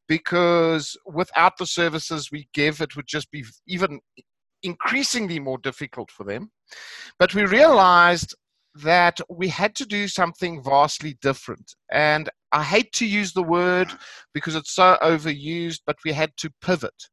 because 0.08 0.98
without 1.06 1.54
the 1.60 1.68
services 1.68 2.32
we 2.32 2.50
give, 2.52 2.82
it 2.82 2.96
would 2.96 3.08
just 3.08 3.30
be 3.30 3.44
even 3.68 4.00
increasingly 4.64 5.40
more 5.40 5.60
difficult 5.60 6.10
for 6.10 6.24
them. 6.24 6.50
But 7.20 7.36
we 7.36 7.46
realized 7.46 8.36
that 8.76 9.20
we 9.30 9.48
had 9.48 9.76
to 9.76 9.86
do 9.86 10.08
something 10.08 10.62
vastly 10.64 11.18
different. 11.22 11.76
And 11.92 12.30
I 12.52 12.64
hate 12.64 12.92
to 12.94 13.06
use 13.06 13.34
the 13.34 13.44
word 13.44 13.92
because 14.34 14.56
it's 14.56 14.74
so 14.74 14.98
overused, 15.02 15.82
but 15.86 15.98
we 16.04 16.12
had 16.12 16.36
to 16.38 16.52
pivot, 16.62 17.10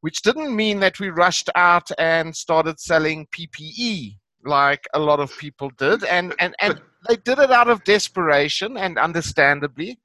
which 0.00 0.22
didn't 0.22 0.54
mean 0.54 0.80
that 0.80 0.98
we 0.98 1.10
rushed 1.10 1.50
out 1.54 1.90
and 1.98 2.34
started 2.34 2.80
selling 2.80 3.26
PPE 3.26 4.16
like 4.46 4.86
a 4.94 4.98
lot 4.98 5.20
of 5.20 5.36
people 5.38 5.70
did. 5.78 6.04
And, 6.04 6.34
and, 6.38 6.54
and 6.60 6.80
they 7.08 7.16
did 7.16 7.38
it 7.38 7.50
out 7.50 7.68
of 7.68 7.84
desperation 7.84 8.76
and 8.76 8.98
understandably. 8.98 9.98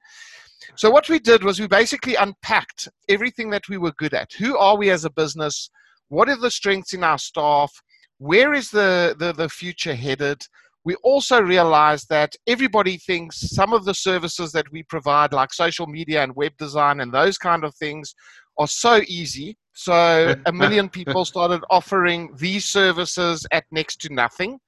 So 0.75 0.89
what 0.89 1.09
we 1.09 1.19
did 1.19 1.43
was 1.43 1.59
we 1.59 1.67
basically 1.67 2.15
unpacked 2.15 2.89
everything 3.07 3.49
that 3.51 3.67
we 3.69 3.77
were 3.77 3.93
good 3.93 4.13
at. 4.13 4.33
Who 4.33 4.57
are 4.57 4.77
we 4.77 4.89
as 4.89 5.05
a 5.05 5.09
business? 5.09 5.69
What 6.09 6.29
are 6.29 6.35
the 6.35 6.51
strengths 6.51 6.93
in 6.93 7.03
our 7.03 7.17
staff? 7.17 7.71
Where 8.17 8.53
is 8.53 8.69
the, 8.69 9.15
the, 9.17 9.31
the 9.33 9.49
future 9.49 9.95
headed? 9.95 10.41
We 10.85 10.95
also 11.03 11.41
realized 11.41 12.07
that 12.09 12.33
everybody 12.47 12.97
thinks 12.97 13.37
some 13.53 13.73
of 13.73 13.85
the 13.85 13.93
services 13.93 14.51
that 14.53 14.71
we 14.71 14.83
provide, 14.83 15.33
like 15.33 15.53
social 15.53 15.87
media 15.87 16.23
and 16.23 16.35
web 16.35 16.53
design 16.57 17.01
and 17.01 17.13
those 17.13 17.37
kind 17.37 17.63
of 17.63 17.75
things, 17.75 18.13
are 18.57 18.67
so 18.67 19.01
easy. 19.07 19.57
So 19.73 20.35
a 20.45 20.51
million 20.53 20.89
people 20.89 21.25
started 21.25 21.61
offering 21.69 22.35
these 22.37 22.65
services 22.65 23.45
at 23.51 23.63
next 23.71 24.01
to 24.01 24.13
nothing. 24.13 24.59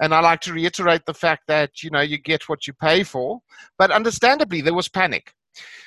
And 0.00 0.14
I 0.14 0.20
like 0.20 0.40
to 0.42 0.54
reiterate 0.54 1.02
the 1.06 1.14
fact 1.14 1.42
that 1.48 1.82
you 1.82 1.90
know 1.90 2.00
you 2.00 2.16
get 2.16 2.48
what 2.48 2.66
you 2.66 2.72
pay 2.72 3.02
for. 3.02 3.40
But 3.78 3.90
understandably, 3.90 4.62
there 4.62 4.74
was 4.74 4.88
panic. 4.88 5.34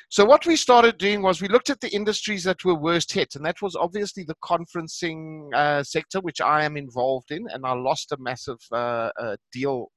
So 0.10 0.26
what 0.26 0.46
we 0.46 0.56
started 0.56 0.98
doing 0.98 1.22
was 1.22 1.42
we 1.42 1.48
looked 1.48 1.70
at 1.70 1.82
the 1.82 1.94
industries 1.94 2.44
that 2.44 2.64
were 2.64 2.76
worst 2.76 3.12
hit, 3.12 3.36
and 3.36 3.46
that 3.46 3.62
was 3.62 3.76
obviously 3.76 4.24
the 4.24 4.36
conferencing 4.44 5.54
uh, 5.56 5.84
sector, 5.84 6.20
which 6.22 6.42
I 6.42 6.64
am 6.66 6.78
involved 6.78 7.32
in, 7.32 7.46
and 7.50 7.66
I 7.66 7.74
lost 7.74 8.12
a 8.12 8.18
massive 8.20 8.60
uh, 8.72 9.10
uh, 9.20 9.38
deal 9.52 9.88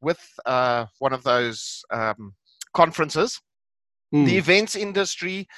with 0.00 0.20
uh, 0.46 0.86
one 0.98 1.12
of 1.12 1.24
those 1.24 1.82
um, 1.92 2.34
conferences, 2.74 3.40
mm. 4.14 4.24
the 4.24 4.36
events 4.36 4.76
industry, 4.76 5.48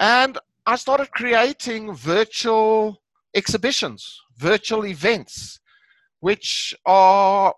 and 0.00 0.38
I 0.66 0.76
started 0.76 1.10
creating 1.12 1.94
virtual 1.94 3.00
exhibitions, 3.34 4.20
virtual 4.36 4.84
events 4.84 5.60
which 6.20 6.74
are 6.84 7.54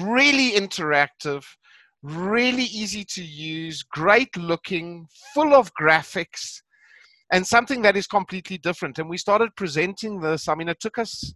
really 0.00 0.52
interactive, 0.52 1.44
really 2.04 2.64
easy 2.64 3.02
to 3.02 3.24
use, 3.24 3.82
great 3.82 4.36
looking, 4.36 5.08
full 5.32 5.54
of 5.54 5.72
graphics, 5.74 6.60
and 7.32 7.46
something 7.46 7.80
that 7.82 7.96
is 7.96 8.06
completely 8.06 8.58
different. 8.58 8.98
And 8.98 9.08
we 9.08 9.16
started 9.16 9.56
presenting 9.56 10.20
this. 10.20 10.46
I 10.46 10.54
mean, 10.54 10.68
it 10.68 10.80
took 10.80 10.98
us 10.98 11.32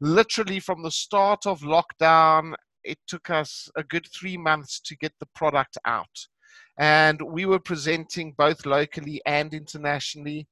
literally 0.00 0.60
from 0.60 0.82
the 0.82 0.90
start 0.90 1.46
of 1.46 1.60
lockdown, 1.60 2.52
it 2.84 2.98
took 3.06 3.30
us 3.30 3.70
a 3.76 3.82
good 3.82 4.06
three 4.14 4.36
months 4.36 4.80
to 4.80 4.96
get 4.96 5.12
the 5.18 5.28
product 5.34 5.78
out. 5.86 6.28
And 6.78 7.22
we 7.22 7.46
were 7.46 7.60
presenting 7.60 8.34
both 8.36 8.66
locally 8.66 9.22
and 9.24 9.54
internationally. 9.54 10.46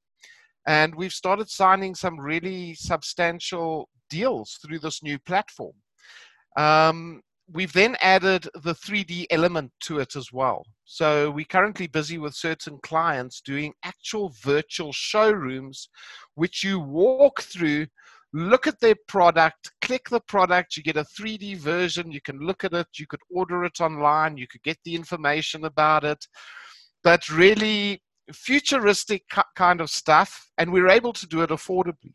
And 0.67 0.95
we've 0.95 1.13
started 1.13 1.51
signing 1.51 1.95
some 1.95 2.19
really 2.19 2.75
substantial 2.75 3.89
deals 4.09 4.59
through 4.65 4.79
this 4.79 5.03
new 5.03 5.19
platform. 5.19 5.75
Um, 6.57 7.23
we've 7.53 7.73
then 7.73 7.97
added 8.01 8.49
the 8.63 8.75
3D 8.75 9.27
element 9.31 9.73
to 9.81 9.99
it 9.99 10.17
as 10.17 10.33
well. 10.33 10.65
So 10.85 11.31
we're 11.31 11.45
currently 11.45 11.87
busy 11.87 12.19
with 12.19 12.35
certain 12.35 12.79
clients 12.83 13.41
doing 13.41 13.73
actual 13.85 14.35
virtual 14.43 14.93
showrooms, 14.93 15.89
which 16.35 16.63
you 16.63 16.79
walk 16.81 17.43
through, 17.43 17.87
look 18.33 18.67
at 18.67 18.81
their 18.81 18.97
product, 19.09 19.73
click 19.81 20.09
the 20.09 20.21
product, 20.21 20.77
you 20.77 20.83
get 20.83 20.97
a 20.97 21.05
3D 21.21 21.57
version, 21.57 22.13
you 22.13 22.21
can 22.21 22.39
look 22.39 22.65
at 22.65 22.73
it, 22.73 22.87
you 22.97 23.07
could 23.07 23.21
order 23.31 23.65
it 23.65 23.81
online, 23.81 24.37
you 24.37 24.47
could 24.47 24.63
get 24.63 24.79
the 24.85 24.95
information 24.95 25.65
about 25.65 26.05
it. 26.05 26.25
But 27.03 27.29
really, 27.29 28.03
futuristic 28.33 29.25
kind 29.57 29.81
of 29.81 29.91
stuff, 29.91 30.51
and 30.59 30.73
we're 30.73 30.89
able 30.89 31.13
to 31.15 31.27
do 31.27 31.43
it 31.43 31.51
affordably. 31.51 32.15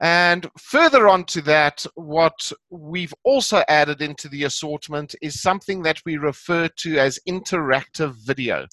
And 0.00 0.46
further 0.58 1.08
on 1.08 1.24
to 1.24 1.40
that, 1.42 1.86
what 1.94 2.52
we've 2.68 3.14
also 3.24 3.64
added 3.68 4.02
into 4.02 4.28
the 4.28 4.44
assortment 4.44 5.14
is 5.22 5.40
something 5.40 5.82
that 5.84 6.00
we 6.04 6.18
refer 6.18 6.68
to 6.68 6.98
as 6.98 7.18
interactive 7.26 8.14
video, 8.26 8.66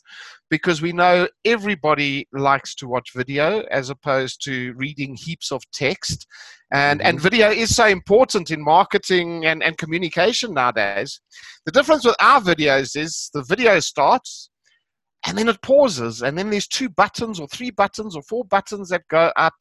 because 0.49 0.81
we 0.81 0.91
know 0.91 1.29
everybody 1.45 2.27
likes 2.33 2.75
to 2.75 2.89
watch 2.89 3.11
video 3.15 3.61
as 3.71 3.89
opposed 3.89 4.43
to 4.43 4.73
reading 4.75 5.15
heaps 5.15 5.51
of 5.53 5.63
text. 5.71 6.27
And, 6.73 6.99
mm-hmm. 6.99 7.07
and 7.07 7.21
video 7.21 7.49
is 7.51 7.73
so 7.73 7.85
important 7.85 8.51
in 8.51 8.61
marketing 8.61 9.45
and, 9.45 9.63
and 9.63 9.77
communication 9.77 10.53
nowadays. 10.53 11.21
The 11.65 11.71
difference 11.71 12.03
with 12.03 12.17
our 12.19 12.41
videos 12.41 12.97
is 12.97 13.29
the 13.33 13.43
video 13.43 13.79
starts, 13.79 14.49
and 15.25 15.37
then 15.37 15.47
it 15.47 15.61
pauses 15.61 16.21
and 16.21 16.37
then 16.37 16.49
there's 16.49 16.67
two 16.67 16.89
buttons 16.89 17.39
or 17.39 17.47
three 17.47 17.71
buttons 17.71 18.15
or 18.15 18.21
four 18.23 18.43
buttons 18.43 18.89
that 18.89 19.07
go 19.07 19.31
up. 19.37 19.53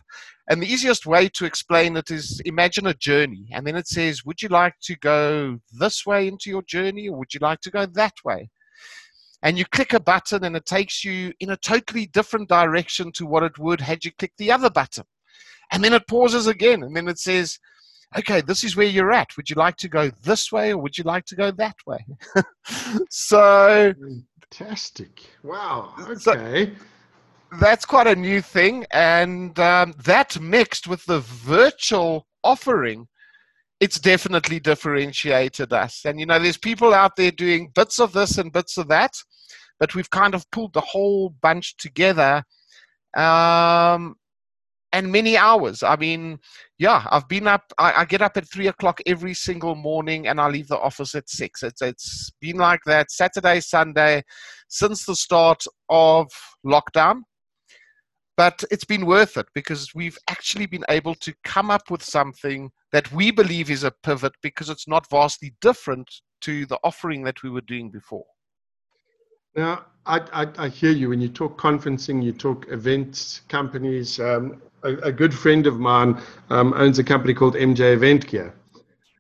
And 0.51 0.61
the 0.61 0.67
easiest 0.67 1.07
way 1.07 1.29
to 1.35 1.45
explain 1.45 1.97
it 1.97 2.11
is 2.11 2.41
imagine 2.45 2.89
a 2.89 2.95
journey. 2.95 3.47
And 3.53 3.65
then 3.65 3.77
it 3.77 3.87
says 3.87 4.25
would 4.25 4.43
you 4.43 4.49
like 4.49 4.75
to 4.83 4.97
go 4.97 5.59
this 5.73 6.05
way 6.05 6.27
into 6.27 6.51
your 6.51 6.63
journey 6.63 7.09
or 7.09 7.17
would 7.17 7.33
you 7.33 7.41
like 7.41 7.61
to 7.61 7.71
go 7.71 7.87
that 7.87 8.15
way? 8.25 8.51
And 9.45 9.57
you 9.57 9.65
click 9.65 9.93
a 9.93 10.01
button 10.01 10.45
and 10.45 10.57
it 10.57 10.67
takes 10.67 11.05
you 11.05 11.33
in 11.39 11.51
a 11.51 11.57
totally 11.57 12.07
different 12.07 12.49
direction 12.49 13.13
to 13.13 13.27
what 13.27 13.43
it 13.45 13.59
would 13.59 13.81
had 13.81 14.05
you 14.05 14.11
clicked 14.19 14.39
the 14.39 14.51
other 14.51 14.71
button. 14.71 15.05
And 15.71 15.83
then 15.83 15.93
it 15.93 16.09
pauses 16.09 16.49
again 16.49 16.83
and 16.83 16.95
then 16.97 17.09
it 17.09 17.19
says 17.19 17.59
okay 18.19 18.41
this 18.41 18.65
is 18.65 18.77
where 18.77 18.87
you're 18.87 19.13
at. 19.13 19.37
Would 19.37 19.49
you 19.49 19.57
like 19.57 19.77
to 19.77 19.89
go 19.89 20.11
this 20.25 20.51
way 20.51 20.73
or 20.73 20.79
would 20.79 20.99
you 20.99 21.05
like 21.05 21.25
to 21.27 21.37
go 21.37 21.53
that 21.53 21.77
way? 21.87 22.05
So 23.11 23.93
hmm. 23.93 24.19
Fantastic. 24.53 25.23
Wow. 25.43 25.95
Okay. 25.99 26.19
So 26.19 27.59
that's 27.61 27.85
quite 27.85 28.07
a 28.07 28.17
new 28.17 28.41
thing. 28.41 28.85
And 28.93 29.59
um, 29.59 29.95
that 30.05 30.39
mixed 30.41 30.87
with 30.87 31.05
the 31.07 31.21
virtual 31.21 32.27
offering, 32.45 33.09
it's 33.81 33.99
definitely 33.99 34.61
differentiated 34.61 35.73
us. 35.73 36.05
And, 36.05 36.21
you 36.21 36.27
know, 36.27 36.39
there's 36.39 36.59
people 36.59 36.95
out 36.95 37.17
there 37.17 37.31
doing 37.31 37.71
bits 37.75 37.99
of 37.99 38.13
this 38.13 38.39
and 38.39 38.53
bits 38.53 38.79
of 38.79 38.89
that, 38.89 39.13
but 39.81 39.95
we've 39.95 40.11
kind 40.11 40.35
of 40.35 40.49
pulled 40.51 40.73
the 40.75 40.81
whole 40.81 41.31
bunch 41.41 41.77
together. 41.77 42.45
Um, 43.17 44.17
and 44.93 45.11
many 45.11 45.37
hours. 45.37 45.83
I 45.83 45.97
mean, 45.97 46.39
yeah, 46.79 47.07
I've 47.11 47.29
been 47.29 47.47
up. 47.47 47.73
I, 47.79 47.93
I, 47.93 48.05
get 48.05 48.23
up 48.23 48.37
at 48.37 48.49
three 48.49 48.69
o'clock 48.69 49.01
every 49.07 49.35
single 49.35 49.75
morning, 49.75 50.29
and 50.29 50.41
I 50.41 50.49
leave 50.49 50.69
the 50.69 50.79
office 50.79 51.15
at 51.15 51.29
six. 51.29 51.63
It's 51.63 51.83
it's 51.83 52.31
been 52.41 52.57
like 52.57 52.81
that 52.87 53.11
Saturday, 53.11 53.61
Sunday, 53.61 54.23
since 54.69 55.05
the 55.07 55.17
start 55.17 55.65
of 55.89 56.31
lockdown. 56.65 57.23
But 58.37 58.65
it's 58.71 58.85
been 58.85 59.07
worth 59.07 59.37
it 59.37 59.47
because 59.55 59.95
we've 59.95 60.19
actually 60.29 60.67
been 60.67 60.85
able 60.89 61.15
to 61.17 61.35
come 61.45 61.71
up 61.71 61.91
with 61.91 62.03
something 62.03 62.71
that 62.91 63.13
we 63.13 63.31
believe 63.31 63.71
is 63.71 63.85
a 63.85 63.93
pivot 64.03 64.33
because 64.43 64.71
it's 64.71 64.89
not 64.89 65.09
vastly 65.11 65.55
different 65.61 66.11
to 66.43 66.67
the 66.67 66.79
offering 66.83 67.25
that 67.25 67.43
we 67.43 67.51
were 67.51 67.61
doing 67.61 67.91
before. 67.91 68.25
Now, 69.55 69.85
I, 70.07 70.21
I, 70.33 70.47
I, 70.59 70.69
hear 70.69 70.91
you 70.91 71.11
when 71.11 71.21
you 71.21 71.29
talk 71.29 71.61
conferencing, 71.61 72.23
you 72.25 72.33
talk 72.33 72.67
events 72.71 73.43
companies. 73.49 74.19
Um, 74.19 74.63
a, 74.83 74.95
a, 74.97 75.13
good 75.13 75.35
friend 75.35 75.67
of 75.67 75.79
mine 75.79 76.21
um, 76.49 76.73
owns 76.75 76.99
a 76.99 77.05
company 77.05 77.35
called 77.35 77.55
MJ 77.55 77.93
Event 77.93 78.27
Gear. 78.27 78.55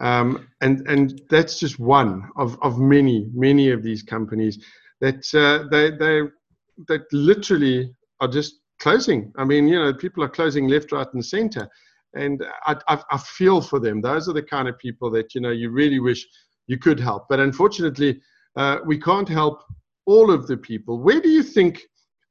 Um, 0.00 0.48
and, 0.62 0.88
and 0.88 1.22
that's 1.28 1.60
just 1.60 1.78
one 1.78 2.28
of, 2.36 2.58
of 2.62 2.78
many, 2.78 3.28
many 3.34 3.70
of 3.70 3.82
these 3.82 4.02
companies 4.02 4.64
that 5.00 5.22
uh, 5.34 5.68
they, 5.70 5.90
they, 5.90 6.22
that 6.88 7.02
literally 7.12 7.94
are 8.20 8.28
just 8.28 8.54
closing. 8.80 9.32
I 9.36 9.44
mean, 9.44 9.68
you 9.68 9.78
know, 9.78 9.92
people 9.92 10.24
are 10.24 10.28
closing 10.28 10.66
left, 10.66 10.92
right, 10.92 11.06
and 11.12 11.24
center. 11.24 11.68
And 12.14 12.42
I, 12.66 12.76
I, 12.88 13.02
I 13.12 13.18
feel 13.18 13.60
for 13.60 13.78
them. 13.78 14.00
Those 14.00 14.28
are 14.28 14.34
the 14.34 14.42
kind 14.42 14.66
of 14.66 14.78
people 14.78 15.10
that, 15.10 15.34
you 15.34 15.42
know, 15.42 15.50
you 15.50 15.70
really 15.70 16.00
wish 16.00 16.26
you 16.66 16.78
could 16.78 16.98
help. 16.98 17.26
But 17.28 17.38
unfortunately, 17.38 18.20
uh, 18.56 18.78
we 18.84 18.98
can't 18.98 19.28
help 19.28 19.62
all 20.06 20.30
of 20.30 20.46
the 20.46 20.56
people. 20.56 20.98
Where 20.98 21.20
do 21.20 21.28
you 21.28 21.42
think, 21.42 21.80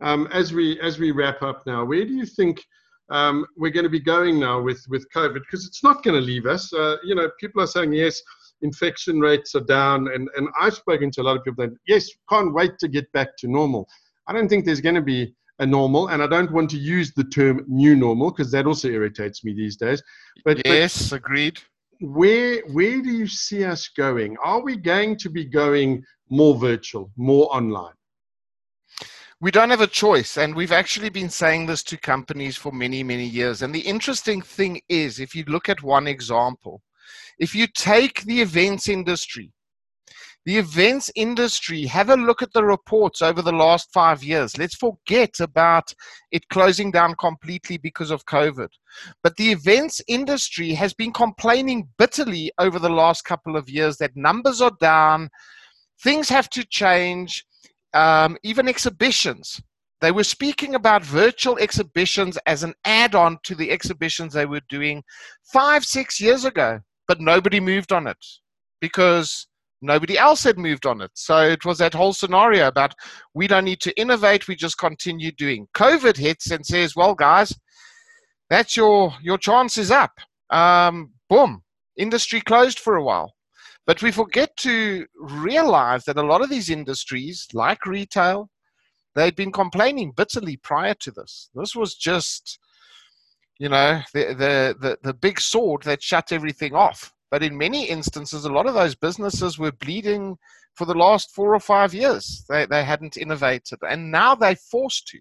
um, 0.01 0.27
as 0.31 0.53
we 0.53 0.79
as 0.81 0.99
we 0.99 1.11
wrap 1.11 1.41
up 1.41 1.63
now, 1.65 1.85
where 1.85 2.05
do 2.05 2.13
you 2.13 2.25
think 2.25 2.63
um, 3.09 3.45
we're 3.57 3.71
going 3.71 3.83
to 3.83 3.89
be 3.89 3.99
going 3.99 4.39
now 4.39 4.61
with 4.61 4.83
with 4.89 5.05
COVID? 5.15 5.39
Because 5.39 5.65
it's 5.65 5.83
not 5.83 6.03
going 6.03 6.19
to 6.19 6.25
leave 6.25 6.45
us. 6.45 6.73
Uh, 6.73 6.97
you 7.03 7.15
know, 7.15 7.29
people 7.39 7.61
are 7.61 7.67
saying 7.67 7.93
yes, 7.93 8.21
infection 8.61 9.19
rates 9.19 9.55
are 9.55 9.65
down, 9.65 10.07
and 10.13 10.29
and 10.35 10.47
I've 10.59 10.75
spoken 10.75 11.11
to 11.11 11.21
a 11.21 11.23
lot 11.23 11.37
of 11.37 11.43
people 11.43 11.65
that 11.65 11.75
yes, 11.87 12.09
can't 12.29 12.53
wait 12.53 12.77
to 12.79 12.87
get 12.87 13.11
back 13.11 13.37
to 13.39 13.47
normal. 13.47 13.87
I 14.27 14.33
don't 14.33 14.47
think 14.47 14.65
there's 14.65 14.81
going 14.81 14.95
to 14.95 15.01
be 15.01 15.33
a 15.59 15.65
normal, 15.65 16.07
and 16.07 16.23
I 16.23 16.27
don't 16.27 16.51
want 16.51 16.69
to 16.71 16.77
use 16.77 17.13
the 17.13 17.23
term 17.23 17.63
new 17.67 17.95
normal 17.95 18.31
because 18.31 18.51
that 18.51 18.65
also 18.65 18.89
irritates 18.89 19.43
me 19.43 19.53
these 19.53 19.77
days. 19.77 20.01
But 20.43 20.65
yes, 20.65 21.09
but 21.09 21.17
agreed. 21.17 21.59
Where 21.99 22.61
where 22.71 23.01
do 23.01 23.11
you 23.11 23.27
see 23.27 23.63
us 23.63 23.87
going? 23.89 24.35
Are 24.43 24.61
we 24.61 24.75
going 24.75 25.17
to 25.17 25.29
be 25.29 25.45
going 25.45 26.03
more 26.31 26.57
virtual, 26.57 27.11
more 27.15 27.55
online? 27.55 27.93
We 29.39 29.51
don't 29.51 29.71
have 29.71 29.81
a 29.81 29.87
choice. 29.87 30.37
And 30.37 30.55
we've 30.55 30.71
actually 30.71 31.09
been 31.09 31.29
saying 31.29 31.65
this 31.65 31.83
to 31.83 31.97
companies 31.97 32.57
for 32.57 32.71
many, 32.71 33.03
many 33.03 33.25
years. 33.25 33.61
And 33.61 33.73
the 33.73 33.81
interesting 33.81 34.41
thing 34.41 34.81
is, 34.87 35.19
if 35.19 35.35
you 35.35 35.43
look 35.47 35.67
at 35.69 35.83
one 35.83 36.07
example, 36.07 36.81
if 37.39 37.55
you 37.55 37.67
take 37.67 38.21
the 38.23 38.41
events 38.41 38.87
industry, 38.87 39.51
The 40.43 40.57
events 40.57 41.11
industry, 41.15 41.85
have 41.85 42.09
a 42.09 42.15
look 42.15 42.41
at 42.41 42.51
the 42.53 42.63
reports 42.63 43.21
over 43.21 43.43
the 43.43 43.51
last 43.51 43.93
five 43.93 44.23
years. 44.23 44.57
Let's 44.57 44.73
forget 44.73 45.39
about 45.39 45.93
it 46.31 46.49
closing 46.49 46.89
down 46.89 47.13
completely 47.19 47.77
because 47.77 48.09
of 48.09 48.25
COVID. 48.25 48.69
But 49.21 49.35
the 49.35 49.51
events 49.51 50.01
industry 50.07 50.73
has 50.73 50.95
been 50.95 51.13
complaining 51.13 51.89
bitterly 51.99 52.51
over 52.57 52.79
the 52.79 52.89
last 52.89 53.23
couple 53.23 53.55
of 53.55 53.69
years 53.69 53.97
that 53.97 54.15
numbers 54.15 54.61
are 54.61 54.75
down, 54.79 55.29
things 56.03 56.29
have 56.29 56.49
to 56.51 56.65
change, 56.65 57.45
um, 57.93 58.37
even 58.43 58.67
exhibitions. 58.67 59.61
They 60.01 60.11
were 60.11 60.23
speaking 60.23 60.73
about 60.75 61.05
virtual 61.05 61.57
exhibitions 61.59 62.37
as 62.47 62.63
an 62.63 62.73
add 62.85 63.13
on 63.13 63.37
to 63.43 63.53
the 63.53 63.69
exhibitions 63.69 64.33
they 64.33 64.47
were 64.47 64.61
doing 64.67 65.03
five, 65.53 65.85
six 65.85 66.19
years 66.19 66.43
ago, 66.43 66.79
but 67.07 67.21
nobody 67.21 67.59
moved 67.59 67.91
on 67.91 68.07
it 68.07 68.17
because 68.79 69.47
nobody 69.83 70.17
else 70.17 70.43
had 70.43 70.57
moved 70.57 70.87
on 70.87 71.01
it. 71.01 71.11
So 71.13 71.41
it 71.41 71.65
was 71.65 71.77
that 71.77 71.93
whole 71.93 72.13
scenario 72.13 72.67
about 72.67 72.95
we 73.35 73.47
don't 73.47 73.65
need 73.65 73.81
to 73.81 73.99
innovate, 73.99 74.47
we 74.47 74.55
just 74.55 74.79
continue 74.79 75.31
doing. 75.31 75.67
COVID 75.75 76.17
hits 76.17 76.49
and 76.49 76.65
says, 76.65 76.95
well, 76.95 77.13
guys, 77.13 77.55
that's 78.49 78.75
your 78.75 79.13
your 79.21 79.37
chance 79.37 79.77
is 79.77 79.91
up. 79.91 80.11
Um, 80.49 81.11
boom, 81.29 81.61
industry 81.95 82.41
closed 82.41 82.79
for 82.79 82.95
a 82.95 83.03
while. 83.03 83.33
But 83.87 84.01
we 84.01 84.11
forget 84.11 84.55
to 84.57 85.05
realize 85.19 86.05
that 86.05 86.17
a 86.17 86.23
lot 86.23 86.41
of 86.41 86.49
these 86.49 86.69
industries, 86.69 87.47
like 87.53 87.85
retail, 87.85 88.49
they'd 89.15 89.35
been 89.35 89.51
complaining 89.51 90.13
bitterly 90.15 90.57
prior 90.57 90.93
to 90.95 91.11
this. 91.11 91.49
This 91.55 91.75
was 91.75 91.95
just, 91.95 92.59
you 93.59 93.69
know, 93.69 94.01
the 94.13 94.33
the 94.33 94.75
the, 94.79 94.97
the 95.03 95.13
big 95.13 95.41
sword 95.41 95.83
that 95.83 96.03
shut 96.03 96.31
everything 96.31 96.75
off. 96.75 97.11
But 97.31 97.43
in 97.43 97.57
many 97.57 97.87
instances, 97.89 98.45
a 98.45 98.51
lot 98.51 98.67
of 98.67 98.73
those 98.73 98.93
businesses 98.93 99.57
were 99.57 99.71
bleeding 99.71 100.37
for 100.75 100.85
the 100.85 100.93
last 100.93 101.31
four 101.33 101.55
or 101.55 101.59
five 101.59 101.93
years. 101.93 102.45
They, 102.49 102.65
they 102.65 102.83
hadn't 102.83 103.17
innovated. 103.17 103.79
And 103.89 104.11
now 104.11 104.35
they're 104.35 104.55
forced 104.55 105.07
to. 105.07 105.19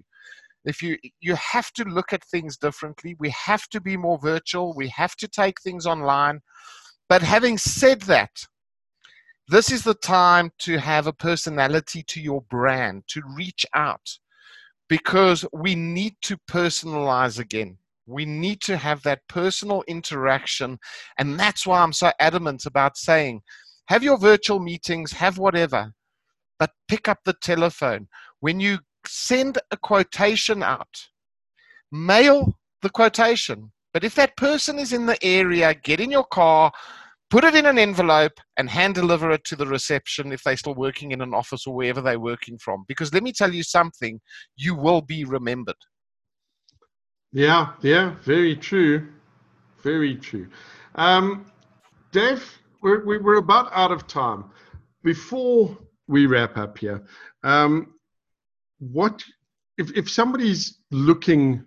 If 0.65 0.83
you 0.83 0.99
you 1.21 1.35
have 1.37 1.73
to 1.73 1.85
look 1.85 2.13
at 2.13 2.25
things 2.25 2.59
differently, 2.59 3.17
we 3.19 3.31
have 3.31 3.67
to 3.69 3.81
be 3.81 3.97
more 3.97 4.19
virtual, 4.19 4.75
we 4.75 4.89
have 4.89 5.17
to 5.17 5.29
take 5.29 5.61
things 5.61 5.87
online. 5.87 6.41
But 7.11 7.23
having 7.23 7.59
said 7.59 8.03
that, 8.03 8.47
this 9.49 9.73
is 9.73 9.83
the 9.83 9.95
time 9.95 10.53
to 10.61 10.79
have 10.79 11.09
a 11.09 11.13
personality 11.13 12.05
to 12.05 12.21
your 12.21 12.43
brand, 12.43 13.03
to 13.09 13.21
reach 13.37 13.67
out, 13.75 14.19
because 14.89 15.45
we 15.53 15.75
need 15.75 16.15
to 16.23 16.39
personalize 16.49 17.41
again. 17.41 17.79
We 18.07 18.27
need 18.27 18.61
to 18.63 18.77
have 18.77 19.03
that 19.03 19.27
personal 19.29 19.83
interaction. 19.89 20.79
And 21.19 21.39
that's 21.39 21.67
why 21.67 21.81
I'm 21.81 21.93
so 21.93 22.13
adamant 22.21 22.65
about 22.65 22.97
saying 22.97 23.43
have 23.89 24.05
your 24.05 24.17
virtual 24.17 24.61
meetings, 24.61 25.11
have 25.11 25.37
whatever, 25.37 25.93
but 26.61 26.71
pick 26.87 27.09
up 27.09 27.19
the 27.25 27.35
telephone. 27.43 28.07
When 28.39 28.61
you 28.61 28.79
send 29.05 29.59
a 29.73 29.77
quotation 29.77 30.63
out, 30.63 31.09
mail 31.91 32.57
the 32.83 32.91
quotation. 32.91 33.73
But 33.93 34.05
if 34.05 34.15
that 34.15 34.37
person 34.37 34.79
is 34.79 34.93
in 34.93 35.07
the 35.07 35.19
area, 35.25 35.75
get 35.75 35.99
in 35.99 36.13
your 36.13 36.27
car, 36.27 36.71
put 37.31 37.45
it 37.45 37.55
in 37.55 37.67
an 37.67 37.79
envelope, 37.79 38.33
and 38.57 38.69
hand 38.69 38.95
deliver 38.95 39.31
it 39.31 39.45
to 39.45 39.57
the 39.57 39.67
reception 39.67 40.33
if 40.33 40.43
they're 40.43 40.57
still 40.57 40.75
working 40.75 41.13
in 41.13 41.21
an 41.21 41.33
office 41.33 41.67
or 41.67 41.75
wherever 41.75 42.01
they're 42.01 42.19
working 42.19 42.59
from. 42.59 42.85
Because 42.89 43.15
let 43.15 43.23
me 43.23 43.33
tell 43.33 43.53
you 43.53 43.63
something, 43.63 44.21
you 44.57 44.75
will 44.75 45.01
be 45.01 45.25
remembered. 45.25 45.77
Yeah, 47.33 47.73
yeah, 47.83 48.17
very 48.25 48.57
true. 48.57 49.09
Very 49.83 50.17
true. 50.17 50.49
Um, 50.97 51.47
Dave, 52.13 52.59
we're, 52.83 53.05
we're 53.05 53.39
about 53.39 53.71
out 53.73 53.93
of 53.93 54.07
time. 54.07 54.45
Before 55.03 55.79
we 56.09 56.27
wrap 56.27 56.59
up 56.59 56.77
here, 56.77 57.03
um, 57.45 57.95
what 58.79 59.23
if, 59.79 59.97
if 59.97 60.11
somebody's 60.11 60.79
looking 60.91 61.65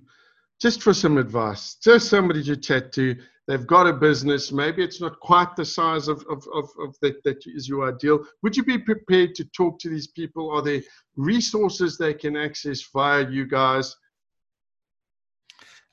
just 0.64 0.82
for 0.82 0.93
some 0.93 1.18
advice, 1.18 1.76
just 1.84 2.07
somebody 2.09 2.41
to 2.41 2.55
chat 2.55 2.93
to, 2.93 3.18
they've 3.49 3.68
got 3.68 3.86
a 3.86 3.91
business, 3.91 4.49
maybe 4.49 4.82
it's 4.82 5.01
not 5.01 5.20
quite 5.20 5.53
the 5.57 5.66
size 5.66 6.07
of, 6.07 6.24
of, 6.30 6.47
of, 6.55 6.70
of 6.80 6.95
that, 7.01 7.22
that 7.26 7.43
is 7.45 7.68
your 7.68 7.93
ideal. 7.93 8.24
Would 8.43 8.55
you 8.55 8.64
be 8.64 8.78
prepared 8.78 9.36
to 9.36 9.43
talk 9.49 9.78
to 9.80 9.89
these 9.89 10.07
people? 10.07 10.49
Are 10.49 10.61
there 10.61 10.82
resources 11.18 11.97
they 11.97 12.14
can 12.14 12.38
access 12.38 12.82
via 12.93 13.30
you 13.30 13.45
guys? 13.45 13.93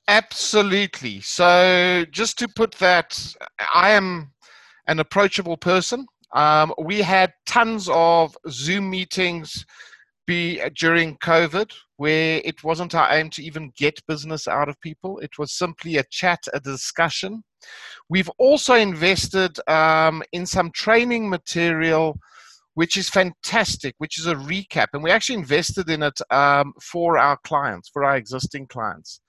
Absolutely. 0.07 1.21
So, 1.21 2.05
just 2.13 2.39
to 2.39 2.47
put 2.47 2.71
that, 2.77 3.35
I 3.75 3.91
am 3.91 4.31
an 4.87 5.01
approachable 5.01 5.57
person. 5.57 6.07
Um, 6.33 6.73
we 6.79 7.03
had 7.03 7.33
tons 7.45 7.89
of 7.91 8.37
Zoom 8.49 8.89
meetings 8.89 9.67
be 10.31 10.61
during 10.77 11.17
COVID 11.17 11.73
where 11.97 12.41
it 12.45 12.63
wasn't 12.63 12.95
our 12.95 13.13
aim 13.13 13.31
to 13.31 13.43
even 13.43 13.73
get 13.77 14.07
business 14.07 14.47
out 14.47 14.69
of 14.69 14.81
people. 14.81 15.19
It 15.19 15.39
was 15.39 15.53
simply 15.53 15.97
a 15.97 16.05
chat, 16.05 16.39
a 16.55 16.61
discussion. 16.61 17.43
We've 18.09 18.31
also 18.39 18.75
invested 18.75 19.59
um, 19.69 20.23
in 20.31 20.47
some 20.47 20.71
training 20.71 21.29
material 21.29 22.17
which 22.75 22.97
is 22.97 23.11
fantastic, 23.11 23.97
which 23.99 24.19
is 24.21 24.27
a 24.29 24.37
recap. 24.37 24.87
And 24.93 25.03
we 25.03 25.11
actually 25.11 25.41
invested 25.41 25.91
in 25.91 26.05
it 26.05 26.19
um, 26.31 26.73
for 26.81 27.19
our 27.19 27.37
clients, 27.43 27.91
for 27.93 28.05
our 28.05 28.17
existing 28.17 28.69
clients 28.69 29.21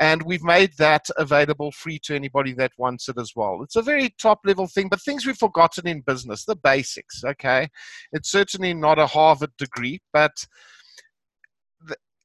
and 0.00 0.22
we've 0.22 0.42
made 0.42 0.72
that 0.78 1.06
available 1.16 1.72
free 1.72 1.98
to 2.04 2.14
anybody 2.14 2.52
that 2.54 2.72
wants 2.78 3.08
it 3.08 3.18
as 3.18 3.32
well. 3.34 3.62
It's 3.62 3.76
a 3.76 3.82
very 3.82 4.14
top 4.20 4.40
level 4.44 4.66
thing, 4.66 4.88
but 4.88 5.00
things 5.00 5.26
we've 5.26 5.36
forgotten 5.36 5.86
in 5.86 6.02
business, 6.02 6.44
the 6.44 6.56
basics, 6.56 7.24
okay? 7.24 7.68
It's 8.12 8.30
certainly 8.30 8.74
not 8.74 8.98
a 8.98 9.06
Harvard 9.06 9.52
degree, 9.58 10.00
but 10.12 10.32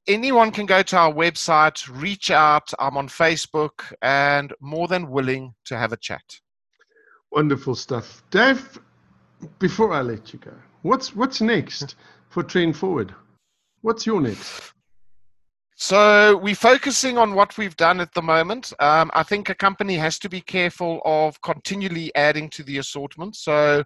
anyone 0.07 0.51
can 0.51 0.65
go 0.65 0.81
to 0.81 0.97
our 0.97 1.13
website, 1.13 1.87
reach 2.01 2.31
out. 2.31 2.71
I'm 2.79 2.97
on 2.97 3.07
Facebook 3.07 3.93
and 4.01 4.53
more 4.59 4.87
than 4.87 5.09
willing 5.09 5.53
to 5.65 5.77
have 5.77 5.93
a 5.93 5.97
chat. 5.97 6.23
Wonderful 7.31 7.75
stuff. 7.75 8.23
Dave, 8.29 8.79
before 9.59 9.93
I 9.93 10.01
let 10.01 10.33
you 10.33 10.39
go, 10.39 10.53
what's 10.81 11.15
what's 11.15 11.39
next 11.39 11.95
for 12.29 12.43
Trend 12.43 12.75
Forward? 12.75 13.15
What's 13.81 14.05
your 14.05 14.21
next? 14.21 14.73
So 15.83 16.37
we're 16.37 16.53
focusing 16.53 17.17
on 17.17 17.33
what 17.33 17.57
we've 17.57 17.75
done 17.75 18.01
at 18.01 18.13
the 18.13 18.21
moment. 18.21 18.71
Um, 18.77 19.09
I 19.15 19.23
think 19.23 19.49
a 19.49 19.55
company 19.55 19.95
has 19.95 20.19
to 20.19 20.29
be 20.29 20.39
careful 20.39 21.01
of 21.05 21.41
continually 21.41 22.13
adding 22.13 22.51
to 22.51 22.61
the 22.61 22.77
assortment. 22.77 23.35
So 23.35 23.83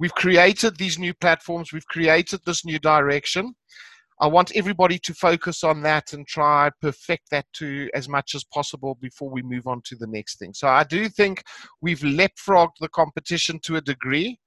we've 0.00 0.14
created 0.14 0.78
these 0.78 0.98
new 0.98 1.12
platforms, 1.12 1.70
we've 1.70 1.86
created 1.86 2.40
this 2.46 2.64
new 2.64 2.78
direction. 2.78 3.54
I 4.22 4.26
want 4.26 4.56
everybody 4.56 4.98
to 5.00 5.12
focus 5.12 5.62
on 5.62 5.82
that 5.82 6.14
and 6.14 6.26
try 6.26 6.70
perfect 6.80 7.28
that 7.30 7.44
to 7.56 7.90
as 7.92 8.08
much 8.08 8.34
as 8.34 8.42
possible 8.44 8.96
before 8.98 9.28
we 9.28 9.42
move 9.42 9.66
on 9.66 9.82
to 9.84 9.96
the 9.96 10.06
next 10.06 10.38
thing. 10.38 10.54
So 10.54 10.68
I 10.68 10.84
do 10.84 11.10
think 11.10 11.42
we've 11.82 12.00
leapfrogged 12.00 12.78
the 12.80 12.88
competition 12.88 13.60
to 13.64 13.76
a 13.76 13.82
degree, 13.82 14.38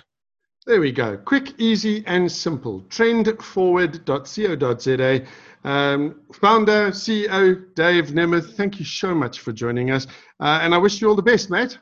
There 0.65 0.81
we 0.81 0.91
go. 0.91 1.15
Quick, 1.17 1.53
easy, 1.59 2.03
and 2.07 2.31
simple. 2.31 2.81
Trendforward.co.za. 2.89 5.25
Um, 5.63 6.21
founder, 6.33 6.89
CEO, 6.91 7.75
Dave 7.75 8.07
Nemeth, 8.07 8.55
thank 8.55 8.79
you 8.79 8.86
so 8.86 9.13
much 9.13 9.41
for 9.41 9.51
joining 9.51 9.91
us. 9.91 10.07
Uh, 10.39 10.59
and 10.61 10.73
I 10.73 10.77
wish 10.77 11.01
you 11.01 11.09
all 11.09 11.15
the 11.15 11.21
best, 11.21 11.49
mate. 11.49 11.77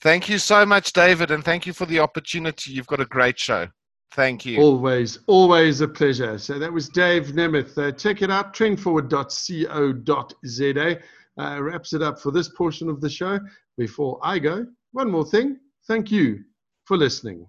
Thank 0.00 0.26
you 0.28 0.38
so 0.38 0.64
much, 0.66 0.92
David, 0.92 1.30
and 1.30 1.44
thank 1.44 1.66
you 1.66 1.72
for 1.72 1.86
the 1.86 2.00
opportunity. 2.00 2.72
You've 2.72 2.86
got 2.86 3.00
a 3.00 3.06
great 3.06 3.38
show. 3.38 3.68
Thank 4.14 4.46
you. 4.46 4.60
Always, 4.60 5.18
always 5.26 5.80
a 5.80 5.88
pleasure. 5.88 6.38
So 6.38 6.60
that 6.60 6.72
was 6.72 6.88
Dave 6.88 7.32
Nemeth. 7.32 7.76
Uh, 7.76 7.90
check 7.90 8.22
it 8.22 8.30
out, 8.30 8.54
trendforward.co.za. 8.54 11.00
Uh, 11.36 11.60
wraps 11.60 11.92
it 11.92 12.02
up 12.02 12.20
for 12.20 12.30
this 12.30 12.48
portion 12.48 12.88
of 12.88 13.00
the 13.00 13.10
show. 13.10 13.40
Before 13.76 14.20
I 14.22 14.38
go, 14.38 14.68
one 14.92 15.10
more 15.10 15.26
thing. 15.26 15.58
Thank 15.88 16.12
you 16.12 16.44
for 16.84 16.96
listening. 16.96 17.48